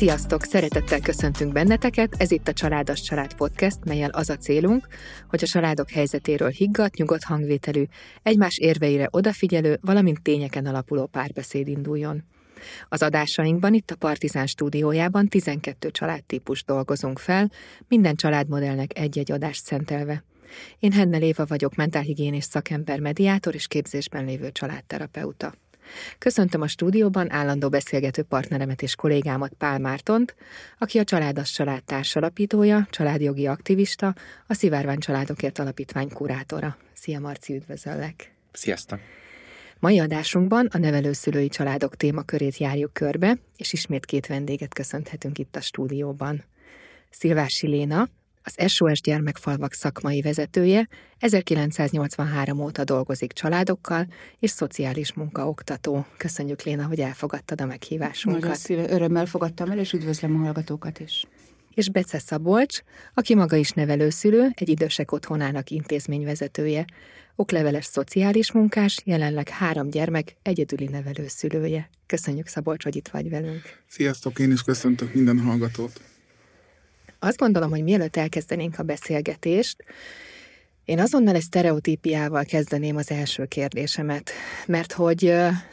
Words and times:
Sziasztok! 0.00 0.44
Szeretettel 0.44 1.00
köszöntünk 1.00 1.52
benneteket, 1.52 2.14
ez 2.18 2.30
itt 2.30 2.48
a 2.48 2.52
Családos 2.52 3.00
Család 3.00 3.34
Podcast, 3.34 3.84
melyel 3.84 4.10
az 4.10 4.30
a 4.30 4.36
célunk, 4.36 4.86
hogy 5.28 5.42
a 5.42 5.46
családok 5.46 5.90
helyzetéről 5.90 6.48
higgadt, 6.48 6.96
nyugodt 6.96 7.24
hangvételű, 7.24 7.84
egymás 8.22 8.58
érveire 8.58 9.08
odafigyelő, 9.10 9.78
valamint 9.80 10.22
tényeken 10.22 10.66
alapuló 10.66 11.06
párbeszéd 11.06 11.68
induljon. 11.68 12.24
Az 12.88 13.02
adásainkban 13.02 13.74
itt 13.74 13.90
a 13.90 13.96
Partizán 13.96 14.46
stúdiójában 14.46 15.28
12 15.28 15.90
családtípus 15.90 16.64
dolgozunk 16.64 17.18
fel, 17.18 17.50
minden 17.88 18.14
családmodellnek 18.14 18.98
egy-egy 18.98 19.32
adást 19.32 19.64
szentelve. 19.64 20.24
Én 20.78 20.92
Hednel 20.92 21.22
Éva 21.22 21.44
vagyok, 21.46 21.74
mentálhigiénés 21.74 22.44
szakember, 22.44 23.00
mediátor 23.00 23.54
és 23.54 23.66
képzésben 23.66 24.24
lévő 24.24 24.50
családterapeuta. 24.52 25.54
Köszöntöm 26.18 26.60
a 26.60 26.68
stúdióban 26.68 27.32
állandó 27.32 27.68
beszélgető 27.68 28.22
partneremet 28.22 28.82
és 28.82 28.94
kollégámat 28.94 29.52
Pál 29.58 29.78
Mártont, 29.78 30.34
aki 30.78 30.98
a 30.98 31.04
Családas 31.04 31.52
Család 31.52 31.84
társalapítója, 31.84 32.86
családjogi 32.90 33.46
aktivista, 33.46 34.14
a 34.46 34.54
Szivárvány 34.54 34.98
Családokért 34.98 35.58
Alapítvány 35.58 36.08
kurátora. 36.08 36.76
Szia 36.92 37.20
Marci, 37.20 37.54
üdvözöllek! 37.54 38.32
Sziasztok! 38.52 38.98
Mai 39.78 39.98
adásunkban 39.98 40.66
a 40.72 40.78
nevelőszülői 40.78 41.48
családok 41.48 41.96
témakörét 41.96 42.56
járjuk 42.56 42.92
körbe, 42.92 43.38
és 43.56 43.72
ismét 43.72 44.06
két 44.06 44.26
vendéget 44.26 44.74
köszönhetünk 44.74 45.38
itt 45.38 45.56
a 45.56 45.60
stúdióban. 45.60 46.44
Szilvási 47.10 47.66
Léna, 47.66 48.08
az 48.42 48.72
SOS 48.72 49.00
gyermekfalvak 49.00 49.72
szakmai 49.72 50.20
vezetője 50.20 50.88
1983 51.18 52.60
óta 52.60 52.84
dolgozik 52.84 53.32
családokkal 53.32 54.06
és 54.38 54.50
szociális 54.50 55.12
munkaoktató. 55.12 56.06
Köszönjük 56.16 56.62
Léna, 56.62 56.86
hogy 56.86 57.00
elfogadtad 57.00 57.60
a 57.60 57.66
meghívásunkat. 57.66 58.40
Nagyon 58.40 58.56
szíve, 58.56 58.90
örömmel 58.90 59.26
fogadtam 59.26 59.70
el, 59.70 59.78
és 59.78 59.92
üdvözlöm 59.92 60.34
a 60.34 60.44
hallgatókat 60.44 61.00
is. 61.00 61.24
És 61.74 61.90
Bece 61.90 62.18
Szabolcs, 62.18 62.78
aki 63.14 63.34
maga 63.34 63.56
is 63.56 63.70
nevelőszülő, 63.70 64.50
egy 64.54 64.68
idősek 64.68 65.12
otthonának 65.12 65.70
intézményvezetője, 65.70 66.84
okleveles 67.36 67.84
szociális 67.84 68.52
munkás, 68.52 69.02
jelenleg 69.04 69.48
három 69.48 69.90
gyermek 69.90 70.36
egyedüli 70.42 70.86
nevelőszülője. 70.86 71.90
Köszönjük 72.06 72.46
Szabolcs, 72.46 72.84
hogy 72.84 72.96
itt 72.96 73.08
vagy 73.08 73.30
velünk. 73.30 73.82
Sziasztok, 73.86 74.38
én 74.38 74.52
is 74.52 74.62
köszöntök 74.62 75.14
minden 75.14 75.38
hallgatót. 75.38 76.00
Azt 77.22 77.38
gondolom, 77.38 77.70
hogy 77.70 77.82
mielőtt 77.82 78.16
elkezdenénk 78.16 78.78
a 78.78 78.82
beszélgetést, 78.82 79.84
én 80.84 80.98
azonnal 80.98 81.34
egy 81.34 81.42
sztereotípiával 81.42 82.44
kezdeném 82.44 82.96
az 82.96 83.10
első 83.10 83.44
kérdésemet, 83.44 84.30
mert 84.66 84.92
hogy 84.92 85.22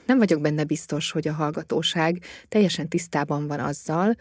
nem 0.06 0.18
vagyok 0.18 0.42
benne 0.42 0.64
biztos, 0.64 1.12
hogy 1.12 1.28
a 1.28 1.34
hallgatóság 1.34 2.24
teljesen 2.48 2.88
tisztában 2.88 3.48
van 3.48 3.60
azzal, 3.60 4.16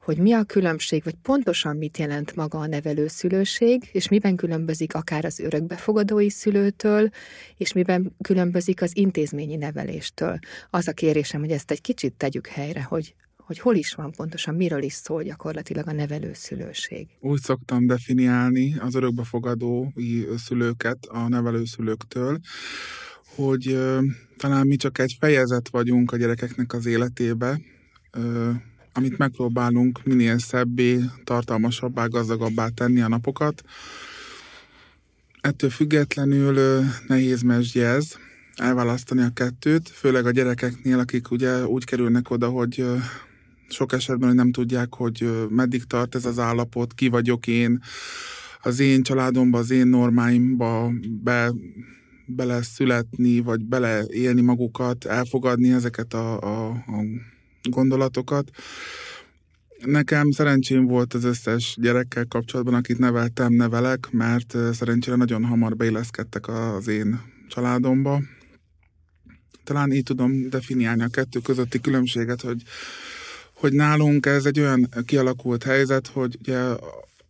hogy 0.00 0.18
mi 0.18 0.32
a 0.32 0.42
különbség, 0.42 1.04
vagy 1.04 1.14
pontosan 1.22 1.76
mit 1.76 1.98
jelent 1.98 2.36
maga 2.36 2.58
a 2.58 2.66
nevelőszülőség, 2.66 3.88
és 3.92 4.08
miben 4.08 4.36
különbözik 4.36 4.94
akár 4.94 5.24
az 5.24 5.40
örökbefogadói 5.40 6.30
szülőtől, 6.30 7.08
és 7.56 7.72
miben 7.72 8.16
különbözik 8.22 8.82
az 8.82 8.96
intézményi 8.96 9.56
neveléstől. 9.56 10.38
Az 10.70 10.88
a 10.88 10.92
kérésem, 10.92 11.40
hogy 11.40 11.52
ezt 11.52 11.70
egy 11.70 11.80
kicsit 11.80 12.14
tegyük 12.14 12.46
helyre, 12.46 12.82
hogy 12.82 13.14
hogy 13.48 13.58
hol 13.58 13.74
is 13.74 13.94
van 13.94 14.10
pontosan, 14.10 14.54
miről 14.54 14.82
is 14.82 14.92
szól 14.92 15.22
gyakorlatilag 15.22 15.88
a 15.88 15.92
nevelőszülőség. 15.92 17.06
Úgy 17.20 17.40
szoktam 17.40 17.86
definiálni 17.86 18.76
az 18.78 18.94
örökbefogadói 18.94 20.24
szülőket 20.36 21.06
a 21.06 21.28
nevelőszülőktől, 21.28 22.40
hogy 23.34 23.78
talán 24.36 24.66
mi 24.66 24.76
csak 24.76 24.98
egy 24.98 25.16
fejezet 25.20 25.68
vagyunk 25.68 26.12
a 26.12 26.16
gyerekeknek 26.16 26.72
az 26.72 26.86
életébe, 26.86 27.60
amit 28.92 29.18
megpróbálunk 29.18 30.04
minél 30.04 30.38
szebbé, 30.38 31.00
tartalmasabbá, 31.24 32.06
gazdagabbá 32.06 32.68
tenni 32.68 33.00
a 33.00 33.08
napokat. 33.08 33.62
Ettől 35.40 35.70
függetlenül 35.70 36.84
nehéz 37.06 37.42
mesdje 37.42 37.86
ez, 37.86 38.14
elválasztani 38.56 39.22
a 39.22 39.30
kettőt, 39.34 39.88
főleg 39.88 40.26
a 40.26 40.30
gyerekeknél, 40.30 40.98
akik 40.98 41.30
ugye 41.30 41.66
úgy 41.66 41.84
kerülnek 41.84 42.30
oda, 42.30 42.48
hogy 42.48 42.84
sok 43.68 43.92
esetben, 43.92 44.28
hogy 44.28 44.36
nem 44.36 44.52
tudják, 44.52 44.94
hogy 44.94 45.46
meddig 45.48 45.84
tart 45.84 46.14
ez 46.14 46.24
az 46.24 46.38
állapot, 46.38 46.94
ki 46.94 47.08
vagyok 47.08 47.46
én, 47.46 47.82
az 48.62 48.80
én 48.80 49.02
családomba, 49.02 49.58
az 49.58 49.70
én 49.70 49.86
normáimba 49.86 50.92
be, 51.22 51.52
bele 52.26 52.62
születni, 52.62 53.40
vagy 53.40 53.64
beleélni 53.64 54.40
magukat, 54.40 55.04
elfogadni 55.04 55.72
ezeket 55.72 56.14
a, 56.14 56.40
a, 56.40 56.68
a 56.70 57.04
gondolatokat. 57.70 58.50
Nekem 59.84 60.30
szerencsém 60.30 60.86
volt 60.86 61.14
az 61.14 61.24
összes 61.24 61.76
gyerekkel 61.80 62.26
kapcsolatban, 62.26 62.74
akit 62.74 62.98
neveltem, 62.98 63.52
nevelek, 63.52 64.10
mert 64.10 64.56
szerencsére 64.72 65.16
nagyon 65.16 65.44
hamar 65.44 65.76
beilleszkedtek 65.76 66.48
az 66.48 66.88
én 66.88 67.20
családomba. 67.48 68.20
Talán 69.64 69.92
így 69.92 70.02
tudom 70.02 70.48
definiálni 70.48 71.02
a 71.02 71.08
kettő 71.08 71.38
közötti 71.38 71.80
különbséget, 71.80 72.40
hogy 72.40 72.62
hogy 73.58 73.72
nálunk 73.72 74.26
ez 74.26 74.44
egy 74.44 74.60
olyan 74.60 74.88
kialakult 75.04 75.62
helyzet, 75.62 76.06
hogy 76.06 76.36
ugye 76.40 76.58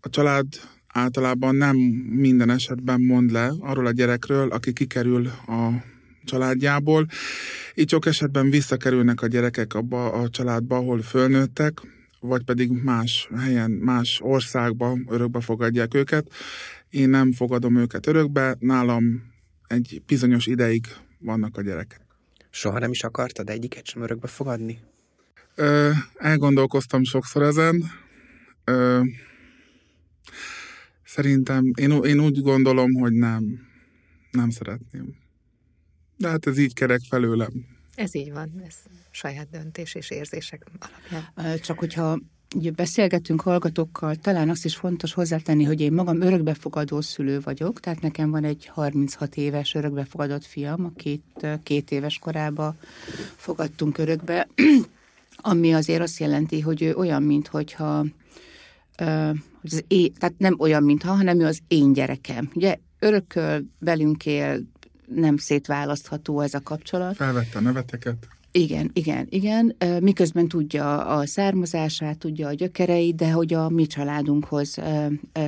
a 0.00 0.08
család 0.10 0.46
általában 0.86 1.54
nem 1.54 1.76
minden 2.10 2.50
esetben 2.50 3.00
mond 3.00 3.30
le 3.30 3.52
arról 3.60 3.86
a 3.86 3.90
gyerekről, 3.90 4.50
aki 4.50 4.72
kikerül 4.72 5.26
a 5.26 5.84
családjából. 6.24 7.06
Így 7.74 7.88
sok 7.88 8.06
esetben 8.06 8.50
visszakerülnek 8.50 9.22
a 9.22 9.26
gyerekek 9.26 9.74
abba 9.74 10.12
a 10.12 10.28
családba, 10.28 10.76
ahol 10.76 11.02
fölnőttek, 11.02 11.80
vagy 12.20 12.44
pedig 12.44 12.70
más 12.70 13.28
helyen, 13.36 13.70
más 13.70 14.20
országba 14.22 14.98
örökbe 15.08 15.40
fogadják 15.40 15.94
őket. 15.94 16.32
Én 16.90 17.08
nem 17.08 17.32
fogadom 17.32 17.76
őket 17.76 18.06
örökbe, 18.06 18.56
nálam 18.58 19.32
egy 19.66 20.02
bizonyos 20.06 20.46
ideig 20.46 20.86
vannak 21.18 21.56
a 21.56 21.62
gyerekek. 21.62 22.00
Soha 22.50 22.78
nem 22.78 22.90
is 22.90 23.04
akartad 23.04 23.50
egyiket 23.50 23.86
sem 23.86 24.02
örökbe 24.02 24.26
fogadni? 24.26 24.78
Ö, 25.58 25.90
elgondolkoztam 26.16 27.04
sokszor 27.04 27.42
ezen. 27.42 27.84
Ö, 28.64 29.00
szerintem, 31.04 31.72
én, 31.80 31.90
én 31.90 32.20
úgy 32.20 32.42
gondolom, 32.42 32.92
hogy 32.92 33.12
nem, 33.12 33.60
nem 34.30 34.50
szeretném. 34.50 35.16
De 36.16 36.28
hát 36.28 36.46
ez 36.46 36.58
így 36.58 36.74
kerek 36.74 37.00
felőlem. 37.08 37.66
Ez 37.94 38.14
így 38.14 38.32
van, 38.32 38.62
ez 38.66 38.74
saját 39.10 39.48
döntés 39.50 39.94
és 39.94 40.10
érzések 40.10 40.66
alapján. 40.78 41.58
Csak 41.60 41.78
hogyha 41.78 42.18
ugye 42.54 42.70
beszélgetünk 42.70 43.40
hallgatókkal, 43.40 44.14
talán 44.16 44.48
azt 44.48 44.64
is 44.64 44.76
fontos 44.76 45.12
hozzátenni, 45.12 45.64
hogy 45.64 45.80
én 45.80 45.92
magam 45.92 46.20
örökbefogadó 46.20 47.00
szülő 47.00 47.40
vagyok, 47.40 47.80
tehát 47.80 48.00
nekem 48.00 48.30
van 48.30 48.44
egy 48.44 48.66
36 48.66 49.36
éves 49.36 49.74
örökbefogadott 49.74 50.44
fiam, 50.44 50.84
akit 50.84 51.46
két 51.62 51.90
éves 51.90 52.18
korába 52.18 52.74
fogadtunk 53.36 53.98
örökbe, 53.98 54.48
ami 55.40 55.74
azért 55.74 56.02
azt 56.02 56.18
jelenti, 56.18 56.60
hogy 56.60 56.82
ő 56.82 56.94
olyan, 56.94 57.22
mintha 57.22 58.04
az 59.62 59.84
én, 59.88 60.12
tehát 60.12 60.34
nem 60.38 60.56
olyan, 60.58 60.82
mintha, 60.82 61.12
hanem 61.12 61.40
ő 61.40 61.44
az 61.44 61.58
én 61.68 61.92
gyerekem. 61.92 62.50
Ugye 62.54 62.76
örököl, 62.98 63.62
velünk 63.78 64.26
él, 64.26 64.60
nem 65.06 65.36
szétválasztható 65.36 66.40
ez 66.40 66.54
a 66.54 66.60
kapcsolat. 66.62 67.16
Felvette 67.16 67.58
a 67.58 67.60
neveteket. 67.60 68.28
Igen, 68.52 68.90
igen, 68.92 69.26
igen. 69.30 69.76
Miközben 70.00 70.48
tudja 70.48 71.06
a 71.06 71.26
származását, 71.26 72.18
tudja 72.18 72.48
a 72.48 72.52
gyökereit, 72.52 73.14
de 73.14 73.30
hogy 73.30 73.54
a 73.54 73.68
mi 73.68 73.86
családunkhoz 73.86 74.76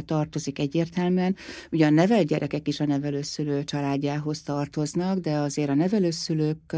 tartozik 0.04 0.58
egyértelműen. 0.58 1.36
Ugye 1.70 1.86
a 1.86 1.90
nevel 1.90 2.22
gyerekek 2.22 2.68
is 2.68 2.80
a 2.80 2.86
nevelőszülő 2.86 3.64
családjához 3.64 4.42
tartoznak, 4.42 5.18
de 5.18 5.36
azért 5.36 5.68
a 5.68 5.74
nevelőszülők 5.74 6.76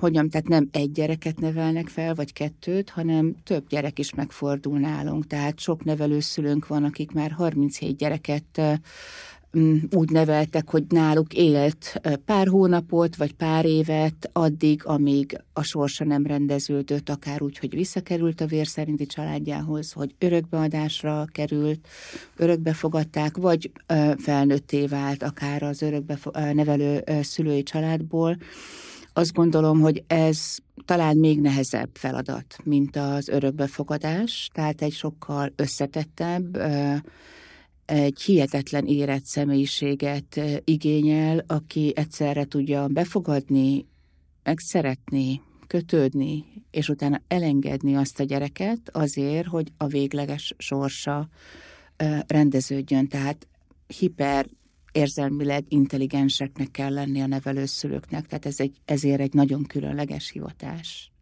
hogyan, 0.00 0.30
tehát 0.30 0.48
nem 0.48 0.68
egy 0.72 0.92
gyereket 0.92 1.40
nevelnek 1.40 1.88
fel, 1.88 2.14
vagy 2.14 2.32
kettőt, 2.32 2.90
hanem 2.90 3.34
több 3.44 3.68
gyerek 3.68 3.98
is 3.98 4.14
megfordul 4.14 4.78
nálunk. 4.78 5.26
Tehát 5.26 5.60
sok 5.60 5.84
nevelőszülőnk 5.84 6.66
van, 6.66 6.84
akik 6.84 7.12
már 7.12 7.30
37 7.30 7.96
gyereket 7.96 8.62
mm, 9.58 9.76
úgy 9.90 10.10
neveltek, 10.10 10.70
hogy 10.70 10.84
náluk 10.88 11.34
élt 11.34 12.00
pár 12.24 12.48
hónapot, 12.48 13.16
vagy 13.16 13.32
pár 13.34 13.64
évet, 13.64 14.30
addig, 14.32 14.84
amíg 14.84 15.40
a 15.52 15.62
sorsa 15.62 16.04
nem 16.04 16.26
rendeződött, 16.26 17.08
akár 17.08 17.42
úgy, 17.42 17.58
hogy 17.58 17.74
visszakerült 17.74 18.40
a 18.40 18.46
vér 18.46 18.66
szerinti 18.66 19.06
családjához, 19.06 19.92
hogy 19.92 20.14
örökbeadásra 20.18 21.24
került, 21.32 21.88
örökbefogadták, 22.36 23.36
vagy 23.36 23.70
felnőtté 24.16 24.86
vált 24.86 25.22
akár 25.22 25.62
az 25.62 25.82
örökbe 25.82 26.18
nevelő 26.52 27.04
szülői 27.22 27.62
családból 27.62 28.36
azt 29.12 29.32
gondolom, 29.32 29.80
hogy 29.80 30.04
ez 30.06 30.56
talán 30.84 31.16
még 31.16 31.40
nehezebb 31.40 31.90
feladat, 31.92 32.56
mint 32.64 32.96
az 32.96 33.28
örökbefogadás, 33.28 34.50
tehát 34.52 34.82
egy 34.82 34.92
sokkal 34.92 35.52
összetettebb, 35.56 36.56
egy 37.84 38.20
hihetetlen 38.20 38.86
érett 38.86 39.24
személyiséget 39.24 40.40
igényel, 40.64 41.44
aki 41.46 41.92
egyszerre 41.96 42.44
tudja 42.44 42.86
befogadni, 42.86 43.86
meg 44.42 44.58
szeretni, 44.58 45.42
kötődni, 45.66 46.44
és 46.70 46.88
utána 46.88 47.20
elengedni 47.28 47.96
azt 47.96 48.20
a 48.20 48.24
gyereket 48.24 48.80
azért, 48.92 49.46
hogy 49.46 49.72
a 49.76 49.86
végleges 49.86 50.54
sorsa 50.58 51.28
rendeződjön. 52.26 53.08
Tehát 53.08 53.48
hiper 53.98 54.46
érzelmileg 54.92 55.64
intelligenseknek 55.68 56.70
kell 56.70 56.92
lenni 56.92 57.20
a 57.20 57.26
nevelőszülőknek, 57.26 58.26
tehát 58.26 58.46
ez 58.46 58.60
egy, 58.60 58.76
ezért 58.84 59.20
egy 59.20 59.32
nagyon 59.32 59.64
különleges 59.64 60.30
hivatás. 60.30 61.12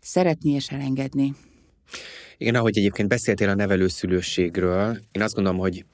Szeretni 0.00 0.50
és 0.50 0.68
elengedni. 0.68 1.34
Igen, 2.38 2.54
ahogy 2.54 2.78
egyébként 2.78 3.08
beszéltél 3.08 3.48
a 3.48 3.54
nevelőszülőségről, 3.54 4.98
én 5.12 5.22
azt 5.22 5.34
gondolom, 5.34 5.58
hogy 5.58 5.84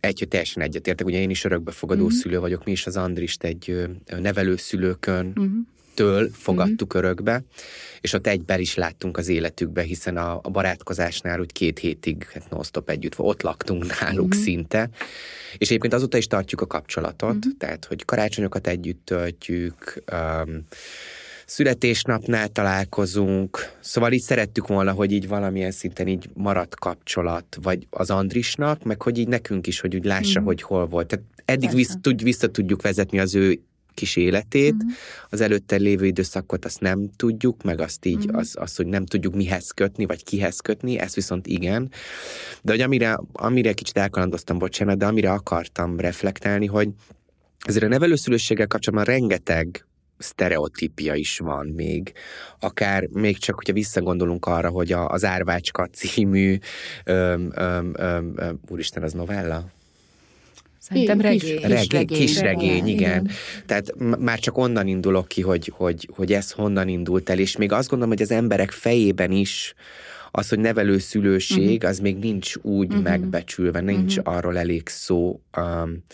egy, 0.00 0.18
hogy 0.18 0.28
teljesen 0.28 0.62
egyetértek, 0.62 1.06
ugye 1.06 1.20
én 1.20 1.30
is 1.30 1.44
örökbefogadó 1.44 2.04
uh-huh. 2.04 2.18
szülő 2.18 2.38
vagyok, 2.38 2.64
mi 2.64 2.70
is 2.70 2.86
az 2.86 2.96
Andrist 2.96 3.44
egy 3.44 3.88
nevelőszülőkön 4.20 5.26
uh-huh 5.26 5.66
től 5.94 6.30
fogadtuk 6.32 6.96
mm-hmm. 6.96 7.04
örökbe, 7.04 7.42
és 8.00 8.12
ott 8.12 8.26
egyben 8.26 8.60
is 8.60 8.74
láttunk 8.74 9.16
az 9.16 9.28
életükbe, 9.28 9.82
hiszen 9.82 10.16
a, 10.16 10.40
a 10.42 10.50
barátkozásnál 10.50 11.40
úgy 11.40 11.52
két 11.52 11.78
hétig 11.78 12.28
hát 12.32 12.50
non-stop 12.50 12.90
együtt, 12.90 13.18
ott 13.18 13.42
laktunk 13.42 14.00
náluk 14.00 14.34
mm-hmm. 14.34 14.42
szinte, 14.42 14.88
és 15.58 15.68
egyébként 15.68 15.92
azóta 15.92 16.16
is 16.16 16.26
tartjuk 16.26 16.60
a 16.60 16.66
kapcsolatot, 16.66 17.34
mm-hmm. 17.34 17.56
tehát, 17.58 17.84
hogy 17.84 18.04
karácsonyokat 18.04 18.66
együtt 18.66 19.04
töltjük, 19.04 20.02
um, 20.12 20.66
születésnapnál 21.46 22.48
találkozunk, 22.48 23.72
szóval 23.80 24.12
így 24.12 24.20
szerettük 24.20 24.66
volna, 24.66 24.92
hogy 24.92 25.12
így 25.12 25.28
valamilyen 25.28 25.70
szinten 25.70 26.08
így 26.08 26.28
maradt 26.34 26.74
kapcsolat, 26.74 27.58
vagy 27.62 27.86
az 27.90 28.10
Andrisnak, 28.10 28.82
meg 28.82 29.02
hogy 29.02 29.18
így 29.18 29.28
nekünk 29.28 29.66
is, 29.66 29.80
hogy 29.80 29.94
úgy 29.94 30.04
lássa, 30.04 30.40
mm. 30.40 30.44
hogy 30.44 30.62
hol 30.62 30.86
volt. 30.86 31.06
Tehát 31.06 31.24
eddig 31.44 31.70
vissza, 31.70 31.98
tud, 32.00 32.22
vissza 32.22 32.48
tudjuk 32.48 32.82
vezetni 32.82 33.18
az 33.18 33.34
ő 33.34 33.60
kis 33.94 34.16
életét, 34.16 34.74
mm. 34.74 34.88
az 35.30 35.40
előtte 35.40 35.76
lévő 35.76 36.06
időszakot 36.06 36.64
azt 36.64 36.80
nem 36.80 37.10
tudjuk, 37.16 37.62
meg 37.62 37.80
azt 37.80 38.04
így, 38.04 38.26
mm. 38.32 38.36
az, 38.36 38.56
az, 38.58 38.76
hogy 38.76 38.86
nem 38.86 39.06
tudjuk 39.06 39.34
mihez 39.34 39.70
kötni, 39.70 40.06
vagy 40.06 40.24
kihez 40.24 40.60
kötni, 40.60 40.98
ezt 40.98 41.14
viszont 41.14 41.46
igen. 41.46 41.90
De 42.62 42.72
hogy 42.72 42.80
amire, 42.80 43.18
amire 43.32 43.72
kicsit 43.72 43.96
elkalandoztam, 43.96 44.58
bocsánat, 44.58 44.98
de 44.98 45.06
amire 45.06 45.32
akartam 45.32 46.00
reflektálni, 46.00 46.66
hogy 46.66 46.88
ezért 47.66 47.84
a 47.84 47.88
nevelőszülőséggel 47.88 48.66
kapcsolatban 48.66 49.14
rengeteg 49.14 49.86
sztereotípia 50.18 51.14
is 51.14 51.38
van 51.38 51.66
még. 51.66 52.12
Akár 52.60 53.06
még 53.06 53.38
csak, 53.38 53.54
hogyha 53.54 53.72
visszagondolunk 53.72 54.46
arra, 54.46 54.68
hogy 54.68 54.92
a, 54.92 55.08
az 55.08 55.24
Árvácska 55.24 55.86
című, 55.86 56.58
öm, 57.04 57.50
öm, 57.54 57.92
öm, 57.96 58.32
öm, 58.36 58.60
úristen, 58.68 59.02
az 59.02 59.12
novella? 59.12 59.64
Szerintem 60.82 61.20
regény. 61.20 61.38
Kis, 61.38 61.60
regény, 61.60 61.86
regény, 61.90 62.18
kis 62.18 62.40
regény, 62.40 62.86
igen. 62.86 62.86
igen. 62.86 63.30
Tehát 63.66 63.94
már 64.18 64.38
csak 64.38 64.58
onnan 64.58 64.86
indulok 64.86 65.28
ki, 65.28 65.40
hogy, 65.40 65.72
hogy, 65.76 66.08
hogy 66.14 66.32
ez 66.32 66.50
honnan 66.50 66.88
indult 66.88 67.30
el, 67.30 67.38
és 67.38 67.56
még 67.56 67.72
azt 67.72 67.88
gondolom, 67.88 68.14
hogy 68.14 68.22
az 68.22 68.30
emberek 68.30 68.70
fejében 68.70 69.30
is 69.30 69.74
az, 70.30 70.48
hogy 70.48 70.58
nevelőszülőség, 70.58 71.76
uh-huh. 71.76 71.90
az 71.90 71.98
még 71.98 72.16
nincs 72.18 72.54
úgy 72.62 72.88
uh-huh. 72.88 73.02
megbecsülve, 73.02 73.80
nincs 73.80 74.16
uh-huh. 74.16 74.34
arról 74.34 74.58
elég 74.58 74.88
szó, 74.88 75.40
um, 75.56 76.04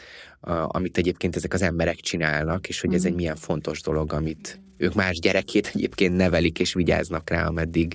uh, 0.41 0.75
amit 0.75 0.99
egyébként 0.99 1.37
ezek 1.37 1.55
az 1.55 1.63
emberek 1.63 1.97
csinálnak, 1.97 2.69
és 2.69 2.81
hogy 2.81 2.91
uh-huh. 2.91 3.05
ez 3.05 3.11
egy 3.11 3.17
milyen 3.17 3.37
fontos 3.37 3.83
dolog, 3.83 4.13
amit 4.13 4.61
ők 4.77 4.95
más 4.95 5.19
gyerekét 5.19 5.71
egyébként 5.75 6.17
nevelik 6.17 6.59
és 6.59 6.75
vigyáznak 6.75 7.31
rá, 7.31 7.47
ameddig, 7.47 7.95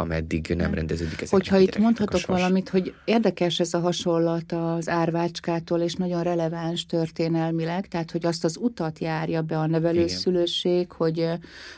ameddig 0.00 0.54
nem 0.56 0.74
rendeződik 0.74 1.20
ez. 1.20 1.30
Hogyha 1.30 1.58
itt 1.58 1.78
mondhatok 1.78 2.26
valamit, 2.26 2.68
hogy 2.68 2.94
érdekes 3.04 3.60
ez 3.60 3.74
a 3.74 3.78
hasonlat 3.78 4.52
az 4.52 4.88
árvácskától, 4.88 5.80
és 5.80 5.94
nagyon 5.94 6.22
releváns 6.22 6.86
történelmileg, 6.86 7.88
tehát 7.88 8.10
hogy 8.10 8.26
azt 8.26 8.44
az 8.44 8.56
utat 8.60 8.98
járja 8.98 9.42
be 9.42 9.58
a 9.58 9.66
nevelőszülőség, 9.66 10.92
hogy 10.92 11.28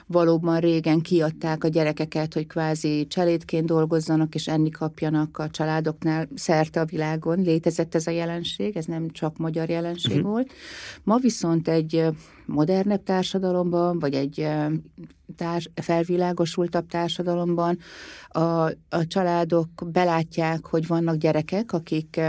valóban 0.07 0.59
régen 0.59 1.01
kiadták 1.01 1.65
a 1.65 1.69
gyerekeket, 1.69 2.35
hogy 2.35 2.47
kvázi 2.47 3.07
cselédként 3.07 3.67
dolgozzanak, 3.67 4.35
és 4.35 4.49
enni 4.49 4.71
kapjanak 4.71 5.39
a 5.39 5.51
családoknál 5.51 6.29
szerte 6.35 6.81
a 6.81 6.85
világon. 6.85 7.41
Létezett 7.43 7.95
ez 7.95 8.07
a 8.07 8.11
jelenség, 8.11 8.77
ez 8.77 8.85
nem 8.85 9.11
csak 9.11 9.37
magyar 9.37 9.69
jelenség 9.69 10.17
uh-huh. 10.17 10.31
volt. 10.31 10.53
Ma 11.03 11.17
viszont 11.17 11.69
egy 11.69 12.05
modernebb 12.51 13.03
társadalomban, 13.03 13.99
vagy 13.99 14.15
egy 14.15 14.49
társ, 15.37 15.71
felvilágosultabb 15.75 16.87
társadalomban. 16.87 17.79
A, 18.29 18.41
a 18.89 19.07
családok 19.07 19.69
belátják, 19.87 20.67
hogy 20.67 20.87
vannak 20.87 21.17
gyerekek, 21.17 21.73
akik 21.73 22.21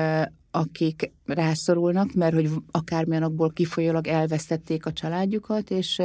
akik 0.52 1.12
rászorulnak, 1.26 2.14
mert 2.14 2.34
hogy 2.34 2.50
akármilyenokból 2.72 3.50
kifolyólag 3.50 4.08
elvesztették 4.08 4.86
a 4.86 4.94
családjukat, 4.94 5.70
és 5.70 6.02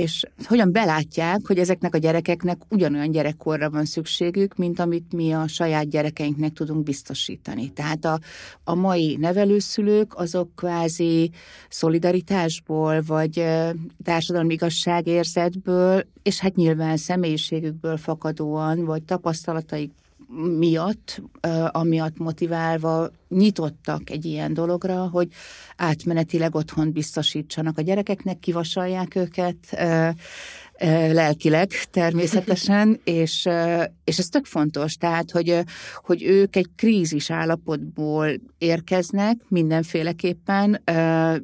és 0.00 0.22
hogyan 0.44 0.72
belátják, 0.72 1.40
hogy 1.46 1.58
ezeknek 1.58 1.94
a 1.94 1.98
gyerekeknek 1.98 2.62
ugyanolyan 2.68 3.10
gyerekkorra 3.10 3.70
van 3.70 3.84
szükségük, 3.84 4.56
mint 4.56 4.80
amit 4.80 5.12
mi 5.12 5.32
a 5.32 5.46
saját 5.46 5.88
gyerekeinknek 5.88 6.52
tudunk 6.52 6.82
biztosítani. 6.82 7.72
Tehát 7.72 8.04
a, 8.04 8.18
a 8.64 8.74
mai 8.74 9.16
nevelőszülők 9.16 10.14
azok 10.18 10.54
kvázi 10.54 11.30
szolidaritásból, 11.68 13.02
vagy 13.06 13.44
társadalmi 14.04 14.52
igazságérzetből, 14.52 16.02
és 16.22 16.40
hát 16.40 16.54
nyilván 16.54 16.96
személyiségükből 16.96 17.96
fakadóan, 17.96 18.84
vagy 18.84 19.02
tapasztalataik 19.02 19.90
miatt, 20.58 21.22
amiatt 21.70 22.18
motiválva 22.18 23.10
nyitottak 23.28 24.10
egy 24.10 24.24
ilyen 24.24 24.54
dologra, 24.54 25.08
hogy 25.08 25.28
átmenetileg 25.76 26.54
otthon 26.54 26.92
biztosítsanak 26.92 27.78
a 27.78 27.82
gyerekeknek, 27.82 28.38
kivasalják 28.38 29.14
őket, 29.14 29.56
lelkileg 31.12 31.70
természetesen, 31.90 33.00
és, 33.04 33.48
és 34.04 34.18
ez 34.18 34.28
tök 34.28 34.44
fontos, 34.44 34.94
tehát, 34.94 35.30
hogy, 35.30 35.58
hogy 35.96 36.22
ők 36.22 36.56
egy 36.56 36.68
krízis 36.76 37.30
állapotból 37.30 38.28
érkeznek 38.58 39.36
mindenféleképpen, 39.48 40.82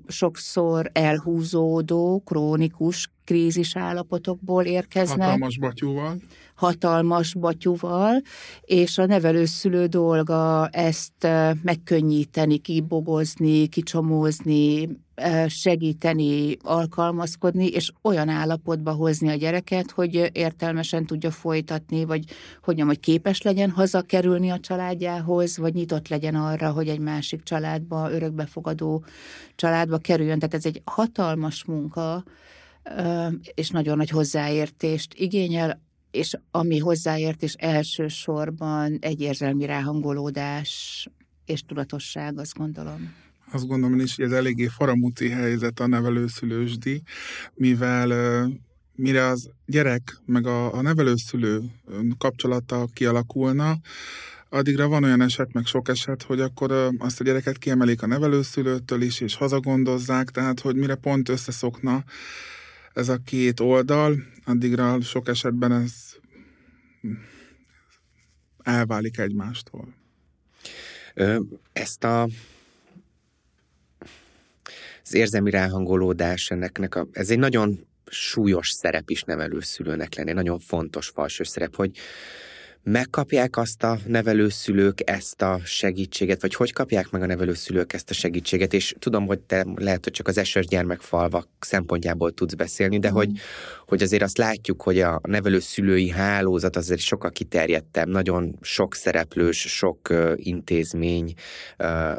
sokszor 0.07 0.91
elhúzódó, 0.93 2.23
krónikus 2.25 3.11
krízis 3.27 3.77
állapotokból 3.77 4.65
érkeznek. 4.65 5.19
Hatalmas 5.19 5.59
batyúval 5.59 6.17
hatalmas 6.57 7.35
batyuval, 7.35 8.21
és 8.61 8.99
a 8.99 9.07
nevelőszülő 9.07 9.87
dolga 9.87 10.69
ezt 10.69 11.29
megkönnyíteni, 11.63 12.59
kibogozni, 12.59 13.67
kicsomózni, 13.67 14.89
segíteni, 15.47 16.57
alkalmazkodni, 16.63 17.67
és 17.67 17.93
olyan 18.03 18.29
állapotba 18.29 18.93
hozni 18.93 19.29
a 19.29 19.35
gyereket, 19.35 19.91
hogy 19.91 20.31
értelmesen 20.33 21.07
tudja 21.07 21.31
folytatni, 21.31 22.05
vagy 22.05 22.25
hogyan, 22.63 22.87
hogy 22.87 23.01
képes 23.01 23.43
legyen 23.43 23.71
hazakerülni 23.71 24.51
a 24.51 24.61
családjához, 24.61 25.59
vagy 25.59 25.75
nyitott 25.75 26.09
legyen 26.09 26.35
arra, 26.35 26.71
hogy 26.71 26.89
egy 26.89 27.01
másik 27.01 27.43
családba, 27.43 28.13
örökbefogadó 28.13 29.05
családba 29.55 29.99
kerüljön. 29.99 30.39
Tehát 30.39 30.55
ez 30.55 30.67
egy 30.67 30.83
hatalmas 30.85 31.65
munka, 31.65 32.25
és 33.55 33.71
nagyon 33.71 33.97
nagy 33.97 34.11
hozzáértést 34.11 35.15
igényel, 35.15 35.81
és 36.11 36.35
ami 36.51 36.79
hozzáért, 36.79 37.43
és 37.43 37.55
elsősorban 37.55 38.99
egy 39.01 39.21
érzelmi 39.21 39.65
ráhangolódás 39.65 41.07
és 41.45 41.63
tudatosság, 41.63 42.39
azt 42.39 42.55
gondolom. 42.55 43.15
Azt 43.51 43.67
gondolom 43.67 44.01
is, 44.01 44.17
hogy 44.17 44.25
ez 44.25 44.33
eléggé 44.33 44.67
faramúci 44.67 45.29
helyzet 45.29 45.81
a 45.81 45.87
nevelőszülősdi, 45.87 47.03
mivel 47.55 48.49
mire 48.95 49.27
az 49.27 49.51
gyerek 49.67 50.21
meg 50.25 50.47
a, 50.47 50.75
a 50.75 50.81
nevelőszülő 50.81 51.61
kapcsolata 52.19 52.87
kialakulna, 52.93 53.77
addigra 54.49 54.89
van 54.89 55.05
olyan 55.05 55.21
eset, 55.21 55.53
meg 55.53 55.67
sok 55.67 55.89
eset, 55.89 56.23
hogy 56.23 56.41
akkor 56.41 56.91
azt 56.99 57.21
a 57.21 57.25
gyereket 57.25 57.59
kiemelik 57.59 58.03
a 58.03 58.07
nevelőszülőtől 58.07 59.03
is, 59.03 59.21
és 59.21 59.35
hazagondozzák, 59.35 60.31
tehát 60.31 60.61
hogy 60.61 60.77
mire 60.77 60.95
pont 60.95 61.29
összeszokna 61.29 62.05
ez 62.97 63.09
a 63.09 63.19
két 63.25 63.61
oldal, 63.61 64.17
addigra 64.45 65.01
sok 65.01 65.29
esetben 65.29 65.73
ez 65.73 65.93
elválik 68.63 69.19
egymástól. 69.19 69.95
Ezt 71.73 72.05
a 72.05 72.29
az 75.03 75.15
érzelmi 75.15 75.51
ráhangolódás 75.51 76.51
ennek, 76.51 76.95
a, 76.95 77.07
ez 77.13 77.31
egy 77.31 77.39
nagyon 77.39 77.87
súlyos 78.07 78.71
szerep 78.71 79.11
is 79.11 79.23
nevelőszülőnek 79.23 80.15
lenni, 80.15 80.33
nagyon 80.33 80.59
fontos 80.59 81.09
falsos 81.09 81.49
szerep, 81.49 81.75
hogy 81.75 81.97
megkapják 82.91 83.57
azt 83.57 83.83
a 83.83 83.99
nevelőszülők 84.07 85.11
ezt 85.11 85.43
a 85.43 85.61
segítséget, 85.65 86.41
vagy 86.41 86.55
hogy 86.55 86.73
kapják 86.73 87.11
meg 87.11 87.23
a 87.23 87.27
nevelőszülők 87.27 87.93
ezt 87.93 88.11
a 88.11 88.15
segítséget, 88.15 88.73
és 88.73 88.95
tudom, 88.99 89.27
hogy 89.27 89.41
te 89.41 89.67
lehet, 89.75 90.05
hogy 90.05 90.13
csak 90.13 90.29
az 90.29 90.39
eses 90.39 90.67
gyermekfalvak 90.67 91.49
szempontjából 91.61 92.33
tudsz 92.33 92.55
beszélni, 92.55 92.99
de 92.99 93.11
mm. 93.11 93.13
hogy, 93.13 93.31
hogy 93.87 94.03
azért 94.03 94.23
azt 94.23 94.39
látjuk, 94.39 94.83
hogy 94.83 95.01
a 95.01 95.21
nevelőszülői 95.23 96.09
hálózat 96.09 96.77
azért 96.77 97.01
sokkal 97.01 97.31
kiterjedtebb, 97.31 98.09
nagyon 98.09 98.59
sok 98.61 98.95
szereplős, 98.95 99.61
sok 99.61 100.09
uh, 100.11 100.33
intézmény 100.37 101.35
uh, 101.79 102.15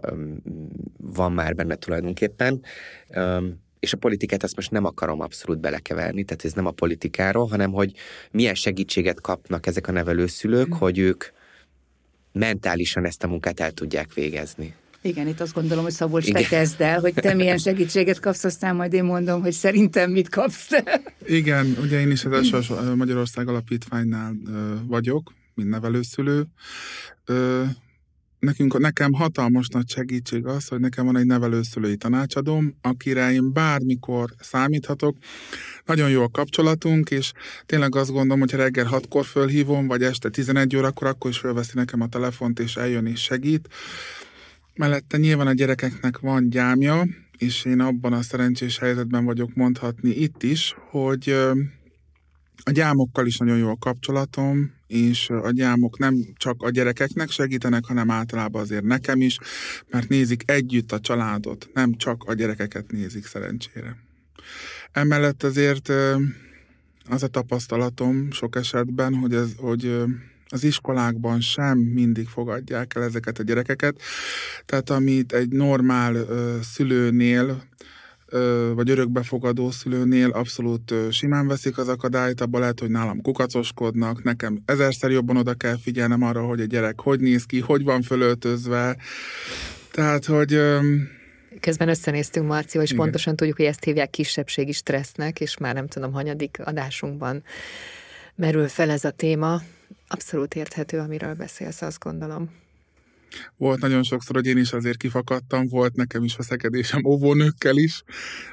van 0.97 1.31
már 1.31 1.55
benne 1.55 1.75
tulajdonképpen. 1.75 2.62
Um, 3.15 3.65
és 3.88 3.94
a 3.94 3.98
politikát 3.98 4.44
azt 4.44 4.56
most 4.56 4.72
nem 4.72 4.86
akarom 4.86 5.22
abszolút 5.22 5.60
belekeverni, 5.60 6.24
tehát 6.24 6.46
ez 6.46 6.53
nem 6.53 6.65
a 6.65 6.72
politikáról, 6.72 7.48
hanem 7.48 7.72
hogy 7.72 7.91
milyen 8.32 8.56
segítséget 8.56 9.22
kapnak 9.22 9.67
ezek 9.67 9.88
a 9.88 9.91
nevelőszülők, 9.91 10.67
mm. 10.67 10.77
hogy 10.77 10.98
ők 10.98 11.24
mentálisan 12.32 13.06
ezt 13.06 13.24
a 13.24 13.27
munkát 13.27 13.60
el 13.60 13.72
tudják 13.72 14.13
végezni. 14.13 14.74
Igen, 15.01 15.27
itt 15.27 15.39
azt 15.39 15.53
gondolom, 15.53 15.84
hogy 15.84 15.94
Szabolcs, 15.94 16.32
te 16.32 16.44
kezd 16.44 16.82
el, 16.82 17.00
hogy 17.00 17.13
te 17.13 17.34
milyen 17.34 17.58
segítséget 17.58 18.20
kapsz, 18.20 18.44
aztán 18.44 18.75
majd 18.75 18.94
én 18.94 19.03
mondom, 19.03 19.41
hogy 19.41 19.51
szerintem 19.51 20.12
mit 20.12 20.29
kapsz 20.29 20.67
te. 20.67 21.01
Igen, 21.25 21.77
ugye 21.82 22.00
én 22.00 22.12
is 22.12 22.25
az 22.25 22.72
Magyarország 22.96 23.48
Alapítványnál 23.48 24.36
vagyok, 24.88 25.34
mint 25.53 25.70
nevelőszülő. 25.70 26.46
Nekünk, 28.39 28.77
nekem 28.77 29.13
hatalmas 29.13 29.67
nagy 29.67 29.89
segítség 29.89 30.46
az, 30.46 30.67
hogy 30.67 30.79
nekem 30.79 31.06
van 31.06 31.17
egy 31.17 31.25
nevelőszülői 31.25 31.98
tanácsadóm, 31.98 32.75
akire 32.82 33.32
én 33.32 33.53
bármikor 33.53 34.34
számíthatok. 34.39 35.17
Nagyon 35.86 36.10
jó 36.10 36.24
a 36.24 36.29
kapcsolatunk, 36.29 37.12
és 37.12 37.32
tényleg 37.65 37.96
azt 37.96 38.12
gondolom, 38.12 38.39
hogy 38.39 38.51
reggel 38.51 38.86
hatkor 38.86 39.25
fölhívom, 39.25 39.88
vagy 39.88 40.03
este 40.03 40.29
11 40.29 40.75
órakor, 40.75 41.08
akkor 41.08 41.29
is 41.29 41.38
fölveszi 41.38 41.72
nekem 41.74 42.01
a 42.01 42.08
telefont, 42.08 42.60
és 42.60 42.75
eljön 42.75 43.06
és 43.06 43.22
segít. 43.22 43.70
Mellette 44.75 45.17
nyilván 45.17 45.48
a 45.48 45.53
gyerekeknek 45.53 46.20
van 46.20 46.50
gyámja, 46.50 47.08
és 47.38 47.65
én 47.65 47.79
abban 47.79 48.13
a 48.13 48.22
szerencsés 48.22 48.77
helyzetben 48.77 49.25
vagyok 49.25 49.53
mondhatni 49.53 50.10
itt 50.10 50.44
is, 50.44 50.75
hogy 50.89 51.29
a 52.63 52.72
gyámokkal 52.72 53.25
is 53.25 53.38
nagyon 53.38 53.58
jó 53.58 53.70
a 53.70 53.77
kapcsolatom, 53.79 54.76
és 54.88 55.29
a 55.29 55.51
gyámok 55.51 55.98
nem 55.98 56.25
csak 56.36 56.62
a 56.62 56.70
gyerekeknek 56.70 57.29
segítenek, 57.29 57.86
hanem 57.86 58.10
általában 58.10 58.62
azért 58.62 58.84
nekem 58.84 59.22
is, 59.22 59.38
mert 59.89 60.10
nézik 60.10 60.44
együtt 60.46 60.91
a 60.91 61.00
családot, 61.00 61.70
nem 61.74 61.94
csak 61.94 62.24
a 62.24 62.34
gyerekeket 62.34 62.91
nézik 62.91 63.25
szerencsére. 63.25 63.98
Emellett 64.91 65.44
azért 65.44 65.91
az 67.10 67.24
a 67.24 67.27
tapasztalatom 67.27 68.32
sok 68.32 68.56
esetben, 68.56 69.15
hogy, 69.15 69.34
ez, 69.34 69.50
hogy 69.58 70.01
az 70.50 70.63
iskolákban 70.63 71.41
sem 71.41 71.77
mindig 71.77 72.27
fogadják 72.27 72.96
el 72.96 73.03
ezeket 73.03 73.39
a 73.39 73.44
gyerekeket. 73.44 74.01
Tehát 74.65 74.89
amit 74.89 75.34
egy 75.34 75.50
normál 75.50 76.15
szülőnél 76.62 77.63
vagy 78.74 78.89
örökbefogadó 78.89 79.72
szülőnél 79.72 80.29
abszolút 80.29 80.93
simán 81.12 81.48
veszik 81.48 81.77
az 81.77 81.88
akadályt, 81.88 82.41
abban 82.41 82.60
lehet, 82.60 82.79
hogy 82.79 82.89
nálam 82.89 83.22
kukacoskodnak, 83.22 84.24
nekem 84.24 84.60
ezerszer 84.65 85.12
jobban 85.12 85.38
oda 85.38 85.53
kell 85.53 85.77
figyelnem 85.77 86.24
arra, 86.24 86.41
hogy 86.41 86.62
a 86.62 86.65
gyerek 86.65 87.00
hogy 87.00 87.19
néz 87.19 87.43
ki, 87.43 87.60
hogy 87.60 87.84
van 87.84 88.01
fölöltözve. 88.01 88.98
Tehát, 89.91 90.25
hogy 90.25 90.60
Közben 91.60 91.89
összenéztünk 91.89 92.48
Marció, 92.48 92.81
és 92.81 92.91
Igen. 92.91 93.03
pontosan 93.03 93.36
tudjuk, 93.36 93.57
hogy 93.57 93.65
ezt 93.65 93.84
hívják 93.84 94.10
kisebbségi 94.10 94.72
stressznek, 94.72 95.39
és 95.39 95.57
már 95.57 95.74
nem 95.74 95.88
tudom, 95.88 96.12
hanyadik 96.12 96.60
adásunkban 96.63 97.43
merül 98.36 98.67
fel 98.67 98.89
ez 98.89 99.03
a 99.03 99.12
téma. 99.12 99.62
Abszolút 100.07 100.55
érthető, 100.55 101.00
amiről 101.00 101.34
beszélsz, 101.34 101.81
azt 101.81 102.00
gondolom. 102.00 102.50
Volt 103.57 103.79
nagyon 103.79 104.03
sokszor, 104.03 104.36
hogy 104.36 104.46
én 104.46 104.57
is 104.57 104.74
azért 104.74 104.98
kifakadtam, 104.98 105.67
volt 105.67 105.96
nekem 105.96 106.24
is 106.24 106.36
veszekedésem 106.36 107.05
óvónőkkel 107.05 107.77
is, 107.77 108.03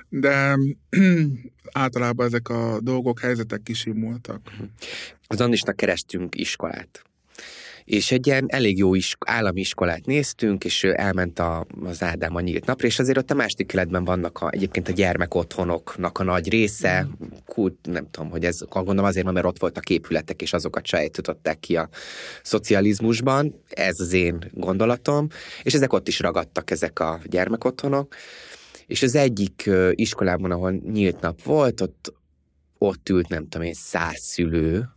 de 0.08 0.56
általában 1.72 2.26
ezek 2.26 2.48
a 2.48 2.80
dolgok, 2.80 3.20
helyzetek 3.20 3.62
kisimultak. 3.62 4.50
Az 5.26 5.40
Andisnak 5.40 5.76
kerestünk 5.76 6.34
iskolát 6.34 7.04
és 7.84 8.12
egy 8.12 8.26
ilyen 8.26 8.44
elég 8.48 8.78
jó 8.78 8.94
is, 8.94 9.16
állami 9.26 9.60
iskolát 9.60 10.06
néztünk, 10.06 10.64
és 10.64 10.84
elment 10.84 11.38
a, 11.38 11.66
az 11.84 12.02
Ádám 12.02 12.34
a 12.34 12.40
nyílt 12.40 12.66
napra, 12.66 12.86
és 12.86 12.98
azért 12.98 13.18
ott 13.18 13.30
a 13.30 13.34
másik 13.34 13.66
keletben 13.66 14.04
vannak 14.04 14.38
a, 14.38 14.50
egyébként 14.50 14.88
a 14.88 14.92
gyermekotthonoknak 14.92 16.18
a 16.18 16.22
nagy 16.22 16.48
része, 16.48 17.06
mm. 17.06 17.26
kult, 17.44 17.78
nem 17.82 18.10
tudom, 18.10 18.30
hogy 18.30 18.44
ez, 18.44 18.60
gondolom 18.68 19.04
azért, 19.04 19.32
mert 19.32 19.46
ott 19.46 19.58
voltak 19.58 19.90
épületek, 19.90 20.42
és 20.42 20.52
azokat 20.52 20.86
sajátították 20.86 21.60
ki 21.60 21.76
a 21.76 21.88
szocializmusban, 22.42 23.62
ez 23.68 24.00
az 24.00 24.12
én 24.12 24.50
gondolatom, 24.52 25.28
és 25.62 25.74
ezek 25.74 25.92
ott 25.92 26.08
is 26.08 26.20
ragadtak, 26.20 26.70
ezek 26.70 26.98
a 26.98 27.20
gyermekotthonok, 27.24 28.14
és 28.86 29.02
az 29.02 29.14
egyik 29.14 29.70
iskolában, 29.90 30.50
ahol 30.50 30.70
nyílt 30.70 31.20
nap 31.20 31.42
volt, 31.42 31.80
ott 31.80 32.12
ott 32.78 33.08
ült, 33.08 33.28
nem 33.28 33.48
tudom 33.48 33.66
én, 33.66 33.74
száz 33.74 34.20
szülő, 34.20 34.88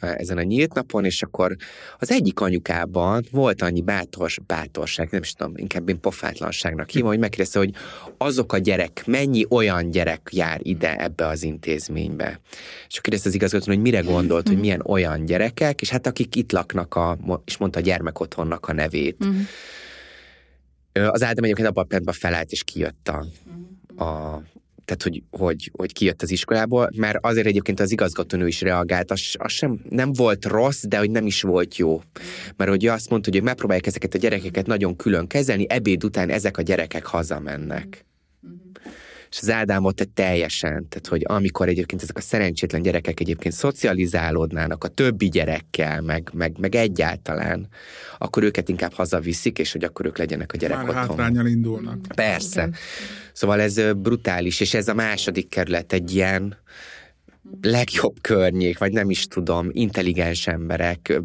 ezen 0.00 0.38
a 0.38 0.42
nyílt 0.42 0.74
napon, 0.74 1.04
és 1.04 1.22
akkor 1.22 1.56
az 1.98 2.10
egyik 2.10 2.40
anyukában 2.40 3.24
volt 3.30 3.62
annyi 3.62 3.82
bátors, 3.82 4.40
bátorság, 4.46 5.08
nem 5.10 5.22
is 5.22 5.32
tudom, 5.32 5.52
inkább 5.56 5.88
én 5.88 6.00
pofátlanságnak 6.00 6.90
hívom, 6.90 7.08
hogy 7.08 7.18
megkérdezte, 7.18 7.58
hogy 7.58 7.74
azok 8.16 8.52
a 8.52 8.58
gyerek, 8.58 9.02
mennyi 9.06 9.46
olyan 9.48 9.90
gyerek 9.90 10.28
jár 10.32 10.60
ide 10.62 10.96
ebbe 10.96 11.26
az 11.26 11.42
intézménybe. 11.42 12.40
És 12.88 12.98
akkor 12.98 13.00
kérdezte 13.00 13.28
az 13.28 13.34
igazgató, 13.34 13.64
hogy 13.66 13.80
mire 13.80 14.00
gondolt, 14.00 14.48
hogy 14.48 14.58
milyen 14.58 14.82
olyan 14.86 15.24
gyerekek, 15.24 15.80
és 15.80 15.90
hát 15.90 16.06
akik 16.06 16.36
itt 16.36 16.52
laknak, 16.52 16.94
a, 16.94 17.18
és 17.44 17.56
mondta 17.56 17.78
a 17.78 17.82
gyermekotthonnak 17.82 18.68
a 18.68 18.72
nevét. 18.72 19.16
Uh-huh. 19.20 19.36
Az 21.12 21.22
Ádám 21.22 21.44
egyébként 21.44 21.68
abban 21.68 21.84
a 21.84 21.86
pillanatban 21.86 22.14
felállt, 22.14 22.50
és 22.50 22.64
kijött 22.64 23.08
a, 23.08 23.26
a 24.04 24.42
tehát 24.86 25.02
hogy, 25.02 25.22
hogy, 25.30 25.70
hogy 25.76 25.92
kijött 25.92 26.22
az 26.22 26.30
iskolából, 26.30 26.90
mert 26.96 27.18
azért 27.20 27.46
egyébként 27.46 27.80
az 27.80 27.90
igazgatónő 27.90 28.46
is 28.46 28.60
reagált, 28.60 29.10
az, 29.10 29.34
az 29.38 29.52
sem 29.52 29.80
nem 29.88 30.12
volt 30.12 30.44
rossz, 30.44 30.82
de 30.88 30.98
hogy 30.98 31.10
nem 31.10 31.26
is 31.26 31.42
volt 31.42 31.76
jó. 31.76 32.02
Mert 32.56 32.70
hogy 32.70 32.86
azt 32.86 33.10
mondta, 33.10 33.30
hogy 33.30 33.42
megpróbálják 33.42 33.86
ezeket 33.86 34.14
a 34.14 34.18
gyerekeket 34.18 34.66
nagyon 34.66 34.96
külön 34.96 35.26
kezelni, 35.26 35.66
ebéd 35.68 36.04
után 36.04 36.30
ezek 36.30 36.58
a 36.58 36.62
gyerekek 36.62 37.06
hazamennek 37.06 38.04
és 39.36 39.42
az 39.42 39.50
Ádámot 39.50 40.08
teljesen, 40.14 40.88
tehát 40.88 41.06
hogy 41.08 41.22
amikor 41.26 41.68
egyébként 41.68 42.02
ezek 42.02 42.16
a 42.16 42.20
szerencsétlen 42.20 42.82
gyerekek 42.82 43.20
egyébként 43.20 43.54
szocializálódnának 43.54 44.84
a 44.84 44.88
többi 44.88 45.28
gyerekkel, 45.28 46.00
meg, 46.00 46.30
meg, 46.32 46.58
meg 46.58 46.74
egyáltalán, 46.74 47.68
akkor 48.18 48.42
őket 48.42 48.68
inkább 48.68 48.92
hazaviszik, 48.92 49.58
és 49.58 49.72
hogy 49.72 49.84
akkor 49.84 50.06
ők 50.06 50.18
legyenek 50.18 50.52
a 50.52 50.56
gyerek 50.56 50.76
Már 50.76 50.88
otthon. 50.88 51.06
hátrányal 51.06 51.46
indulnak. 51.46 51.98
Persze. 52.14 52.60
Igen. 52.60 52.74
Szóval 53.32 53.60
ez 53.60 53.92
brutális, 53.96 54.60
és 54.60 54.74
ez 54.74 54.88
a 54.88 54.94
második 54.94 55.48
kerület 55.48 55.92
egy 55.92 56.14
ilyen, 56.14 56.56
legjobb 57.60 58.20
környék, 58.20 58.78
vagy 58.78 58.92
nem 58.92 59.10
is 59.10 59.26
tudom, 59.26 59.68
intelligens 59.72 60.46
emberek 60.46 61.20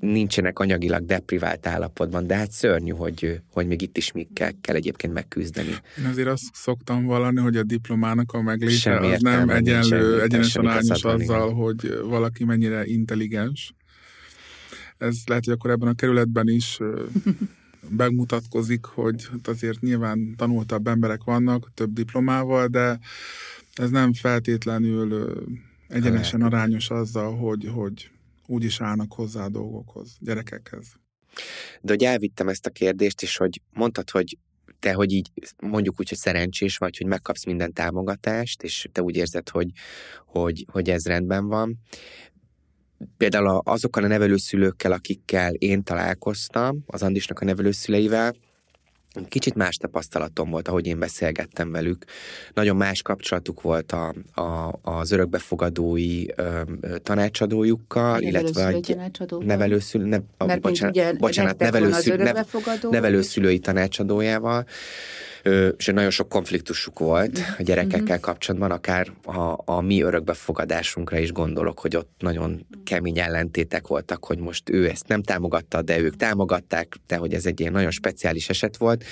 nincsenek 0.00 0.58
anyagilag 0.58 1.04
deprivált 1.04 1.66
állapotban, 1.66 2.26
de 2.26 2.36
hát 2.36 2.50
szörnyű, 2.50 2.90
hogy, 2.90 3.40
hogy 3.52 3.66
még 3.66 3.82
itt 3.82 3.96
is 3.96 4.12
még 4.12 4.32
kell, 4.32 4.50
kell 4.60 4.74
egyébként 4.74 5.12
megküzdeni. 5.12 5.74
Én 5.98 6.04
azért 6.04 6.28
azt 6.28 6.44
szoktam 6.52 7.04
vallani, 7.04 7.40
hogy 7.40 7.56
a 7.56 7.62
diplomának 7.62 8.32
a 8.32 8.42
megléte 8.42 8.98
az 8.98 9.20
nem 9.20 9.48
egyenlő, 9.48 10.22
egyenesen 10.22 10.66
arányos 10.66 11.04
azzal, 11.04 11.52
hogy 11.54 11.98
valaki 12.04 12.44
mennyire 12.44 12.84
intelligens. 12.86 13.74
Ez 14.98 15.16
lehet, 15.26 15.44
hogy 15.44 15.54
akkor 15.54 15.70
ebben 15.70 15.88
a 15.88 15.94
kerületben 15.94 16.48
is 16.48 16.78
megmutatkozik, 17.96 18.84
hogy 18.84 19.28
azért 19.44 19.80
nyilván 19.80 20.34
tanultabb 20.36 20.86
emberek 20.86 21.24
vannak, 21.24 21.70
több 21.74 21.92
diplomával, 21.92 22.66
de 22.66 22.98
ez 23.72 23.90
nem 23.90 24.12
feltétlenül 24.12 25.36
egyenesen 25.88 26.42
arányos 26.42 26.90
azzal, 26.90 27.36
hogy, 27.36 27.68
hogy 27.74 28.10
úgy 28.46 28.64
is 28.64 28.80
állnak 28.80 29.12
hozzá 29.12 29.44
a 29.44 29.48
dolgokhoz, 29.48 30.16
gyerekekhez. 30.20 30.86
De 31.80 31.92
hogy 31.92 32.04
elvittem 32.04 32.48
ezt 32.48 32.66
a 32.66 32.70
kérdést 32.70 33.22
is, 33.22 33.36
hogy 33.36 33.60
mondtad, 33.72 34.10
hogy 34.10 34.38
te, 34.78 34.92
hogy 34.92 35.12
így 35.12 35.30
mondjuk 35.62 36.00
úgy, 36.00 36.08
hogy 36.08 36.18
szerencsés 36.18 36.76
vagy, 36.76 36.96
hogy 36.96 37.06
megkapsz 37.06 37.44
minden 37.44 37.72
támogatást, 37.72 38.62
és 38.62 38.88
te 38.92 39.02
úgy 39.02 39.16
érzed, 39.16 39.48
hogy, 39.48 39.70
hogy, 40.26 40.64
hogy 40.72 40.90
ez 40.90 41.06
rendben 41.06 41.46
van. 41.46 41.78
Például 43.16 43.60
azokkal 43.64 44.04
a 44.04 44.06
nevelőszülőkkel, 44.06 44.92
akikkel 44.92 45.54
én 45.54 45.82
találkoztam, 45.82 46.82
az 46.86 47.02
Andisnak 47.02 47.40
a 47.40 47.44
nevelőszüleivel, 47.44 48.34
Kicsit 49.28 49.54
más 49.54 49.76
tapasztalatom 49.76 50.50
volt, 50.50 50.68
ahogy 50.68 50.86
én 50.86 50.98
beszélgettem 50.98 51.70
velük. 51.70 52.04
Nagyon 52.54 52.76
más 52.76 53.02
kapcsolatuk 53.02 53.62
volt 53.62 53.92
a, 53.92 54.14
a, 54.40 54.78
az 54.82 55.10
örökbefogadói 55.10 56.26
ö, 56.36 56.60
tanácsadójukkal, 57.02 58.20
illetve 58.22 58.66
egy 58.66 58.96
nevelőszülő, 59.38 60.04
ne, 60.04 60.18
a, 60.36 60.56
bocsánat, 60.56 60.94
ugye, 60.94 61.12
bocsánat 61.12 61.58
nevelőszülő, 61.58 62.22
ne, 62.22 62.32
nevelőszülői 62.90 63.58
tanácsadójával 63.58 64.66
és 65.76 65.86
nagyon 65.86 66.10
sok 66.10 66.28
konfliktusuk 66.28 66.98
volt 66.98 67.38
a 67.58 67.62
gyerekekkel 67.62 68.16
mhm. 68.16 68.24
kapcsolatban, 68.24 68.70
akár 68.70 69.12
a, 69.24 69.62
a 69.64 69.80
mi 69.80 70.02
örökbefogadásunkra 70.02 71.18
is 71.18 71.32
gondolok, 71.32 71.78
hogy 71.80 71.96
ott 71.96 72.10
nagyon 72.18 72.66
kemény 72.84 73.18
ellentétek 73.18 73.86
voltak, 73.86 74.24
hogy 74.24 74.38
most 74.38 74.70
ő 74.70 74.88
ezt 74.88 75.08
nem 75.08 75.22
támogatta, 75.22 75.82
de 75.82 75.98
ők 75.98 76.16
támogatták, 76.16 76.96
de 77.06 77.16
hogy 77.16 77.34
ez 77.34 77.46
egy 77.46 77.60
ilyen 77.60 77.72
nagyon 77.72 77.90
speciális 77.90 78.48
eset 78.48 78.76
volt, 78.76 79.04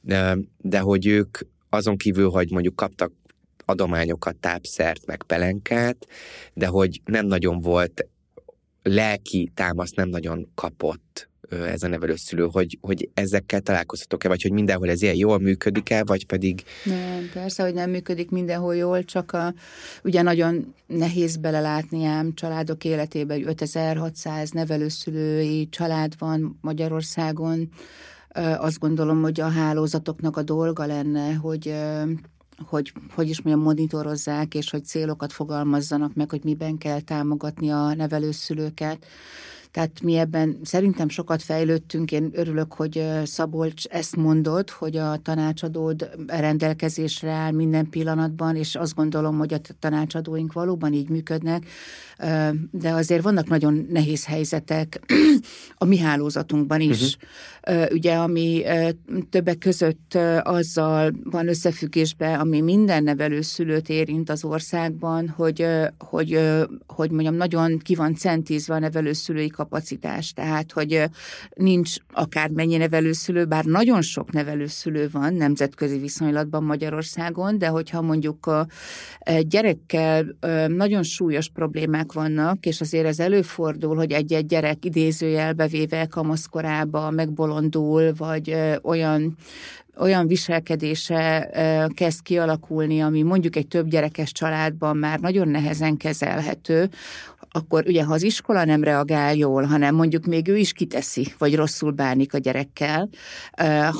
de, 0.00 0.36
de 0.58 0.78
hogy 0.78 1.06
ők 1.06 1.38
azon 1.68 1.96
kívül, 1.96 2.30
hogy 2.30 2.50
mondjuk 2.50 2.76
kaptak 2.76 3.12
adományokat, 3.64 4.36
tápszert, 4.36 5.06
meg 5.06 5.22
pelenkát, 5.22 6.06
de 6.54 6.66
hogy 6.66 7.00
nem 7.04 7.26
nagyon 7.26 7.60
volt 7.60 8.06
lelki 8.82 9.50
támaszt 9.54 9.96
nem 9.96 10.08
nagyon 10.08 10.50
kapott 10.54 11.30
ez 11.52 11.82
a 11.82 11.88
nevelőszülő, 11.88 12.48
hogy, 12.52 12.78
hogy 12.80 13.08
ezekkel 13.14 13.60
találkozhatok-e, 13.60 14.28
vagy 14.28 14.42
hogy 14.42 14.52
mindenhol 14.52 14.90
ez 14.90 15.02
ilyen 15.02 15.14
jól 15.14 15.38
működik-e, 15.38 16.04
vagy 16.04 16.26
pedig... 16.26 16.62
Nem, 16.84 17.30
persze, 17.32 17.62
hogy 17.62 17.74
nem 17.74 17.90
működik 17.90 18.30
mindenhol 18.30 18.76
jól, 18.76 19.04
csak 19.04 19.32
a, 19.32 19.54
ugye 20.04 20.22
nagyon 20.22 20.74
nehéz 20.86 21.36
belelátni 21.36 22.04
ám 22.04 22.34
családok 22.34 22.84
életébe, 22.84 23.34
hogy 23.34 23.46
5600 23.46 24.50
nevelőszülői 24.50 25.68
család 25.68 26.12
van 26.18 26.58
Magyarországon, 26.60 27.70
azt 28.56 28.78
gondolom, 28.78 29.22
hogy 29.22 29.40
a 29.40 29.48
hálózatoknak 29.48 30.36
a 30.36 30.42
dolga 30.42 30.86
lenne, 30.86 31.32
hogy 31.32 31.74
hogy, 32.68 32.92
hogy 33.14 33.28
is 33.28 33.42
mondjam, 33.42 33.64
monitorozzák, 33.64 34.54
és 34.54 34.70
hogy 34.70 34.84
célokat 34.84 35.32
fogalmazzanak 35.32 36.14
meg, 36.14 36.30
hogy 36.30 36.44
miben 36.44 36.78
kell 36.78 37.00
támogatni 37.00 37.70
a 37.70 37.94
nevelőszülőket. 37.94 39.06
Tehát 39.72 40.02
mi 40.02 40.16
ebben 40.16 40.58
szerintem 40.62 41.08
sokat 41.08 41.42
fejlődtünk, 41.42 42.12
én 42.12 42.30
örülök, 42.32 42.72
hogy 42.72 43.04
Szabolcs 43.24 43.84
ezt 43.86 44.16
mondott, 44.16 44.70
hogy 44.70 44.96
a 44.96 45.16
tanácsadód 45.16 46.10
rendelkezésre 46.26 47.30
áll 47.30 47.50
minden 47.50 47.88
pillanatban, 47.88 48.56
és 48.56 48.74
azt 48.74 48.94
gondolom, 48.94 49.38
hogy 49.38 49.54
a 49.54 49.60
tanácsadóink 49.78 50.52
valóban 50.52 50.92
így 50.92 51.08
működnek, 51.08 51.66
de 52.70 52.90
azért 52.90 53.22
vannak 53.22 53.48
nagyon 53.48 53.86
nehéz 53.90 54.24
helyzetek 54.26 55.00
a 55.78 55.84
mi 55.84 55.98
hálózatunkban 55.98 56.80
is. 56.80 57.16
Uh-huh. 57.16 57.20
Ugye, 57.90 58.14
ami 58.14 58.62
többek 59.30 59.58
között 59.58 60.18
azzal 60.42 61.12
van 61.24 61.48
összefüggésben, 61.48 62.40
ami 62.40 62.60
minden 62.60 63.02
nevelőszülőt 63.02 63.88
érint 63.88 64.30
az 64.30 64.44
országban, 64.44 65.28
hogy, 65.28 65.66
hogy, 65.98 66.38
hogy 66.86 67.10
mondjam, 67.10 67.34
nagyon 67.34 67.78
ki 67.78 67.94
van 67.94 68.14
centízve 68.14 68.74
a 68.74 68.78
nevelőszülői 68.78 69.48
kapacitás, 69.62 70.32
tehát, 70.32 70.72
hogy 70.72 71.04
nincs 71.54 71.96
akármennyi 72.12 72.76
nevelőszülő, 72.76 73.44
bár 73.44 73.64
nagyon 73.64 74.02
sok 74.02 74.32
nevelőszülő 74.32 75.08
van 75.12 75.34
nemzetközi 75.34 75.98
viszonylatban 75.98 76.64
Magyarországon, 76.64 77.58
de 77.58 77.66
hogyha 77.66 78.02
mondjuk 78.02 78.46
a 78.46 78.66
gyerekkel 79.40 80.36
nagyon 80.68 81.02
súlyos 81.02 81.48
problémák 81.48 82.12
vannak, 82.12 82.66
és 82.66 82.80
azért 82.80 83.06
ez 83.06 83.20
előfordul, 83.20 83.96
hogy 83.96 84.12
egy-egy 84.12 84.46
gyerek 84.46 84.84
idézőjelbe 84.84 85.66
véve 85.66 86.06
kamaszkorába 86.06 87.10
megbolondul, 87.10 88.12
vagy 88.16 88.56
olyan 88.82 89.36
olyan 89.98 90.26
viselkedése 90.26 91.50
kezd 91.94 92.22
kialakulni, 92.22 93.00
ami 93.00 93.22
mondjuk 93.22 93.56
egy 93.56 93.68
több 93.68 93.88
gyerekes 93.88 94.32
családban 94.32 94.96
már 94.96 95.20
nagyon 95.20 95.48
nehezen 95.48 95.96
kezelhető, 95.96 96.88
akkor 97.52 97.84
ugye 97.86 98.04
ha 98.04 98.12
az 98.12 98.22
iskola 98.22 98.64
nem 98.64 98.84
reagál 98.84 99.34
jól, 99.34 99.62
hanem 99.62 99.94
mondjuk 99.94 100.24
még 100.24 100.48
ő 100.48 100.56
is 100.56 100.72
kiteszi, 100.72 101.32
vagy 101.38 101.56
rosszul 101.56 101.90
bánik 101.90 102.34
a 102.34 102.38
gyerekkel, 102.38 103.08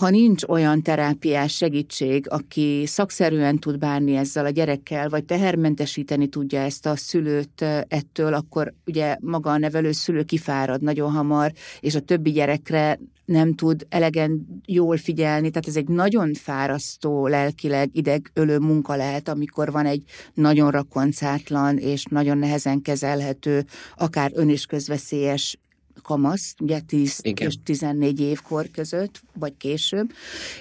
ha 0.00 0.10
nincs 0.10 0.44
olyan 0.44 0.82
terápiás 0.82 1.56
segítség, 1.56 2.26
aki 2.30 2.82
szakszerűen 2.86 3.58
tud 3.58 3.78
bánni 3.78 4.16
ezzel 4.16 4.44
a 4.44 4.50
gyerekkel, 4.50 5.08
vagy 5.08 5.24
tehermentesíteni 5.24 6.26
tudja 6.26 6.60
ezt 6.60 6.86
a 6.86 6.96
szülőt 6.96 7.64
ettől, 7.88 8.34
akkor 8.34 8.74
ugye 8.86 9.16
maga 9.20 9.50
a 9.50 9.58
nevelő 9.58 9.92
szülő 9.92 10.22
kifárad 10.22 10.82
nagyon 10.82 11.12
hamar, 11.12 11.52
és 11.80 11.94
a 11.94 12.00
többi 12.00 12.30
gyerekre 12.30 12.98
nem 13.32 13.54
tud 13.54 13.86
elegen 13.88 14.46
jól 14.66 14.96
figyelni, 14.96 15.50
tehát 15.50 15.68
ez 15.68 15.76
egy 15.76 15.88
nagyon 15.88 16.34
fárasztó, 16.34 17.26
lelkileg 17.26 17.90
idegölő 17.92 18.58
munka 18.58 18.96
lehet, 18.96 19.28
amikor 19.28 19.72
van 19.72 19.86
egy 19.86 20.02
nagyon 20.34 20.70
rakoncátlan 20.70 21.78
és 21.78 22.04
nagyon 22.04 22.38
nehezen 22.38 22.82
kezelhető, 22.82 23.64
akár 23.96 24.30
ön 24.34 24.48
is 24.48 24.66
közveszélyes 24.66 25.58
kamasz, 26.02 26.54
ugye 26.60 26.80
10 26.80 27.18
Igen. 27.22 27.48
és 27.48 27.54
14 27.64 28.20
évkor 28.20 28.70
között, 28.70 29.20
vagy 29.34 29.56
később, 29.56 30.12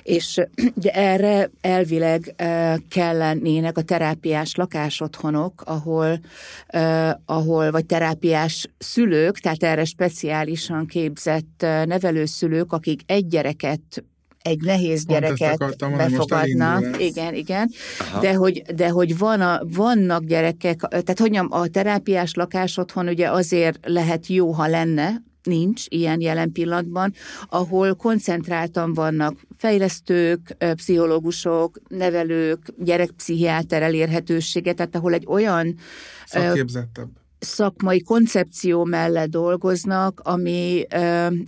és 0.03 0.41
ugye 0.77 0.91
erre 0.91 1.49
elvileg 1.61 2.35
kellenének 2.89 3.77
a 3.77 3.81
terápiás 3.81 4.55
lakásotthonok, 4.55 5.61
ahol, 5.65 6.19
ahol, 7.25 7.71
vagy 7.71 7.85
terápiás 7.85 8.69
szülők, 8.77 9.39
tehát 9.39 9.63
erre 9.63 9.85
speciálisan 9.85 10.85
képzett 10.85 11.61
nevelőszülők, 11.61 12.73
akik 12.73 13.01
egy 13.05 13.27
gyereket 13.27 14.03
egy 14.41 14.61
nehéz 14.61 15.05
gyereket 15.05 15.53
akartam, 15.53 15.97
befogadnak. 15.97 17.01
Igen, 17.01 17.33
igen. 17.33 17.71
De 18.21 18.33
hogy, 18.33 18.61
de 18.75 18.89
hogy 18.89 19.17
van 19.17 19.41
a, 19.41 19.61
vannak 19.63 20.23
gyerekek, 20.23 20.79
tehát 20.79 21.19
hogy 21.19 21.39
a 21.49 21.67
terápiás 21.67 22.33
lakás 22.33 22.77
otthon 22.77 23.07
ugye 23.07 23.31
azért 23.31 23.79
lehet 23.81 24.27
jó, 24.27 24.51
ha 24.51 24.67
lenne, 24.67 25.21
nincs 25.43 25.85
ilyen 25.87 26.21
jelen 26.21 26.51
pillanatban, 26.51 27.13
ahol 27.49 27.95
koncentráltan 27.95 28.93
vannak 28.93 29.37
fejlesztők, 29.57 30.55
pszichológusok, 30.75 31.79
nevelők, 31.87 32.73
gyerekpszichiáter 32.77 33.81
elérhetősége, 33.81 34.73
tehát 34.73 34.95
ahol 34.95 35.13
egy 35.13 35.25
olyan 35.27 35.75
szakképzettebb 36.25 37.20
szakmai 37.43 38.01
koncepció 38.01 38.83
mellett 38.83 39.29
dolgoznak, 39.29 40.19
ami 40.23 40.85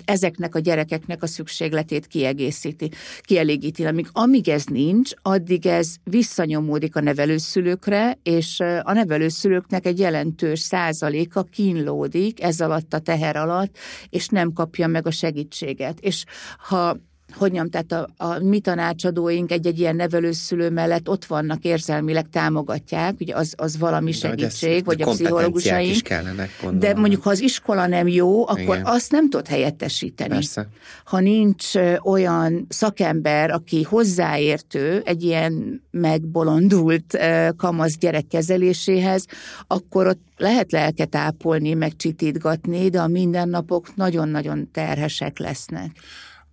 ezeknek 0.06 0.56
a 0.56 0.60
gyerekeknek 0.60 1.24
a 1.24 1.28
szükségletét 1.28 2.08
kiegészíti, 2.08 2.92
kielégíti. 3.22 3.86
Amíg, 3.86 4.08
amíg 4.12 4.50
ez 4.50 4.66
nincs, 4.66 5.12
addig 5.22 5.66
ez 5.66 5.96
visszanyomódik 6.04 6.96
a 6.96 7.02
nevelőszülőkre, 7.02 8.20
és 8.24 8.60
a 8.84 8.94
nevelőszülőknek 8.94 9.86
egy 9.86 10.00
jelentős 10.00 10.60
százaléka 10.60 11.44
kínlódik 11.44 12.44
ez 12.44 12.62
alatt 12.62 12.94
a 12.94 13.00
teher 13.00 13.36
alatt, 13.36 13.78
és 14.10 14.28
nem 14.28 14.54
kapja 14.54 14.88
meg 14.88 15.08
a 15.08 15.12
segítséget. 15.12 16.00
És 16.00 16.24
ha 16.58 16.98
hogy 17.38 17.54
mondjam, 17.54 17.86
tehát 17.86 18.08
a, 18.18 18.26
a 18.26 18.40
mi 18.40 18.60
tanácsadóink 18.60 19.52
egy-egy 19.52 19.80
ilyen 19.80 19.96
nevelőszülő 19.96 20.70
mellett 20.70 21.10
ott 21.10 21.26
vannak 21.26 21.64
érzelmileg 21.64 22.30
támogatják, 22.30 23.16
ugye 23.20 23.36
az, 23.36 23.54
az 23.58 23.78
valami 23.78 24.12
segítség, 24.12 24.78
de 24.78 24.84
vagy 24.86 25.02
a 25.02 25.10
pszichológusaink. 25.10 25.92
Is 25.92 26.02
kellene, 26.02 26.48
de 26.72 26.94
mondjuk, 26.96 27.24
ha 27.24 27.30
az 27.30 27.40
iskola 27.40 27.88
nem 27.88 28.08
jó, 28.08 28.48
akkor 28.48 28.76
Igen. 28.76 28.86
azt 28.86 29.12
nem 29.12 29.30
tud 29.30 29.48
helyettesíteni. 29.48 30.30
Persze. 30.30 30.68
Ha 31.06 31.20
nincs 31.20 31.72
olyan 32.04 32.66
szakember, 32.70 33.52
aki 33.52 33.84
hozzáértő 33.84 35.02
egy 35.06 35.24
ilyen 35.24 35.84
megbolondult 35.92 37.18
kamasz 37.58 37.98
gyerek 37.98 38.28
kezeléséhez, 38.28 39.26
akkor 39.68 40.08
ott 40.08 40.22
lehet 40.38 40.72
lelket 40.72 41.16
ápolni, 41.16 41.74
meg 41.74 41.96
csitítgatni, 41.96 42.90
de 42.90 43.02
a 43.02 43.08
mindennapok 43.08 43.96
nagyon-nagyon 43.96 44.70
terhesek 44.72 45.40
lesznek. 45.40 45.92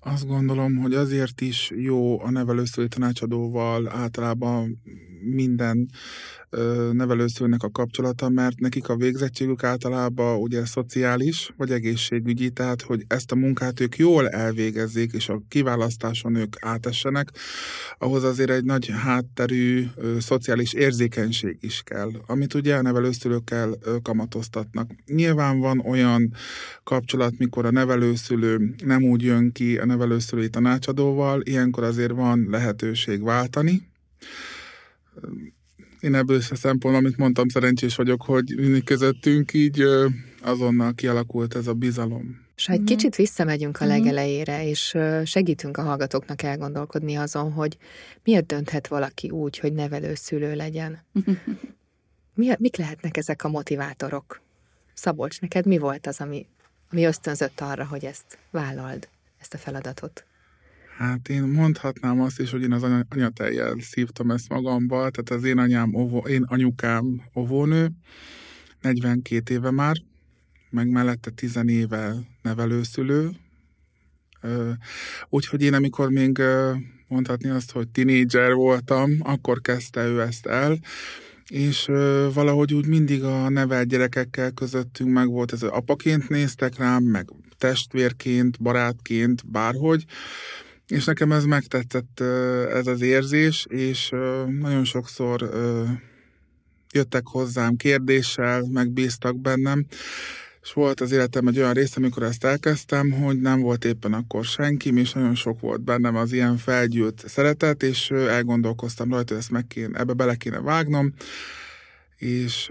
Azt 0.02 0.26
gondolom, 0.26 0.76
hogy 0.76 0.94
azért 0.94 1.40
is 1.40 1.70
jó 1.76 2.20
a 2.20 2.30
nevelőszülő 2.30 2.86
tanácsadóval 2.86 3.88
általában 3.88 4.82
minden 5.20 5.90
nevelőszülőnek 6.92 7.62
a 7.62 7.70
kapcsolata, 7.70 8.28
mert 8.28 8.60
nekik 8.60 8.88
a 8.88 8.96
végzettségük 8.96 9.64
általában 9.64 10.40
ugye 10.40 10.66
szociális 10.66 11.52
vagy 11.56 11.70
egészségügyi, 11.70 12.50
tehát 12.50 12.82
hogy 12.82 13.04
ezt 13.06 13.32
a 13.32 13.36
munkát 13.36 13.80
ők 13.80 13.96
jól 13.96 14.28
elvégezzék, 14.28 15.12
és 15.12 15.28
a 15.28 15.42
kiválasztáson 15.48 16.34
ők 16.34 16.56
átessenek, 16.60 17.30
ahhoz 17.98 18.24
azért 18.24 18.50
egy 18.50 18.64
nagy 18.64 18.88
hátterű 18.88 19.86
szociális 20.18 20.72
érzékenység 20.72 21.58
is 21.60 21.82
kell, 21.84 22.10
amit 22.26 22.54
ugye 22.54 22.76
a 22.76 22.82
nevelőszülőkkel 22.82 23.78
kamatoztatnak. 24.02 24.90
Nyilván 25.06 25.58
van 25.58 25.78
olyan 25.78 26.32
kapcsolat, 26.84 27.38
mikor 27.38 27.64
a 27.64 27.70
nevelőszülő 27.70 28.74
nem 28.84 29.02
úgy 29.02 29.22
jön 29.22 29.52
ki 29.52 29.78
a 29.78 29.84
nevelőszülői 29.84 30.48
tanácsadóval, 30.48 31.40
ilyenkor 31.44 31.84
azért 31.84 32.12
van 32.12 32.46
lehetőség 32.50 33.22
váltani, 33.22 33.88
én 36.00 36.14
ebből 36.14 36.36
a 36.36 36.54
szempontból, 36.54 36.94
amit 36.94 37.16
mondtam, 37.16 37.48
szerencsés 37.48 37.96
vagyok, 37.96 38.22
hogy 38.22 38.54
mi 38.56 38.80
közöttünk 38.80 39.52
így 39.52 39.82
azonnal 40.42 40.94
kialakult 40.94 41.54
ez 41.54 41.66
a 41.66 41.74
bizalom. 41.74 42.48
És 42.56 42.66
ha 42.66 42.72
egy 42.72 42.80
uh-huh. 42.80 42.96
kicsit 42.96 43.16
visszamegyünk 43.16 43.80
a 43.80 43.84
mhm. 43.84 43.92
legelejére, 43.92 44.68
és 44.68 44.96
segítünk 45.24 45.76
a 45.76 45.82
hallgatóknak 45.82 46.42
elgondolkodni 46.42 47.14
azon, 47.14 47.52
hogy 47.52 47.76
miért 48.24 48.46
dönthet 48.46 48.88
valaki 48.88 49.30
úgy, 49.30 49.58
hogy 49.58 49.72
nevelőszülő 49.72 50.54
legyen. 50.54 50.98
Mi, 52.34 52.50
mik 52.58 52.76
lehetnek 52.76 53.16
ezek 53.16 53.44
a 53.44 53.48
motivátorok? 53.48 54.40
Szabolcs, 54.94 55.40
neked 55.40 55.66
mi 55.66 55.78
volt 55.78 56.06
az, 56.06 56.20
ami, 56.20 56.46
ami 56.90 57.04
ösztönzött 57.04 57.60
arra, 57.60 57.84
hogy 57.84 58.04
ezt 58.04 58.38
vállald, 58.50 59.08
ezt 59.40 59.54
a 59.54 59.58
feladatot? 59.58 60.24
Hát 61.00 61.28
én 61.28 61.42
mondhatnám 61.42 62.20
azt 62.20 62.40
is, 62.40 62.50
hogy 62.50 62.62
én 62.62 62.72
az 62.72 62.82
anyateljel 63.08 63.76
szívtam 63.78 64.30
ezt 64.30 64.48
magamba, 64.48 64.96
tehát 64.96 65.30
az 65.30 65.44
én 65.44 65.58
anyám, 65.58 65.94
ovo, 65.94 66.18
én 66.18 66.42
anyukám 66.42 67.22
ovónő, 67.32 67.90
42 68.80 69.54
éve 69.54 69.70
már, 69.70 69.96
meg 70.70 70.88
mellette 70.88 71.30
10 71.30 71.58
éve 71.66 72.14
nevelőszülő, 72.42 73.30
úgyhogy 75.28 75.62
én 75.62 75.74
amikor 75.74 76.10
még 76.10 76.42
mondhatni 77.08 77.48
azt, 77.48 77.70
hogy 77.70 77.88
tinédzser 77.88 78.52
voltam, 78.52 79.10
akkor 79.20 79.60
kezdte 79.60 80.04
ő 80.06 80.20
ezt 80.20 80.46
el, 80.46 80.78
és 81.48 81.84
valahogy 82.34 82.74
úgy 82.74 82.86
mindig 82.86 83.22
a 83.22 83.48
nevelt 83.48 83.88
gyerekekkel 83.88 84.50
közöttünk 84.50 85.12
meg 85.12 85.28
volt 85.28 85.52
ez, 85.52 85.62
apaként 85.62 86.28
néztek 86.28 86.76
rám, 86.78 87.02
meg 87.02 87.28
testvérként, 87.58 88.62
barátként, 88.62 89.50
bárhogy. 89.50 90.04
És 90.90 91.05
nekem 91.05 91.33
ez 91.33 91.44
megtetszett 91.44 92.20
ez 92.72 92.87
az 92.87 93.00
érzés, 93.00 93.66
és 93.68 94.09
nagyon 94.61 94.85
sokszor 94.85 95.50
jöttek 96.92 97.26
hozzám 97.26 97.76
kérdéssel, 97.76 98.66
megbíztak 98.70 99.40
bennem, 99.40 99.87
és 100.62 100.72
volt 100.72 101.00
az 101.00 101.12
életem 101.12 101.46
egy 101.46 101.59
olyan 101.59 101.72
része, 101.72 101.94
amikor 101.96 102.22
ezt 102.22 102.44
elkezdtem, 102.44 103.11
hogy 103.11 103.40
nem 103.40 103.61
volt 103.61 103.85
éppen 103.85 104.12
akkor 104.12 104.44
senki, 104.44 104.98
és 104.98 105.12
nagyon 105.12 105.35
sok 105.35 105.61
volt 105.61 105.81
bennem 105.81 106.16
az 106.16 106.33
ilyen 106.33 106.57
felgyűlt 106.57 107.24
szeretet, 107.26 107.83
és 107.83 108.11
elgondolkoztam 108.11 109.11
rajta, 109.11 109.33
hogy 109.33 109.42
ezt 109.42 109.50
meg 109.50 109.66
kéne, 109.66 109.98
ebbe 109.98 110.12
bele 110.12 110.35
kéne 110.35 110.61
vágnom, 110.61 111.12
és 112.16 112.70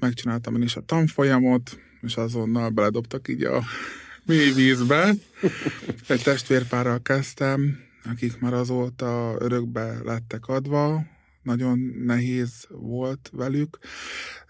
megcsináltam 0.00 0.54
én 0.54 0.62
is 0.62 0.76
a 0.76 0.80
tanfolyamot, 0.80 1.78
és 2.00 2.16
azonnal 2.16 2.68
beledobtak 2.68 3.28
így 3.28 3.42
a 3.42 3.62
mély 4.28 4.52
vízbe. 4.52 5.14
Egy 6.06 6.22
testvérpárral 6.22 7.02
kezdtem, 7.02 7.78
akik 8.10 8.38
már 8.38 8.52
azóta 8.52 9.36
örökbe 9.38 9.98
lettek 10.04 10.46
adva, 10.46 11.02
nagyon 11.42 11.78
nehéz 12.04 12.66
volt 12.68 13.30
velük, 13.32 13.78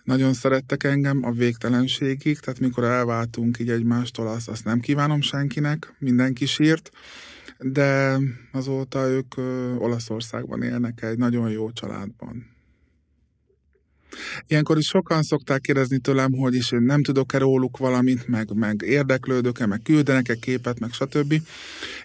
nagyon 0.05 0.33
szerettek 0.33 0.85
engem 0.85 1.25
a 1.25 1.31
végtelenségig, 1.31 2.39
tehát 2.39 2.61
mikor 2.61 2.85
elváltunk 2.85 3.59
így 3.59 3.71
egymástól, 3.71 4.27
azt, 4.29 4.49
azt 4.49 4.65
nem 4.65 4.81
kívánom 4.81 5.21
senkinek, 5.21 5.95
mindenki 5.99 6.47
sírt, 6.47 6.91
de 7.59 8.19
azóta 8.53 9.09
ők 9.09 9.35
Olaszországban 9.79 10.63
élnek 10.63 11.03
egy 11.03 11.19
nagyon 11.19 11.51
jó 11.51 11.71
családban. 11.71 12.58
Ilyenkor 14.47 14.79
is 14.79 14.87
sokan 14.87 15.23
szokták 15.23 15.61
kérdezni 15.61 15.99
tőlem, 15.99 16.33
hogy 16.33 16.55
is 16.55 16.73
én 16.73 16.83
nem 16.83 17.03
tudok-e 17.03 17.39
róluk 17.39 17.77
valamit, 17.77 18.29
meg, 18.29 18.55
meg 18.55 18.83
érdeklődök-e, 18.87 19.67
meg 19.67 19.81
küldenek-e 19.83 20.35
képet, 20.35 20.81
meg 20.81 20.91
stb. 20.93 21.33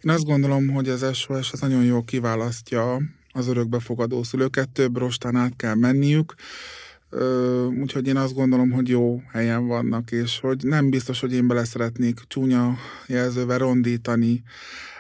Én 0.02 0.12
azt 0.12 0.26
gondolom, 0.26 0.70
hogy 0.70 0.90
az 0.90 1.16
SOS 1.16 1.52
az 1.52 1.60
nagyon 1.60 1.84
jól 1.84 2.04
kiválasztja 2.04 3.02
az 3.32 3.48
örökbefogadó 3.48 4.24
szülőket, 4.24 4.70
több 4.70 4.98
rostán 4.98 5.36
át 5.36 5.54
kell 5.56 5.76
menniük, 5.76 6.34
úgyhogy 7.82 8.08
én 8.08 8.18
azt 8.18 8.34
gondolom, 8.34 8.72
hogy 8.72 8.90
jó 8.90 9.22
helyen 9.32 9.68
vannak, 9.68 10.12
és 10.12 10.40
hogy 10.40 10.58
nem 10.64 10.90
biztos, 10.90 11.20
hogy 11.20 11.34
én 11.34 11.48
bele 11.48 11.64
szeretnék 11.64 12.20
csúnya 12.28 12.78
jelzővel 13.08 13.58
rondítani 13.58 14.44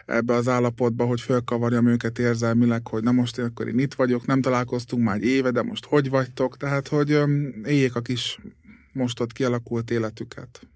ebbe 0.06 0.34
az 0.34 0.48
állapotba, 0.48 1.06
hogy 1.06 1.22
fölkavarjam 1.22 1.88
őket 1.88 2.20
érzelmileg, 2.20 2.88
hogy 2.88 3.04
na 3.04 3.12
most 3.12 3.38
én 3.38 3.46
akkor 3.46 3.68
én 3.68 3.80
itt 3.80 3.94
vagyok, 3.94 4.26
nem 4.26 4.42
találkoztunk 4.42 5.04
már 5.04 5.16
egy 5.16 5.26
éve, 5.26 5.52
de 5.52 5.62
most 5.62 5.86
hogy 5.86 6.10
vagytok, 6.10 6.58
tehát 6.58 6.88
hogy 6.88 7.20
éljék 7.66 7.96
a 7.96 8.02
kis 8.02 8.40
most 8.94 9.20
ott 9.20 9.32
kialakult 9.32 9.92
életüket. 9.92 10.68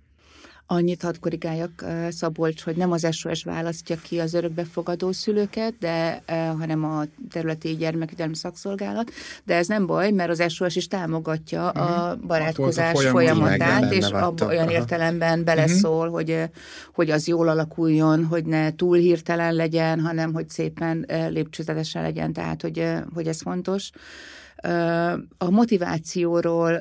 Annyit 0.70 1.02
hadd 1.02 1.20
korrigáljak, 1.20 1.86
Szabolcs, 2.10 2.64
hogy 2.64 2.76
nem 2.76 2.92
az 2.92 3.08
SOS 3.12 3.44
választja 3.44 3.96
ki 3.96 4.20
az 4.20 4.34
örökbefogadó 4.34 5.12
szülőket, 5.12 5.74
de, 5.80 6.24
hanem 6.58 6.84
a 6.86 7.04
területi 7.32 7.76
gyermekvédelmi 7.76 8.36
szakszolgálat, 8.36 9.12
de 9.44 9.56
ez 9.56 9.68
nem 9.68 9.86
baj, 9.86 10.12
mert 10.12 10.30
az 10.30 10.54
SOS 10.54 10.76
is 10.76 10.88
támogatja 10.88 11.72
uh-huh. 11.76 12.02
a 12.02 12.16
mhm. 12.16 12.28
barátkozás 12.28 13.06
a 13.06 13.10
folyamatát, 13.10 13.92
és 13.92 14.06
abban 14.06 14.48
olyan 14.48 14.70
értelemben 14.70 15.44
beleszól, 15.44 16.08
uh-huh. 16.08 16.14
hogy, 16.14 16.50
hogy 16.94 17.10
az 17.10 17.28
jól 17.28 17.48
alakuljon, 17.48 18.26
hogy 18.26 18.46
ne 18.46 18.76
túl 18.76 18.98
hirtelen 18.98 19.54
legyen, 19.54 20.00
hanem 20.00 20.34
hogy 20.34 20.50
szépen 20.50 21.06
lépcsőzetesen 21.30 22.02
legyen, 22.02 22.34
tehát 22.34 22.62
hogy, 22.62 22.94
hogy 23.14 23.28
ez 23.28 23.42
fontos. 23.42 23.90
A 25.38 25.50
motivációról 25.50 26.80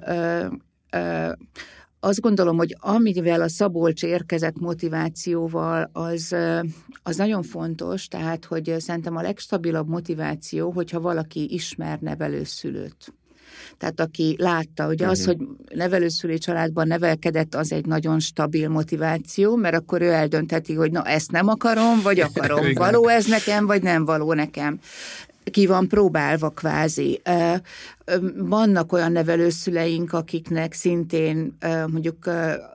azt 2.07 2.21
gondolom, 2.21 2.57
hogy 2.57 2.77
amivel 2.81 3.41
a 3.43 3.49
Szabolcs 3.49 4.03
érkezett 4.03 4.59
motivációval, 4.59 5.91
az, 5.93 6.35
az 7.03 7.17
nagyon 7.17 7.43
fontos, 7.43 8.09
tehát, 8.09 8.45
hogy 8.45 8.75
szerintem 8.79 9.17
a 9.17 9.23
legstabilabb 9.23 9.89
motiváció, 9.89 10.71
hogyha 10.71 11.01
valaki 11.01 11.55
ismer 11.55 11.99
nevelőszülőt. 12.01 13.15
Tehát 13.79 14.01
aki 14.01 14.37
látta, 14.39 14.85
hogy 14.85 15.03
az, 15.03 15.27
mhm. 15.27 15.27
hogy 15.27 15.47
nevelőszülő 15.75 16.39
családban 16.39 16.87
nevelkedett, 16.87 17.55
az 17.55 17.73
egy 17.73 17.87
nagyon 17.87 18.21
stabil 18.21 18.69
motiváció, 18.69 19.57
mert 19.57 19.75
akkor 19.75 20.03
ő 20.03 20.11
eldöntheti, 20.11 20.75
hogy 20.75 20.91
na 20.91 21.03
ezt 21.03 21.31
nem 21.31 21.49
akarom, 21.49 22.01
vagy 22.03 22.21
akarom. 22.21 22.73
Való 22.75 23.09
ez 23.09 23.27
nekem, 23.27 23.67
vagy 23.67 23.83
nem 23.83 24.05
való 24.05 24.33
nekem 24.33 24.79
ki 25.51 25.67
van 25.67 25.89
próbálva 25.89 26.51
kvázi. 26.51 27.21
Vannak 28.37 28.93
olyan 28.93 29.13
nevelőszüleink, 29.13 30.13
akiknek 30.13 30.73
szintén 30.73 31.57
mondjuk 31.87 32.31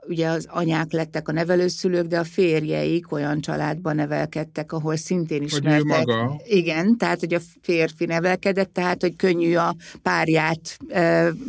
ugye 0.08 0.28
az 0.28 0.46
anyák 0.50 0.92
lettek 0.92 1.28
a 1.28 1.32
nevelőszülők, 1.32 2.06
de 2.06 2.18
a 2.18 2.24
férjeik 2.24 3.12
olyan 3.12 3.40
családban 3.40 3.94
nevelkedtek, 3.94 4.72
ahol 4.72 4.96
szintén 4.96 5.42
ismertek. 5.42 5.96
Hogy 5.96 6.06
maga. 6.06 6.40
Igen, 6.44 6.96
tehát 6.96 7.20
hogy 7.20 7.34
a 7.34 7.40
férfi 7.62 8.04
nevelkedett, 8.04 8.72
tehát 8.72 9.00
hogy 9.00 9.16
könnyű 9.16 9.54
a 9.54 9.74
párját, 10.02 10.78